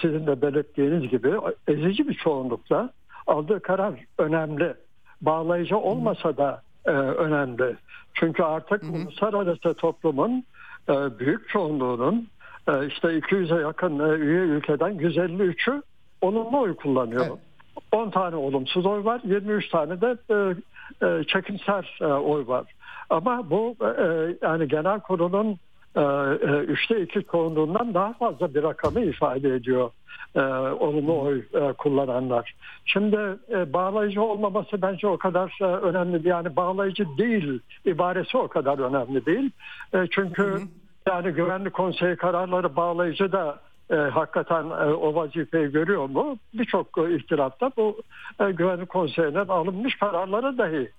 sizin 0.00 0.26
de 0.26 0.42
belirttiğiniz 0.42 1.10
gibi 1.10 1.32
ezici 1.68 2.08
bir 2.08 2.14
çoğunlukla 2.14 2.90
aldığı 3.26 3.60
karar 3.60 3.94
önemli. 4.18 4.74
Bağlayıcı 5.20 5.78
olmasa 5.78 6.36
da 6.36 6.62
e, 6.84 6.90
önemli. 6.90 7.76
Çünkü 8.14 8.42
artık 8.42 8.82
hı 8.82 8.86
hı. 8.86 8.92
uluslararası 8.92 9.74
toplumun 9.74 10.44
e, 10.88 11.18
büyük 11.18 11.48
çoğunluğunun 11.48 12.28
e, 12.68 12.86
işte 12.86 13.08
200'e 13.08 13.62
yakın 13.62 13.98
e, 13.98 14.16
üye 14.16 14.40
ülkeden 14.40 14.92
153'ü 14.98 15.82
olumlu 16.20 16.60
oy 16.60 16.76
kullanıyor. 16.76 17.26
Evet. 17.26 17.38
10 17.92 18.10
tane 18.10 18.36
olumsuz 18.36 18.86
oy 18.86 19.04
var, 19.04 19.20
23 19.24 19.68
tane 19.68 20.00
de 20.00 20.16
e, 20.30 20.54
e, 21.06 21.24
çekimser 21.24 21.98
e, 22.00 22.06
oy 22.06 22.46
var. 22.46 22.72
Ama 23.10 23.50
bu 23.50 23.76
e, 23.98 24.36
yani 24.42 24.68
genel 24.68 25.00
kurulun 25.00 25.58
üçte 26.68 27.02
iki 27.02 27.24
çoğunluğundan 27.32 27.94
daha 27.94 28.12
fazla 28.12 28.54
bir 28.54 28.62
rakamı 28.62 29.00
ifade 29.00 29.54
ediyor 29.54 29.90
e, 30.34 30.40
olumlu 30.80 31.20
oy 31.20 31.42
e, 31.54 31.72
kullananlar. 31.72 32.54
Şimdi 32.84 33.16
e, 33.50 33.72
bağlayıcı 33.72 34.22
olmaması 34.22 34.82
bence 34.82 35.06
o 35.06 35.18
kadar 35.18 35.58
e, 35.60 35.64
önemli 35.64 36.12
değil. 36.12 36.24
Yani 36.24 36.56
bağlayıcı 36.56 37.06
değil 37.18 37.60
ibaresi 37.84 38.36
o 38.36 38.48
kadar 38.48 38.78
önemli 38.78 39.26
değil. 39.26 39.50
E, 39.94 40.06
çünkü 40.10 40.42
hı 40.42 40.54
hı. 40.54 40.60
yani 41.06 41.30
güvenlik 41.30 41.72
konseyi 41.72 42.16
kararları 42.16 42.76
bağlayıcı 42.76 43.32
da 43.32 43.58
e, 43.90 43.94
hakikaten 43.94 44.64
e, 44.64 44.94
o 44.94 45.14
vazifeyi 45.14 45.72
görüyor 45.72 46.08
mu? 46.08 46.36
Birçok 46.54 46.98
e, 46.98 47.14
ihtilafta 47.16 47.70
bu 47.76 48.02
e, 48.40 48.50
güvenlik 48.50 48.88
konseyinden 48.88 49.48
alınmış 49.48 49.98
kararları 49.98 50.58
dahi 50.58 50.90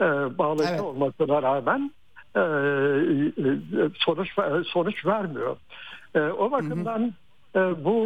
e, 0.00 0.38
bağlayıcı 0.38 0.72
evet. 0.72 0.80
olmasına 0.80 1.42
rağmen 1.42 1.90
e, 2.36 2.40
e, 2.40 3.88
sonuç 3.94 4.28
sonuç 4.66 5.06
vermiyor. 5.06 5.56
E, 6.14 6.20
o 6.20 6.50
bakımdan 6.50 7.12
hı 7.52 7.60
hı. 7.60 7.84
bu 7.84 7.96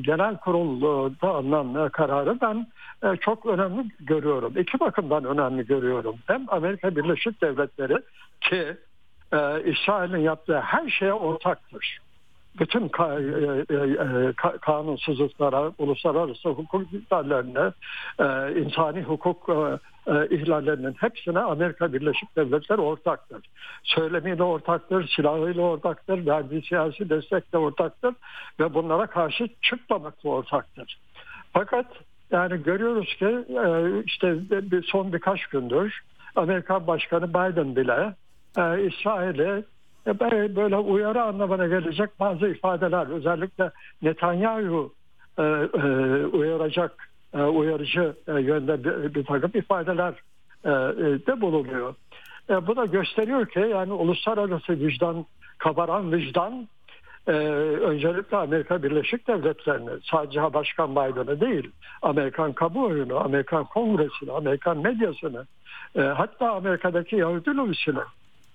genel 0.00 0.36
kurulda 0.36 1.28
alınan 1.28 1.88
kararı 1.88 2.38
ben 2.40 2.66
çok 3.20 3.46
önemli 3.46 3.86
görüyorum. 4.00 4.52
İki 4.58 4.80
bakımdan 4.80 5.24
önemli 5.24 5.66
görüyorum. 5.66 6.16
Hem 6.26 6.44
Amerika 6.48 6.96
Birleşik 6.96 7.42
Devletleri 7.42 8.02
ki 8.40 8.76
İsrail'in 9.64 10.18
yaptığı 10.18 10.60
her 10.60 10.88
şeye 10.88 11.12
ortaktır. 11.12 11.98
bütün 12.60 12.88
ka, 12.88 13.18
ka, 14.36 14.58
kanunsuzluklara, 14.58 15.72
uluslararası 15.78 16.48
hukuk 16.48 16.92
ihlallerine, 16.92 17.72
insani 18.60 19.02
hukuk 19.02 19.48
e, 20.08 20.36
ihlallerinin 20.36 20.92
hepsine 20.92 21.38
Amerika 21.38 21.92
Birleşik 21.92 22.36
Devletleri 22.36 22.80
ortaktır. 22.80 23.46
Söylemiyle 23.82 24.42
ortaktır, 24.42 25.08
silahıyla 25.16 25.62
ortaktır, 25.62 26.26
verdiği 26.26 26.62
siyasi 26.62 27.10
destekle 27.10 27.58
ortaktır 27.58 28.14
ve 28.60 28.74
bunlara 28.74 29.06
karşı 29.06 29.48
çıkmamakla 29.62 30.30
ortaktır. 30.30 30.98
Fakat 31.52 31.86
yani 32.30 32.62
görüyoruz 32.62 33.14
ki 33.14 33.44
e, 33.48 34.02
işte 34.04 34.36
son 34.84 35.12
birkaç 35.12 35.46
gündür 35.46 36.00
Amerikan 36.36 36.86
Başkanı 36.86 37.28
Biden 37.28 37.76
bile 37.76 38.14
e, 38.58 38.86
İsrail'e 38.86 39.62
e, 40.06 40.20
böyle 40.56 40.76
uyarı 40.76 41.22
anlamına 41.22 41.66
gelecek 41.66 42.20
bazı 42.20 42.48
ifadeler 42.48 43.06
özellikle 43.06 43.70
Netanyahu 44.02 44.94
uyaracak 46.32 47.07
uyarıcı 47.32 48.14
yönde 48.26 48.84
bir, 48.84 49.14
bir 49.14 49.24
takım 49.24 49.50
ifadeler 49.54 50.14
de 51.26 51.40
bulunuyor. 51.40 51.94
Bu 52.48 52.76
da 52.76 52.84
gösteriyor 52.84 53.46
ki 53.46 53.58
yani 53.58 53.92
uluslararası 53.92 54.72
vicdan, 54.72 55.26
kabaran 55.58 56.12
vicdan 56.12 56.68
e, 57.28 57.32
öncelikle 57.32 58.36
Amerika 58.36 58.82
Birleşik 58.82 59.28
Devletleri'ni 59.28 59.90
sadece 60.10 60.54
Başkan 60.54 60.90
Biden'ı 60.90 61.40
değil 61.40 61.70
Amerikan 62.02 62.52
kamuoyunu, 62.52 63.18
Amerikan 63.24 63.64
kongresini, 63.64 64.32
Amerikan 64.32 64.78
medyasını 64.78 65.46
e, 65.96 66.00
hatta 66.00 66.50
Amerika'daki 66.52 67.16
Yahudi 67.16 67.56
lobisini 67.56 68.00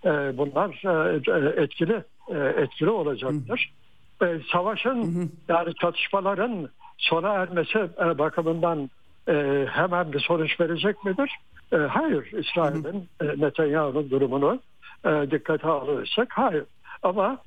e, 0.05 0.37
bunlar 0.37 0.69
e, 0.85 1.63
etkili 1.63 2.03
e, 2.29 2.37
etkili 2.37 2.89
olacaktır. 2.89 3.73
E, 4.21 4.25
savaşın 4.51 5.31
yani 5.47 5.75
çatışmaların 5.81 6.69
sona 7.03 7.29
ermesi 7.29 7.79
e, 7.79 8.17
bakımından 8.17 8.89
e, 9.27 9.65
hemen 9.69 10.13
bir 10.13 10.19
sonuç 10.19 10.59
verecek 10.59 11.05
midir? 11.05 11.31
E, 11.73 11.75
hayır. 11.75 12.31
İsrail'in 12.31 13.09
e, 13.21 13.25
Netanyahu'nun 13.45 14.09
durumunu 14.09 14.59
e, 15.05 15.31
dikkate 15.31 15.67
alırsak 15.67 16.27
hayır. 16.31 16.63
Ama 17.03 17.37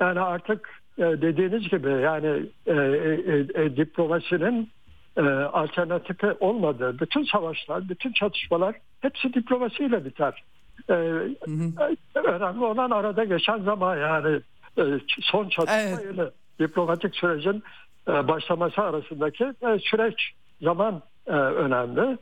yani 0.00 0.20
artık 0.20 0.68
e, 0.98 1.02
dediğiniz 1.02 1.68
gibi 1.68 1.90
yani 1.90 2.46
e, 2.66 2.72
e, 2.72 3.62
e, 3.62 3.76
diplomasinin 3.76 4.70
e, 5.16 5.22
alternatifi 5.52 6.32
olmadığı 6.40 7.00
bütün 7.00 7.24
savaşlar, 7.24 7.88
bütün 7.88 8.12
çatışmalar 8.12 8.74
hepsi 9.00 9.34
diplomasiyle 9.34 10.04
biter. 10.04 10.44
E, 10.88 10.92
hı 10.94 11.34
hı. 11.46 11.94
Önemli 12.24 12.64
olan 12.64 12.90
arada 12.90 13.24
geçen 13.24 13.58
zaman 13.58 13.96
yani 13.96 14.40
e, 14.78 14.82
son 15.20 15.48
çatışma 15.48 16.00
evet. 16.02 16.32
diplomatik 16.60 17.16
sürecin 17.16 17.62
başlaması 18.06 18.82
arasındaki 18.82 19.44
e, 19.44 19.78
süreç 19.78 20.32
zaman 20.62 21.02
e, 21.26 21.32
önemli. 21.32 22.18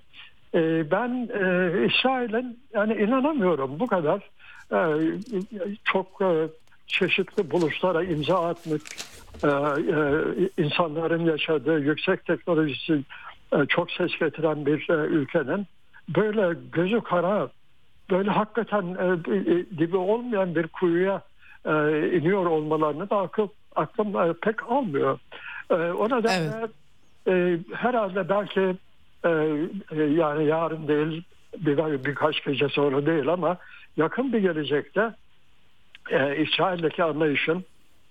E, 0.54 0.90
ben 0.90 1.28
e, 1.28 1.70
İsrail'in 1.86 2.60
yani 2.74 2.94
inanamıyorum 2.94 3.80
bu 3.80 3.86
kadar 3.86 4.30
e, 4.72 4.78
çok 5.84 6.22
e, 6.22 6.48
çeşitli 6.86 7.50
buluşlara 7.50 8.04
imza 8.04 8.48
atmak, 8.48 8.80
e, 9.44 9.48
e, 9.48 10.62
insanların 10.62 11.24
yaşadığı 11.24 11.78
yüksek 11.80 12.24
teknolojisi 12.24 13.02
e, 13.52 13.66
çok 13.68 13.90
ses 13.90 14.18
getiren 14.20 14.66
bir 14.66 14.88
ülkenin 14.90 15.66
böyle 16.16 16.58
gözü 16.72 17.00
kara, 17.00 17.48
böyle 18.10 18.30
hakikaten 18.30 18.96
dibi 19.78 19.96
olmayan 19.96 20.54
bir 20.54 20.66
kuyuya 20.66 21.22
iniyor 22.12 22.46
olmalarını 22.46 23.10
da 23.10 23.18
akıl, 23.18 23.48
aklım 23.76 24.34
pek 24.34 24.70
almıyor. 24.70 25.18
O 25.70 26.08
nedenle 26.08 26.68
evet. 27.26 27.60
herhalde 27.72 28.28
belki 28.28 28.76
yani 30.20 30.44
yarın 30.44 30.88
değil 30.88 31.24
bir, 31.58 32.04
birkaç 32.04 32.44
gece 32.44 32.68
sonra 32.68 33.06
değil 33.06 33.28
ama 33.28 33.56
yakın 33.96 34.32
bir 34.32 34.38
gelecekte 34.38 35.14
e, 36.10 36.36
İsrail'deki 36.36 37.04
anlayışın 37.04 37.64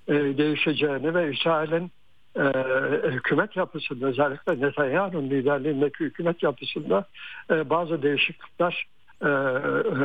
e, 0.07 0.13
değişeceğini 0.13 1.15
ve 1.15 1.33
İsrail'in 1.33 1.91
e, 2.35 2.43
hükümet 3.11 3.55
yapısında 3.55 4.07
özellikle 4.07 4.61
Netanyahu'nun 4.67 5.29
liderliğindeki 5.29 5.99
hükümet 5.99 6.43
yapısında 6.43 7.05
e, 7.51 7.69
bazı 7.69 8.03
değişiklikler 8.03 8.87
e, 9.21 9.27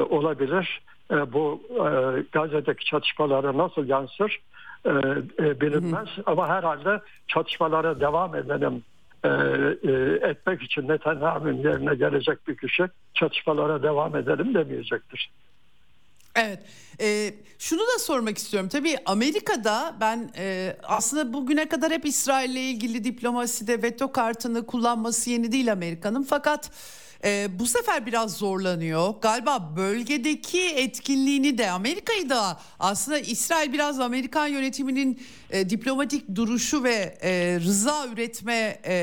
olabilir. 0.00 0.80
E, 1.10 1.32
bu 1.32 1.62
e, 1.70 1.80
Gazze'deki 2.32 2.84
çatışmalara 2.84 3.58
nasıl 3.58 3.88
yansır 3.88 4.40
e, 4.84 4.90
e, 5.38 5.60
bilinmez 5.60 6.08
hı 6.08 6.20
hı. 6.20 6.22
ama 6.26 6.48
herhalde 6.48 7.00
çatışmalara 7.28 8.00
devam 8.00 8.34
edelim 8.34 8.84
e, 9.24 9.28
e, 9.28 9.92
etmek 10.30 10.62
için 10.62 10.88
Netanyahu'nun 10.88 11.56
yerine 11.56 11.94
gelecek 11.94 12.48
bir 12.48 12.56
kişi 12.56 12.84
çatışmalara 13.14 13.82
devam 13.82 14.16
edelim 14.16 14.54
demeyecektir. 14.54 15.30
Evet. 16.36 16.58
E, 17.00 17.34
şunu 17.58 17.80
da 17.80 17.98
sormak 17.98 18.38
istiyorum. 18.38 18.68
Tabii 18.68 18.96
Amerika'da 19.06 19.94
ben 20.00 20.30
e, 20.36 20.76
aslında 20.82 21.32
bugüne 21.32 21.68
kadar 21.68 21.92
hep 21.92 22.06
İsrail'le 22.06 22.56
ilgili 22.56 23.04
diplomaside 23.04 23.82
veto 23.82 24.12
kartını 24.12 24.66
kullanması 24.66 25.30
yeni 25.30 25.52
değil 25.52 25.72
Amerika'nın. 25.72 26.22
Fakat 26.22 26.70
e, 27.24 27.58
bu 27.58 27.66
sefer 27.66 28.06
biraz 28.06 28.36
zorlanıyor. 28.36 29.14
Galiba 29.22 29.76
bölgedeki 29.76 30.62
etkinliğini 30.62 31.58
de 31.58 31.70
Amerika'yı 31.70 32.30
da 32.30 32.60
aslında 32.78 33.18
İsrail 33.18 33.72
biraz 33.72 34.00
Amerikan 34.00 34.46
yönetiminin 34.46 35.20
e, 35.50 35.70
diplomatik 35.70 36.34
duruşu 36.34 36.84
ve 36.84 37.18
e, 37.22 37.60
rıza 37.60 38.06
üretme 38.06 38.80
e, 38.84 38.94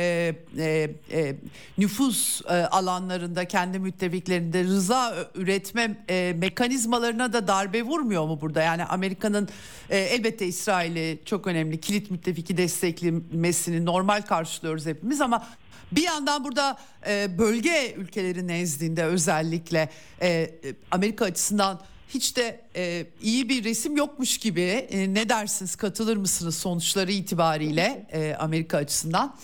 e, 0.58 0.90
e, 1.12 1.36
nüfus 1.78 2.42
e, 2.46 2.54
alanlarında 2.54 3.46
kendi 3.46 3.80
müttefiklerinde 3.80 4.64
rıza 4.64 5.16
üretme 5.36 6.06
e, 6.10 6.36
mekanizmalarına 6.38 7.34
da 7.34 7.48
darbe 7.48 7.84
vurmuyor 7.84 8.28
mu 8.28 8.42
burada? 8.42 8.62
Yani 8.62 8.86
Amerika'nın 8.86 9.50
e, 9.90 9.98
elbette 9.98 10.48
İsrail'i 10.48 11.20
çok 11.26 11.48
önemli 11.48 11.82
kilit 11.82 12.12
müttefiki 12.12 12.58
desteklemesini 12.58 13.86
normal 13.86 14.22
karşılıyoruz 14.22 14.86
hepimiz 14.86 15.22
ama 15.22 15.48
bir 15.96 16.04
yandan 16.04 16.44
burada 16.44 16.78
e, 17.08 17.38
bölge 17.38 17.94
ülkeleri 17.98 18.48
nezdinde 18.48 19.04
özellikle 19.04 19.90
e, 20.22 20.50
Amerika 20.92 21.26
açısından 21.26 21.80
hiç 22.10 22.38
de 22.38 22.60
e, 22.76 23.06
iyi 23.22 23.50
bir 23.50 23.64
resim 23.64 23.98
yokmuş 23.98 24.38
gibi. 24.38 24.62
E, 24.62 25.14
ne 25.14 25.30
dersiniz? 25.30 25.76
Katılır 25.76 26.18
mısınız 26.18 26.58
sonuçları 26.58 27.12
itibariyle 27.12 28.08
e, 28.12 28.36
Amerika 28.36 28.78
açısından? 28.78 29.36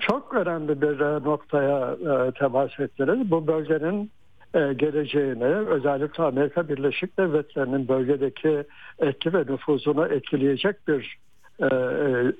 Çok 0.00 0.34
önemli 0.34 0.82
bir 0.82 1.00
e, 1.00 1.24
noktaya 1.24 1.92
e, 1.92 2.32
temas 2.32 2.80
ettiniz. 2.80 3.30
Bu 3.30 3.46
bölgenin 3.46 4.10
e, 4.54 4.72
geleceğini 4.72 5.44
özellikle 5.44 6.22
Amerika 6.22 6.68
Birleşik 6.68 7.18
Devletleri'nin 7.18 7.88
bölgedeki 7.88 8.64
etki 8.98 9.32
ve 9.32 9.38
nüfuzunu 9.38 10.06
etkileyecek 10.06 10.88
bir 10.88 11.00
e, 11.02 11.04
e, 11.04 11.27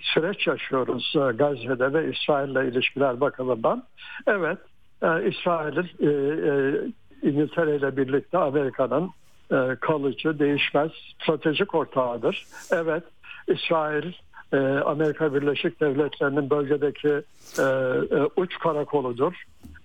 süreç 0.01 0.47
yaşıyoruz 0.47 1.14
e, 1.16 1.19
Gazze'de 1.19 1.93
ve 1.93 2.12
İsrail'le 2.12 2.69
ilişkiler 2.73 3.21
bakımından. 3.21 3.85
Evet, 4.27 4.59
e, 5.03 5.29
İsrail'in 5.29 5.91
e, 6.01 6.11
e, 6.51 7.29
İngiltere 7.29 7.77
ile 7.77 7.97
birlikte 7.97 8.39
Amerika'nın 8.39 9.11
e, 9.53 9.77
kalıcı, 9.81 10.39
değişmez 10.39 10.91
stratejik 11.23 11.75
ortağıdır. 11.75 12.45
Evet, 12.73 13.03
İsrail 13.49 14.12
e, 14.53 14.57
Amerika 14.87 15.35
Birleşik 15.35 15.81
Devletleri'nin 15.81 16.51
bölgedeki 16.51 17.23
e, 17.59 17.62
e, 17.62 18.29
uç 18.37 18.59
karakoludur. 18.59 19.35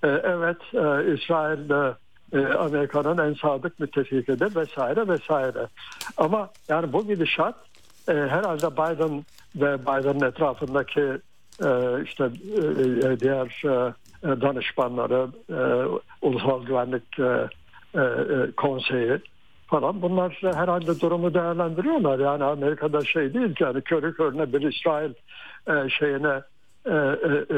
E, 0.04 0.08
evet, 0.08 0.58
e, 0.74 1.14
İsrail 1.14 1.70
de 1.70 1.94
e, 2.34 2.54
Amerika'nın 2.54 3.30
en 3.30 3.34
sadık 3.34 3.80
müttefikidir 3.80 4.56
vesaire 4.56 5.08
vesaire. 5.08 5.68
Ama 6.18 6.50
yani 6.70 6.94
bu 6.94 7.08
gidişat 7.08 7.56
e, 8.08 8.14
herhalde 8.14 8.72
Biden 8.72 9.26
ve 9.56 9.82
Biden'ın 9.82 10.28
etrafındaki 10.28 11.02
e, 11.64 12.04
işte 12.04 12.24
e, 12.24 13.08
e 13.08 13.20
diğer 13.20 13.64
e, 13.66 13.94
e, 14.24 14.42
danışmanları, 14.42 15.28
e, 15.50 15.60
Ulusal 16.22 16.66
Güvenlik 16.66 17.20
e, 17.20 17.48
e, 18.00 18.06
Konseyi 18.58 19.20
falan 19.68 20.02
bunlar 20.02 20.40
herhalde 20.42 21.00
durumu 21.00 21.34
değerlendiriyorlar. 21.34 22.20
Yani 22.20 22.44
Amerika'da 22.44 23.02
şey 23.02 23.34
değil 23.34 23.56
ki 23.56 23.64
yani 23.64 23.82
körü 23.82 24.14
körüne 24.16 24.54
bir 24.54 24.62
İsrail 24.62 25.12
e, 25.68 25.90
şeyine 25.90 26.42
e, 26.86 26.92
e, 26.92 27.56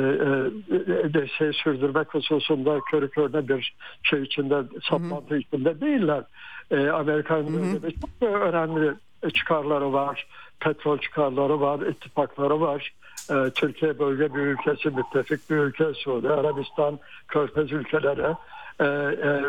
e, 1.05 1.13
de 1.13 1.27
şey 1.27 1.53
sürdürmek 1.53 2.13
hususunda 2.13 2.79
körü 2.91 3.09
körüne 3.09 3.47
bir 3.47 3.75
şey 4.03 4.21
içinde 4.21 4.55
saplantı 4.89 5.37
içinde 5.37 5.81
değiller. 5.81 6.23
E, 6.71 6.89
Amerika'nın 6.89 7.81
çok 7.81 8.29
önemli 8.29 8.93
çıkarları 9.29 9.93
var, 9.93 10.27
petrol 10.59 10.97
çıkarları 10.97 11.61
var, 11.61 11.79
ittifakları 11.79 12.61
var. 12.61 12.93
E, 13.29 13.49
Türkiye 13.49 13.99
bölge 13.99 14.35
bir 14.35 14.39
ülkesi, 14.39 14.89
müttefik 14.89 15.49
bir 15.49 15.55
ülke, 15.55 15.93
Suudi 15.93 16.29
Arabistan, 16.29 16.99
Körfez 17.27 17.71
ülkeleri. 17.71 18.35
E, 18.79 18.85
e, 18.85 19.41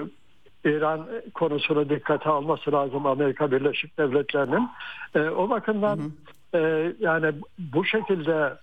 İran 0.71 1.07
konusunu 1.35 1.89
dikkate 1.89 2.31
alması 2.31 2.73
lazım 2.73 3.07
Amerika 3.07 3.51
Birleşik 3.51 3.99
Devletleri'nin. 3.99 4.69
E, 5.15 5.21
o 5.21 5.51
bakımdan 5.51 5.99
hı 5.99 6.59
hı. 6.59 6.59
e, 6.59 6.93
yani 7.01 7.33
bu 7.59 7.85
şekilde 7.85 8.55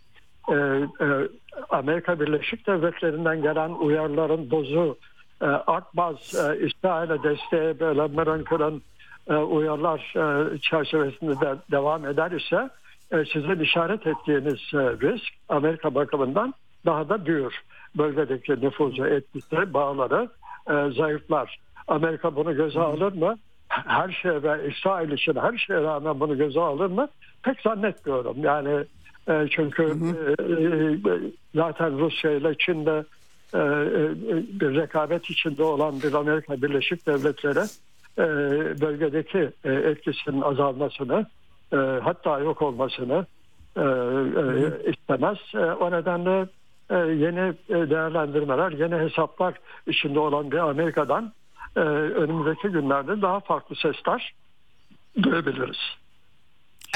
e, 0.50 0.56
e, 0.56 1.08
Amerika 1.70 2.20
Birleşik 2.20 2.68
Devletleri'nden 2.68 3.42
gelen 3.42 3.70
uyarıların 3.70 4.52
dozu 4.52 4.98
e. 5.42 5.46
E, 6.36 6.66
İsrail'e 6.66 7.24
desteğe 7.24 7.80
böyle 7.80 8.02
mırın 8.02 8.44
kırın 8.44 8.78
e, 8.78 8.82
uyarılar 9.28 10.14
e, 10.16 10.58
çerçevesinde 10.58 11.40
de 11.40 11.56
devam 11.72 12.06
eder 12.06 12.32
ise 12.32 12.70
e, 13.12 13.26
sizin 13.34 13.60
işaret 13.60 14.08
ettiğiniz 14.08 14.60
e, 14.74 14.78
risk 14.78 15.34
Amerika 15.50 15.96
bakımından 15.96 16.54
daha 16.86 17.10
da 17.10 17.26
büyür. 17.26 17.62
Bölgedeki 17.98 18.52
nüfuzu, 18.52 19.06
etkisi, 19.06 19.74
bağları 19.74 20.30
e, 20.70 20.92
zayıflar. 20.98 21.60
Amerika 21.88 22.36
bunu 22.36 22.56
göze 22.56 22.80
alır 22.80 23.14
mı? 23.14 23.36
Her 23.68 24.12
şeye 24.22 24.44
ve 24.44 24.68
İsrail 24.72 25.12
için 25.12 25.36
her 25.36 25.58
şeye 25.58 25.82
rağmen 25.82 26.20
bunu 26.20 26.38
göze 26.38 26.60
alır 26.60 26.90
mı? 26.90 27.08
Pek 27.44 27.62
zannetmiyorum. 27.62 28.44
Yani 28.44 28.86
e, 29.30 29.48
çünkü 29.50 29.84
e, 29.84 30.44
e, 30.44 31.18
zaten 31.56 32.00
Rusya 32.00 32.32
ile 32.32 32.56
Çin'de 32.58 33.04
e, 33.54 33.60
e, 33.60 34.10
bir 34.60 34.76
rekabet 34.76 35.30
içinde 35.30 35.64
olan 35.64 36.02
bir 36.02 36.14
Amerika 36.14 36.62
Birleşik 36.62 37.08
Devletleri 37.08 37.64
e, 38.18 38.24
bölgedeki 38.82 39.52
e, 39.64 39.72
etkisinin 39.72 40.42
azalmasını 40.42 41.26
e, 41.74 41.76
hatta 41.76 42.40
yok 42.40 42.62
olmasını 42.62 43.26
e, 43.76 43.82
e, 43.82 44.92
istemez. 44.92 45.38
E, 45.54 45.58
o 45.58 45.92
nedenle 45.92 46.48
e, 46.90 46.96
yeni 46.96 47.54
değerlendirmeler, 47.90 48.72
yeni 48.72 48.96
hesaplar 48.96 49.54
içinde 49.88 50.20
olan 50.20 50.52
bir 50.52 50.58
Amerika'dan 50.58 51.34
e, 51.76 51.80
önümüzdeki 51.80 52.68
günlerde 52.68 53.22
daha 53.22 53.40
farklı 53.40 53.76
sesler 53.76 54.34
duyabiliriz. 55.24 55.80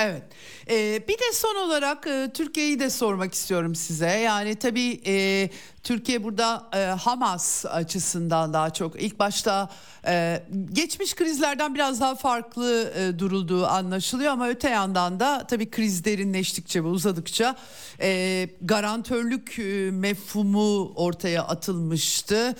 Evet. 0.02 0.24
Ee, 0.70 1.08
bir 1.08 1.14
de 1.14 1.32
son 1.34 1.56
olarak 1.56 2.08
e, 2.08 2.30
Türkiye'yi 2.34 2.80
de 2.80 2.90
sormak 2.90 3.34
istiyorum 3.34 3.76
size. 3.76 4.10
Yani 4.10 4.56
tabii 4.56 5.02
e, 5.06 5.50
Türkiye 5.88 6.24
burada 6.24 6.70
e, 6.74 6.78
Hamas 6.80 7.66
açısından 7.66 8.54
daha 8.54 8.70
çok 8.70 9.02
ilk 9.02 9.20
başta 9.20 9.70
e, 10.08 10.44
geçmiş 10.74 11.16
krizlerden 11.16 11.76
biraz 11.76 12.02
daha 12.02 12.16
farklı 12.16 12.94
e, 12.96 13.20
durulduğu 13.20 13.66
anlaşılıyor 13.66 14.32
ama 14.32 14.50
öte 14.50 14.70
yandan 14.70 15.20
da 15.20 15.48
tabii 15.48 15.70
kriz 15.70 16.06
derinleştikçe 16.06 16.84
ve 16.84 16.88
uzadıkça 16.88 17.56
e, 18.02 18.50
garantörlük 18.62 19.60
e, 19.60 19.92
mefhumu 19.92 20.94
ortaya 20.96 21.44
atılmıştı. 21.44 22.56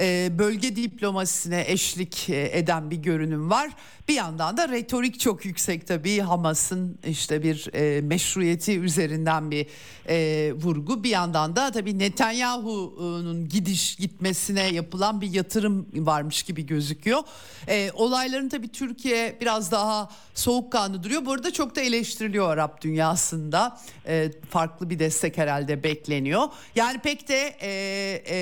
E, 0.00 0.30
bölge 0.38 0.76
diplomasisine 0.76 1.64
eşlik 1.66 2.30
e, 2.30 2.58
eden 2.58 2.90
bir 2.90 2.96
görünüm 2.96 3.50
var. 3.50 3.70
Bir 4.08 4.14
yandan 4.14 4.56
da 4.56 4.68
retorik 4.68 5.20
çok 5.20 5.44
yüksek 5.44 5.86
tabii 5.86 6.20
Hamas'ın 6.20 6.98
işte 7.06 7.42
bir 7.42 7.74
e, 7.74 8.00
meşruiyeti 8.00 8.80
üzerinden 8.80 9.50
bir 9.50 9.66
e, 10.08 10.52
vurgu. 10.52 11.04
Bir 11.04 11.10
yandan 11.10 11.56
da 11.56 11.72
tabii 11.72 11.98
Netanyahu'nun 12.70 13.48
gidiş 13.48 13.96
gitmesine 13.96 14.68
yapılan 14.68 15.20
bir 15.20 15.32
yatırım 15.32 15.86
varmış 15.94 16.42
gibi 16.42 16.66
gözüküyor. 16.66 17.22
E, 17.68 17.90
olayların 17.94 18.48
tabii 18.48 18.68
Türkiye 18.68 19.38
biraz 19.40 19.72
daha 19.72 20.08
soğukkanlı 20.34 21.02
duruyor. 21.02 21.26
Bu 21.26 21.32
arada 21.32 21.52
çok 21.52 21.76
da 21.76 21.80
eleştiriliyor 21.80 22.50
Arap 22.50 22.82
dünyasında. 22.82 23.80
E, 24.06 24.30
farklı 24.50 24.90
bir 24.90 24.98
destek 24.98 25.38
herhalde 25.38 25.82
bekleniyor. 25.82 26.48
Yani 26.74 26.98
pek 26.98 27.28
de 27.28 27.56
e, 27.60 27.70
e, 28.26 28.36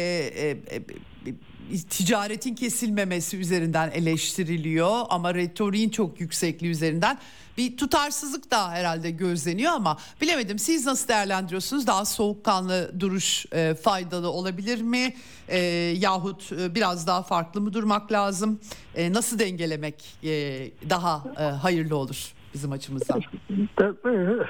e, 0.47 0.77
e, 0.77 1.79
ticaretin 1.91 2.55
kesilmemesi 2.55 3.37
üzerinden 3.37 3.91
eleştiriliyor 3.91 5.07
ama 5.09 5.35
retoriğin 5.35 5.91
çok 5.91 6.21
yüksekliği 6.21 6.73
üzerinden 6.73 7.19
bir 7.59 7.77
tutarsızlık 7.77 8.51
da 8.51 8.71
herhalde 8.71 9.11
gözleniyor 9.11 9.73
ama 9.73 9.97
bilemedim 10.21 10.59
siz 10.59 10.87
nasıl 10.87 11.09
değerlendiriyorsunuz? 11.09 11.87
Daha 11.87 12.05
soğukkanlı 12.05 13.01
duruş 13.01 13.47
e, 13.53 13.75
faydalı 13.75 14.31
olabilir 14.31 14.83
mi? 14.83 15.15
E, 15.49 15.59
yahut 15.97 16.53
e, 16.53 16.75
biraz 16.75 17.07
daha 17.07 17.23
farklı 17.23 17.61
mı 17.61 17.73
durmak 17.73 18.13
lazım? 18.13 18.61
E, 18.95 19.13
nasıl 19.13 19.39
dengelemek 19.39 20.19
e, 20.25 20.31
daha 20.91 21.23
e, 21.39 21.43
hayırlı 21.43 21.97
olur? 21.97 22.33
bizim 22.55 22.73
açımızdan? 22.73 23.21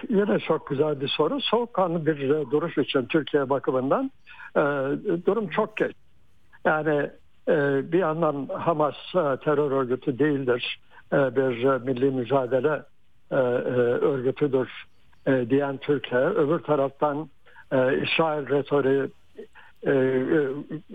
Yine 0.09 0.39
çok 0.39 0.67
güzel 0.67 1.01
bir 1.01 1.09
soru. 1.09 1.41
Soğukkanlı 1.41 2.07
bir 2.07 2.51
duruş 2.51 2.79
için 2.79 3.07
Türkiye 3.07 3.51
bakımından 3.51 4.11
e, 4.57 4.61
durum 5.27 5.49
çok 5.49 5.77
geç. 5.77 5.93
Yani 6.65 7.11
e, 7.49 7.53
bir 7.93 7.99
yandan 7.99 8.49
Hamas 8.59 8.95
e, 8.95 9.45
terör 9.45 9.71
örgütü 9.71 10.19
değildir, 10.19 10.81
e, 11.13 11.17
bir 11.17 11.81
milli 11.87 12.11
mücadele 12.11 12.83
e, 13.31 13.37
e, 13.37 13.39
örgütüdür 13.39 14.87
e, 15.27 15.51
diyen 15.51 15.77
Türkiye. 15.77 16.21
Öbür 16.21 16.59
taraftan 16.59 17.29
e, 17.73 17.77
İsrail 18.03 18.49
retoriği 18.49 19.09
e, 19.87 19.93
e, 19.93 20.49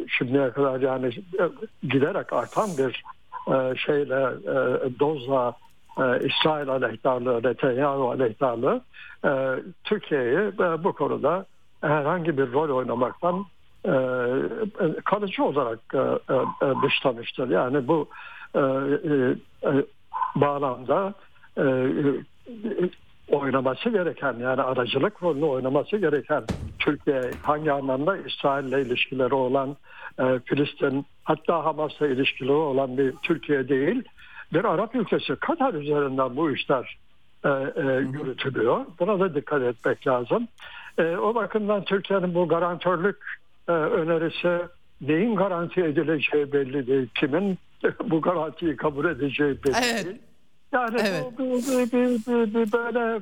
şimdiye 0.08 0.52
kadar 0.52 0.80
yani 0.80 1.08
e, 1.40 1.44
giderek 1.88 2.34
artan 2.34 2.70
bir 2.78 3.04
e, 3.48 3.76
şeyle 3.76 4.22
e, 4.46 5.00
dozla 5.00 5.54
e, 5.98 6.28
İsrail 6.28 6.70
aleyhtarlığı, 6.70 7.44
Netanyahu 7.44 8.10
aleyhtarlığı 8.10 8.82
e, 9.26 9.30
Türkiye'yi 9.84 10.38
e, 10.38 10.84
bu 10.84 10.94
konuda 10.94 11.46
herhangi 11.82 12.38
bir 12.38 12.52
rol 12.54 12.70
oynamaktan 12.70 13.46
e, 13.86 13.94
kalıcı 15.06 15.44
olarak 15.44 15.80
e, 15.94 15.98
e, 15.98 16.74
dışlamıştır. 16.84 17.50
Yani 17.50 17.88
bu 17.88 18.08
e, 18.56 18.60
e, 18.60 19.86
bağlamda 20.36 21.14
e, 21.58 21.64
oynaması 23.30 23.90
gereken 23.90 24.34
yani 24.34 24.62
aracılık 24.62 25.24
rolünü 25.24 25.46
oynaması 25.46 25.98
gereken 25.98 26.44
Türkiye 26.80 27.22
hangi 27.42 27.72
anlamda 27.72 28.18
İsrail 28.18 28.66
ile 28.66 28.82
ilişkileri 28.82 29.34
olan 29.34 29.78
e, 30.20 30.40
Filistin 30.46 31.06
hatta 31.24 31.66
Hamas'la 31.66 32.08
ilişkileri 32.08 32.52
olan 32.52 32.98
bir 32.98 33.14
Türkiye 33.24 33.70
değil 33.70 34.04
bir 34.54 34.66
Arap 34.66 34.96
ülkesi 34.96 35.36
Katar 35.36 35.74
üzerinden 35.74 36.36
bu 36.36 36.52
işler 36.52 36.98
e, 37.46 37.50
e, 37.50 37.82
yürütülüyor. 38.14 38.86
Buna 39.00 39.20
da 39.20 39.36
dikkat 39.36 39.62
etmek 39.62 40.08
lazım. 40.08 40.48
E, 40.98 41.04
o 41.04 41.36
bakımdan 41.36 41.84
Türkiye'nin 41.84 42.36
bu 42.36 42.48
garantörlük 42.48 43.18
e, 43.68 43.72
önerisi 43.72 44.66
neyin 45.02 45.36
garanti 45.36 45.82
edileceği 45.82 46.54
belli 46.54 46.88
değil. 46.88 47.10
Kimin 47.16 47.58
bu 48.04 48.22
garantiyi 48.22 48.76
kabul 48.76 49.06
edeceği 49.06 49.64
belli 49.64 49.76
evet. 49.84 50.06
değil. 50.06 50.22
Yani 50.74 50.98
evet. 51.02 51.26
bu, 51.38 51.44
bu, 51.44 51.44
bu, 51.44 52.08
bu, 52.28 52.54
bu, 52.54 52.72
böyle 52.78 53.20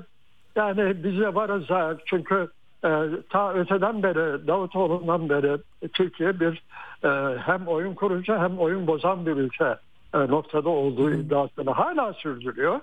yani 0.55 1.03
bize 1.03 1.35
varız 1.35 1.97
çünkü 2.05 2.47
e, 2.85 2.89
ta 3.29 3.53
öteden 3.53 4.03
beri 4.03 4.47
Davutoğlu'ndan 4.47 5.29
beri 5.29 5.57
Türkiye 5.93 6.39
bir 6.39 6.63
e, 7.03 7.37
hem 7.37 7.67
oyun 7.67 7.93
kurucu 7.93 8.33
hem 8.37 8.59
oyun 8.59 8.87
bozan 8.87 9.25
bir 9.25 9.31
ülke 9.31 9.75
e, 10.13 10.17
noktada 10.17 10.69
olduğu 10.69 11.11
iddiasını 11.11 11.71
hala 11.71 12.13
sürdürüyor. 12.13 12.79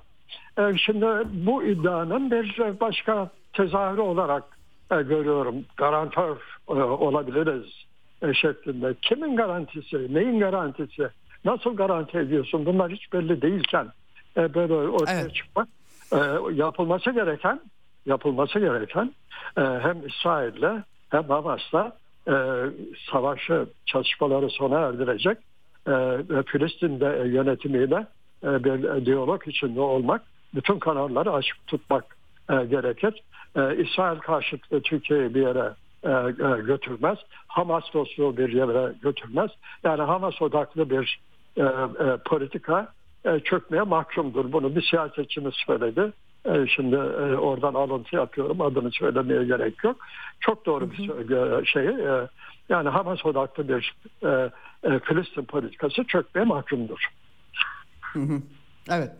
E, 0.58 0.78
şimdi 0.78 1.06
bu 1.46 1.62
iddianın 1.62 2.30
bir 2.30 2.80
başka 2.80 3.30
tezahürü 3.52 4.00
olarak 4.00 4.44
e, 4.90 5.02
görüyorum. 5.02 5.64
Garantör 5.76 6.36
e, 6.68 6.72
olabiliriz 6.72 7.86
e, 8.22 8.34
şeklinde. 8.34 8.94
Kimin 9.02 9.36
garantisi, 9.36 10.14
neyin 10.14 10.40
garantisi, 10.40 11.08
nasıl 11.44 11.76
garanti 11.76 12.18
ediyorsun 12.18 12.66
bunlar 12.66 12.92
hiç 12.92 13.12
belli 13.12 13.42
değilken 13.42 13.86
e, 14.36 14.54
böyle 14.54 14.74
ortaya 14.74 15.20
evet. 15.20 15.34
çıkmak 15.34 15.68
e, 16.12 16.18
yapılması 16.52 17.10
gereken 17.10 17.60
yapılması 18.06 18.58
gereken 18.58 19.12
e, 19.56 19.60
hem 19.60 20.06
İsrail'le 20.06 20.82
hem 21.10 21.22
Hamas'la 21.22 21.96
e, 22.28 22.34
savaşı 23.12 23.66
çatışmaları 23.86 24.50
sona 24.50 24.78
erdirecek 24.80 25.38
e, 25.86 25.92
Filistin'de 26.46 27.28
yönetimiyle 27.28 28.06
e, 28.44 28.64
bir 28.64 29.06
diyalog 29.06 29.48
içinde 29.48 29.80
olmak 29.80 30.22
bütün 30.54 30.78
kanalları 30.78 31.32
açık 31.32 31.66
tutmak 31.66 32.16
e, 32.50 32.64
gerekir. 32.64 33.22
E, 33.56 33.76
İsrail 33.76 34.18
karşıtı 34.18 34.82
Türkiye'yi 34.82 35.34
bir 35.34 35.40
yere 35.40 35.74
e, 36.04 36.30
götürmez. 36.60 37.18
Hamas 37.46 37.84
dostluğu 37.94 38.36
bir 38.36 38.52
yere 38.52 38.92
götürmez. 39.02 39.50
Yani 39.84 40.02
Hamas 40.02 40.42
odaklı 40.42 40.90
bir 40.90 41.20
e, 41.56 41.62
e, 41.62 42.16
politika 42.24 42.92
e, 43.24 43.40
çökmeye 43.40 43.82
mahkumdur. 43.82 44.52
Bunu 44.52 44.76
bir 44.76 44.82
siyasetçimiz 44.82 45.54
söyledi. 45.66 46.12
E, 46.44 46.66
şimdi 46.66 46.96
e, 46.96 47.36
oradan 47.36 47.74
alıntı 47.74 48.16
yapıyorum. 48.16 48.60
Adını 48.60 48.92
söylemeye 48.92 49.44
gerek 49.44 49.84
yok. 49.84 49.96
Çok 50.40 50.66
doğru 50.66 50.90
bir 50.90 51.08
hı 51.08 51.66
şey. 51.66 51.86
E, 51.86 52.28
yani 52.68 52.88
Hamas 52.88 53.26
odaklı 53.26 53.68
bir 53.68 53.94
e, 54.22 54.50
e, 54.82 54.98
Filistin 54.98 55.44
politikası 55.44 56.04
çökmeye 56.04 56.44
mahkumdur. 56.44 57.08
Hı 58.12 58.18
hı. 58.18 58.42
Evet. 58.90 59.10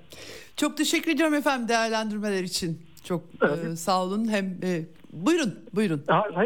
Çok 0.56 0.76
teşekkür 0.76 1.10
ediyorum 1.10 1.34
efendim 1.34 1.68
değerlendirmeler 1.68 2.42
için. 2.42 2.82
Çok 3.08 3.22
evet. 3.42 3.64
e, 3.64 3.76
sağ 3.76 4.02
olun. 4.04 4.28
Hem 4.28 4.44
e, 4.44 4.82
buyurun, 5.12 5.54
buyurun. 5.74 6.02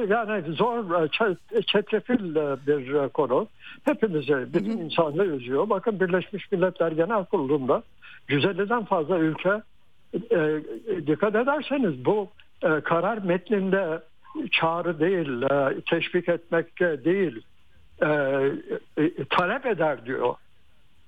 Yani 0.08 0.54
zor, 0.54 1.02
e, 1.02 1.62
çetrefil 1.62 2.36
e, 2.36 2.56
bir 2.66 2.94
e, 2.94 3.08
konu. 3.08 3.48
Hepimizi, 3.84 4.54
bütün 4.54 4.78
insanlığı 4.78 5.26
üzüyor. 5.26 5.68
Bakın 5.68 6.00
Birleşmiş 6.00 6.52
Milletler 6.52 6.92
Genel 6.92 7.24
Kurulu'nda 7.24 7.82
150'den 8.28 8.84
fazla 8.84 9.18
ülke 9.18 9.62
e, 10.14 10.62
dikkat 11.06 11.34
ederseniz 11.34 12.04
bu 12.04 12.28
e, 12.62 12.80
karar 12.80 13.18
metninde 13.18 14.02
çağrı 14.50 15.00
değil, 15.00 15.42
e, 15.42 15.80
teşvik 15.80 16.28
etmek 16.28 16.80
değil, 16.80 17.42
e, 18.02 18.06
e, 18.96 19.24
talep 19.30 19.66
eder 19.66 20.06
diyor. 20.06 20.34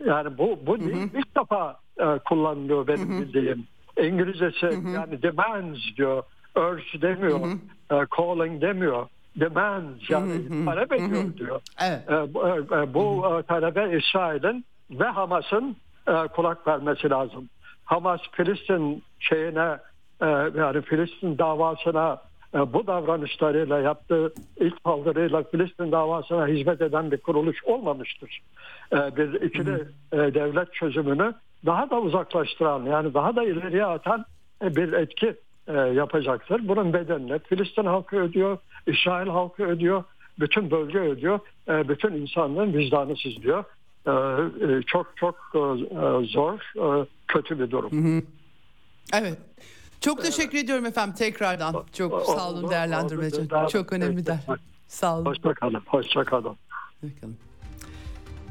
Yani 0.06 0.39
bu 0.39 0.59
bu 0.66 0.78
hı 0.78 0.85
hı. 0.85 1.09
ilk 1.18 1.36
defa 1.36 1.81
e, 1.98 2.18
kullanılıyor 2.18 2.86
benim 2.86 3.12
hı 3.12 3.16
hı. 3.16 3.22
bildiğim. 3.22 3.66
İngilizcesi 4.03 4.66
hı 4.66 4.71
hı. 4.71 4.89
yani 4.89 5.23
demands 5.23 5.79
diyor, 5.97 6.23
urge 6.57 7.03
demiyor, 7.03 7.41
hı 7.41 7.45
hı. 7.45 8.03
E, 8.03 8.07
calling 8.16 8.62
demiyor. 8.62 9.07
Demands 9.37 10.11
yani 10.11 10.33
hı 10.33 10.55
hı. 10.55 10.65
talep 10.65 10.93
ediyor 10.93 11.23
hı 11.23 11.29
hı. 11.29 11.37
diyor. 11.37 11.61
Evet. 11.83 12.11
E, 12.11 12.35
bu 12.35 12.49
e, 12.49 12.95
bu 12.95 13.25
hı 13.25 13.37
hı. 13.37 13.43
talebe 13.43 13.99
İsrail'in 13.99 14.65
ve 14.91 15.05
Hamas'ın 15.05 15.77
e, 16.09 16.12
kulak 16.29 16.66
vermesi 16.66 17.11
lazım. 17.11 17.49
Hamas 17.85 18.21
Filistin 18.33 19.03
şeyine 19.19 19.79
e, 20.21 20.27
yani 20.57 20.83
Filistin 20.83 21.39
davasına 21.39 22.19
e, 22.55 22.73
bu 22.73 22.87
davranışlarıyla 22.87 23.81
yaptığı 23.81 24.33
ilk 24.57 24.75
saldırıyla 24.85 25.43
Filistin 25.43 25.93
davasına 25.93 26.47
hizmet 26.47 26.81
eden 26.81 27.11
bir 27.11 27.16
kuruluş 27.19 27.65
olmamıştır. 27.65 28.41
E, 28.93 29.16
bir 29.16 29.41
ikili 29.41 29.85
e, 30.12 30.16
devlet 30.16 30.75
çözümünü 30.75 31.35
daha 31.66 31.91
da 31.91 32.01
uzaklaştıran 32.01 32.85
yani 32.85 33.15
daha 33.15 33.36
da 33.36 33.45
ileriye 33.45 33.85
atan 33.85 34.24
e, 34.62 34.77
bir 34.77 34.93
etki 34.93 35.36
e, 35.66 35.73
yapacaktır. 35.73 36.69
Bunun 36.69 36.93
bedelini 36.93 37.39
Filistin 37.39 37.85
halkı 37.85 38.16
ödüyor, 38.16 38.59
İsrail 38.86 39.28
halkı 39.28 39.65
ödüyor, 39.65 40.05
bütün 40.41 40.70
bölge 40.70 40.99
ödüyor, 40.99 41.41
e, 41.69 41.89
bütün 41.89 42.12
insanlığın 42.12 42.73
vicdanı 42.73 43.16
sızlıyor. 43.16 43.65
Çok 44.86 45.16
çok 45.16 45.36
zor, 46.24 46.73
kötü 47.28 47.59
bir 47.59 47.70
durum. 47.70 47.93
Hı 47.93 48.16
hı. 48.16 48.23
Evet. 49.15 49.39
Çok 50.01 50.23
teşekkür 50.23 50.59
ediyorum 50.59 50.86
efendim 50.86 51.15
tekrardan. 51.15 51.85
Çok 51.93 52.23
sağ 52.23 52.51
olun 52.51 52.70
değerlendirme 52.70 53.27
için. 53.27 53.49
Çok 53.69 53.93
önemli 53.93 54.27
der. 54.27 54.39
Sağ 54.89 55.16
olun. 55.16 55.24
Hoşçakalın. 55.24 55.82
Hoşçakalın. 55.86 56.57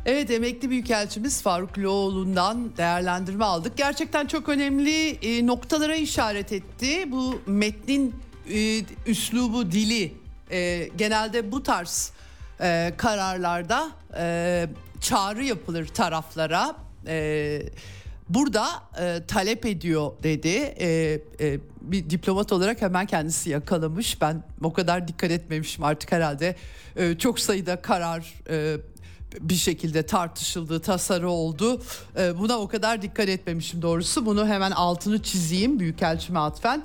Evet 0.05 0.31
emekli 0.31 0.69
büyükelçimiz 0.69 1.41
Faruk 1.41 1.79
Loğlu'ndan 1.79 2.77
değerlendirme 2.77 3.45
aldık. 3.45 3.77
Gerçekten 3.77 4.25
çok 4.25 4.49
önemli 4.49 5.09
e, 5.09 5.47
noktalara 5.47 5.95
işaret 5.95 6.51
etti. 6.51 7.11
Bu 7.11 7.41
metnin 7.45 8.15
e, 8.53 8.81
üslubu, 9.07 9.71
dili 9.71 10.13
e, 10.51 10.89
genelde 10.97 11.51
bu 11.51 11.63
tarz 11.63 12.11
e, 12.61 12.93
kararlarda 12.97 13.91
e, 14.17 14.67
çağrı 15.01 15.43
yapılır 15.43 15.87
taraflara. 15.87 16.75
E, 17.07 17.61
burada 18.29 18.67
e, 19.01 19.21
talep 19.27 19.65
ediyor 19.65 20.11
dedi. 20.23 20.73
E, 20.79 21.19
e, 21.39 21.59
bir 21.81 22.09
diplomat 22.09 22.51
olarak 22.51 22.81
hemen 22.81 23.05
kendisi 23.05 23.49
yakalamış. 23.49 24.21
Ben 24.21 24.43
o 24.63 24.73
kadar 24.73 25.07
dikkat 25.07 25.31
etmemişim 25.31 25.83
artık 25.83 26.11
herhalde. 26.11 26.55
E, 26.95 27.17
çok 27.17 27.39
sayıda 27.39 27.81
karar 27.81 28.33
e, 28.49 28.77
bir 29.39 29.55
şekilde 29.55 30.05
tartışıldı, 30.05 30.79
tasarı 30.79 31.29
oldu. 31.29 31.81
E, 32.17 32.39
buna 32.39 32.59
o 32.59 32.67
kadar 32.67 33.01
dikkat 33.01 33.29
etmemişim 33.29 33.81
doğrusu. 33.81 34.25
Bunu 34.25 34.47
hemen 34.47 34.71
altını 34.71 35.21
çizeyim 35.21 35.79
Büyükelçime 35.79 36.39
atfen. 36.39 36.83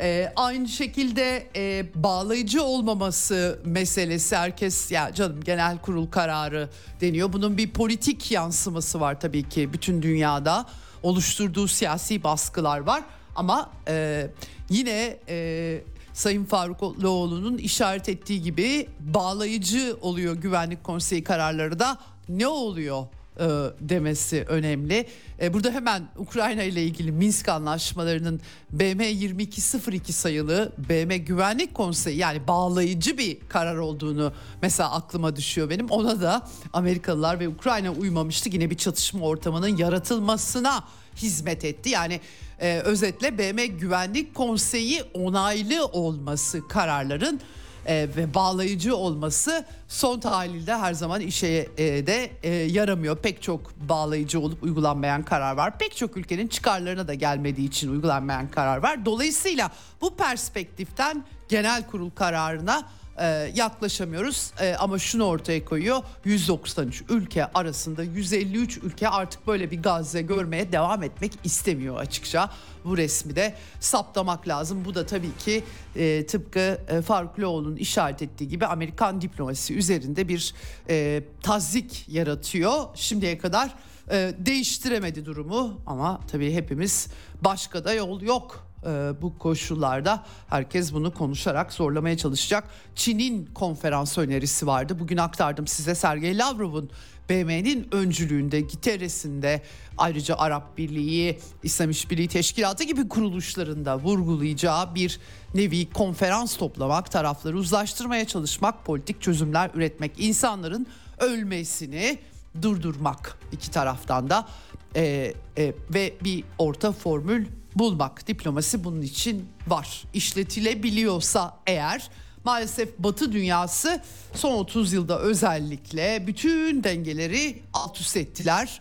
E, 0.00 0.32
aynı 0.36 0.68
şekilde 0.68 1.46
e, 1.56 1.84
bağlayıcı 1.94 2.62
olmaması 2.62 3.58
meselesi 3.64 4.36
herkes 4.36 4.90
ya 4.90 5.14
canım 5.14 5.40
genel 5.44 5.78
kurul 5.78 6.06
kararı 6.06 6.68
deniyor. 7.00 7.32
Bunun 7.32 7.56
bir 7.56 7.70
politik 7.70 8.30
yansıması 8.30 9.00
var 9.00 9.20
tabii 9.20 9.48
ki 9.48 9.72
bütün 9.72 10.02
dünyada 10.02 10.66
oluşturduğu 11.02 11.68
siyasi 11.68 12.22
baskılar 12.24 12.78
var 12.78 13.02
ama 13.36 13.70
e, 13.88 14.26
yine 14.70 15.16
e, 15.28 15.80
Sayın 16.20 16.44
Faruk 16.44 17.02
Loğlu'nun 17.02 17.58
işaret 17.58 18.08
ettiği 18.08 18.42
gibi 18.42 18.86
bağlayıcı 19.00 19.96
oluyor 20.00 20.36
Güvenlik 20.36 20.84
Konseyi 20.84 21.24
kararları 21.24 21.78
da 21.78 21.98
ne 22.28 22.46
oluyor 22.46 23.06
e, 23.36 23.46
demesi 23.80 24.44
önemli. 24.48 25.06
E, 25.42 25.54
burada 25.54 25.70
hemen 25.70 26.08
Ukrayna 26.16 26.62
ile 26.62 26.82
ilgili 26.82 27.12
Minsk 27.12 27.48
anlaşmalarının 27.48 28.40
BM 28.70 29.10
2202 29.10 30.12
sayılı 30.12 30.72
BM 30.78 31.16
Güvenlik 31.16 31.74
Konseyi 31.74 32.18
yani 32.18 32.48
bağlayıcı 32.48 33.18
bir 33.18 33.38
karar 33.48 33.76
olduğunu 33.76 34.32
mesela 34.62 34.92
aklıma 34.92 35.36
düşüyor 35.36 35.70
benim. 35.70 35.88
Ona 35.90 36.20
da 36.20 36.48
Amerikalılar 36.72 37.40
ve 37.40 37.48
Ukrayna 37.48 37.90
uymamıştı. 37.92 38.48
Yine 38.52 38.70
bir 38.70 38.76
çatışma 38.76 39.26
ortamının 39.26 39.76
yaratılmasına 39.76 40.84
hizmet 41.16 41.64
etti. 41.64 41.90
Yani 41.90 42.20
e, 42.60 42.78
özetle 42.78 43.38
BM 43.38 43.66
Güvenlik 43.66 44.34
Konseyi 44.34 45.02
onaylı 45.14 45.86
olması 45.86 46.68
kararların 46.68 47.40
e, 47.86 48.08
ve 48.16 48.34
bağlayıcı 48.34 48.96
olması 48.96 49.64
son 49.88 50.20
tahlilde 50.20 50.76
her 50.76 50.92
zaman 50.92 51.20
işe 51.20 51.68
e, 51.78 52.06
de 52.06 52.30
e, 52.42 52.50
yaramıyor. 52.50 53.16
Pek 53.16 53.42
çok 53.42 53.80
bağlayıcı 53.80 54.40
olup 54.40 54.62
uygulanmayan 54.62 55.22
karar 55.22 55.56
var. 55.56 55.78
Pek 55.78 55.96
çok 55.96 56.16
ülkenin 56.16 56.48
çıkarlarına 56.48 57.08
da 57.08 57.14
gelmediği 57.14 57.68
için 57.68 57.92
uygulanmayan 57.92 58.50
karar 58.50 58.82
var. 58.82 59.04
Dolayısıyla 59.04 59.70
bu 60.00 60.16
perspektiften 60.16 61.24
genel 61.48 61.86
kurul 61.86 62.10
kararına 62.10 62.82
e, 63.20 63.52
yaklaşamıyoruz. 63.54 64.50
E, 64.60 64.74
ama 64.74 64.98
şunu 64.98 65.24
ortaya 65.24 65.64
koyuyor. 65.64 66.02
193 66.24 67.04
ülke 67.08 67.46
arasında 67.46 68.02
153 68.02 68.78
ülke 68.78 69.08
artık 69.08 69.46
böyle 69.46 69.70
bir 69.70 69.82
Gazze 69.82 70.22
görmeye 70.22 70.72
devam 70.72 71.02
etmek 71.02 71.32
istemiyor 71.44 71.96
açıkça. 71.96 72.50
Bu 72.84 72.96
resmi 72.96 73.36
de 73.36 73.54
saptamak 73.80 74.48
lazım. 74.48 74.84
Bu 74.84 74.94
da 74.94 75.06
tabii 75.06 75.36
ki 75.36 75.64
e, 75.96 76.26
tıpkı 76.26 76.80
e, 76.88 77.02
Faruk 77.02 77.38
Loğlu'nun 77.38 77.76
işaret 77.76 78.22
ettiği 78.22 78.48
gibi 78.48 78.66
Amerikan 78.66 79.20
diplomasisi 79.20 79.74
üzerinde 79.74 80.28
bir 80.28 80.54
e, 80.88 81.22
tazik 81.42 82.08
yaratıyor. 82.08 82.84
Şimdiye 82.94 83.38
kadar 83.38 83.74
e, 84.10 84.34
değiştiremedi 84.38 85.26
durumu 85.26 85.80
ama 85.86 86.20
tabii 86.30 86.52
hepimiz 86.52 87.08
başka 87.42 87.84
da 87.84 87.92
yol 87.92 88.20
yok 88.22 88.69
e, 88.86 89.22
bu 89.22 89.38
koşullarda 89.38 90.24
herkes 90.48 90.92
bunu 90.92 91.14
konuşarak 91.14 91.72
zorlamaya 91.72 92.16
çalışacak. 92.16 92.64
Çin'in 92.94 93.46
konferans 93.54 94.18
önerisi 94.18 94.66
vardı. 94.66 94.96
Bugün 94.98 95.16
aktardım 95.16 95.66
size 95.66 95.94
Sergey 95.94 96.38
Lavrov'un 96.38 96.90
BM'nin 97.30 97.88
öncülüğünde, 97.92 98.60
Giteres'inde 98.60 99.62
ayrıca 99.98 100.34
Arap 100.36 100.78
Birliği, 100.78 101.38
İslam 101.62 101.90
İşbirliği 101.90 102.28
Teşkilatı 102.28 102.84
gibi 102.84 103.08
kuruluşlarında 103.08 103.98
vurgulayacağı 103.98 104.94
bir 104.94 105.20
nevi 105.54 105.90
konferans 105.90 106.56
toplamak, 106.56 107.10
tarafları 107.10 107.56
uzlaştırmaya 107.56 108.26
çalışmak, 108.26 108.84
politik 108.84 109.22
çözümler 109.22 109.70
üretmek, 109.74 110.12
insanların 110.18 110.86
ölmesini 111.18 112.18
durdurmak 112.62 113.38
iki 113.52 113.70
taraftan 113.70 114.30
da 114.30 114.48
e, 114.96 115.34
e, 115.58 115.74
ve 115.94 116.14
bir 116.24 116.44
orta 116.58 116.92
formül 116.92 117.46
bulmak. 117.76 118.26
Diplomasi 118.26 118.84
bunun 118.84 119.02
için 119.02 119.48
var. 119.68 120.04
İşletilebiliyorsa 120.14 121.58
eğer 121.66 122.10
maalesef 122.44 122.98
Batı 122.98 123.32
dünyası 123.32 124.02
son 124.34 124.54
30 124.54 124.92
yılda 124.92 125.18
özellikle 125.18 126.26
bütün 126.26 126.84
dengeleri 126.84 127.62
alt 127.72 128.00
üst 128.00 128.16
ettiler. 128.16 128.80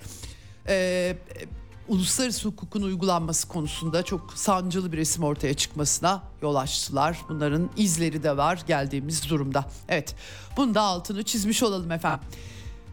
Ee, 0.67 1.17
uluslararası 1.87 2.47
hukukun 2.47 2.81
uygulanması 2.81 3.47
konusunda 3.47 4.03
çok 4.03 4.33
sancılı 4.35 4.91
bir 4.91 4.97
resim 4.97 5.23
ortaya 5.23 5.53
çıkmasına 5.53 6.23
yol 6.41 6.55
açtılar. 6.55 7.17
Bunların 7.29 7.69
izleri 7.77 8.23
de 8.23 8.37
var 8.37 8.63
geldiğimiz 8.67 9.29
durumda. 9.29 9.65
Evet, 9.89 10.15
bunu 10.57 10.75
da 10.75 10.81
altını 10.81 11.23
çizmiş 11.23 11.63
olalım 11.63 11.91
efendim. 11.91 12.27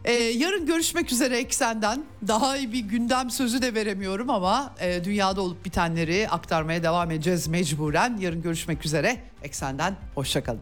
Ee, 0.07 0.13
yarın 0.13 0.65
görüşmek 0.65 1.11
üzere 1.11 1.37
Eksen'den. 1.37 2.03
Daha 2.27 2.57
iyi 2.57 2.73
bir 2.73 2.79
gündem 2.79 3.29
sözü 3.29 3.61
de 3.61 3.73
veremiyorum 3.73 4.29
ama 4.29 4.75
e, 4.79 5.03
dünyada 5.03 5.41
olup 5.41 5.65
bitenleri 5.65 6.29
aktarmaya 6.29 6.83
devam 6.83 7.11
edeceğiz 7.11 7.47
mecburen. 7.47 8.17
Yarın 8.17 8.41
görüşmek 8.41 8.85
üzere 8.85 9.17
Eksen'den. 9.43 9.95
Hoşçakalın. 10.15 10.61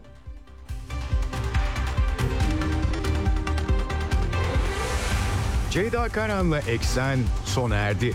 Ceyda 5.70 6.08
Karan'la 6.08 6.58
Eksen 6.58 7.18
sona 7.44 7.74
erdi. 7.74 8.14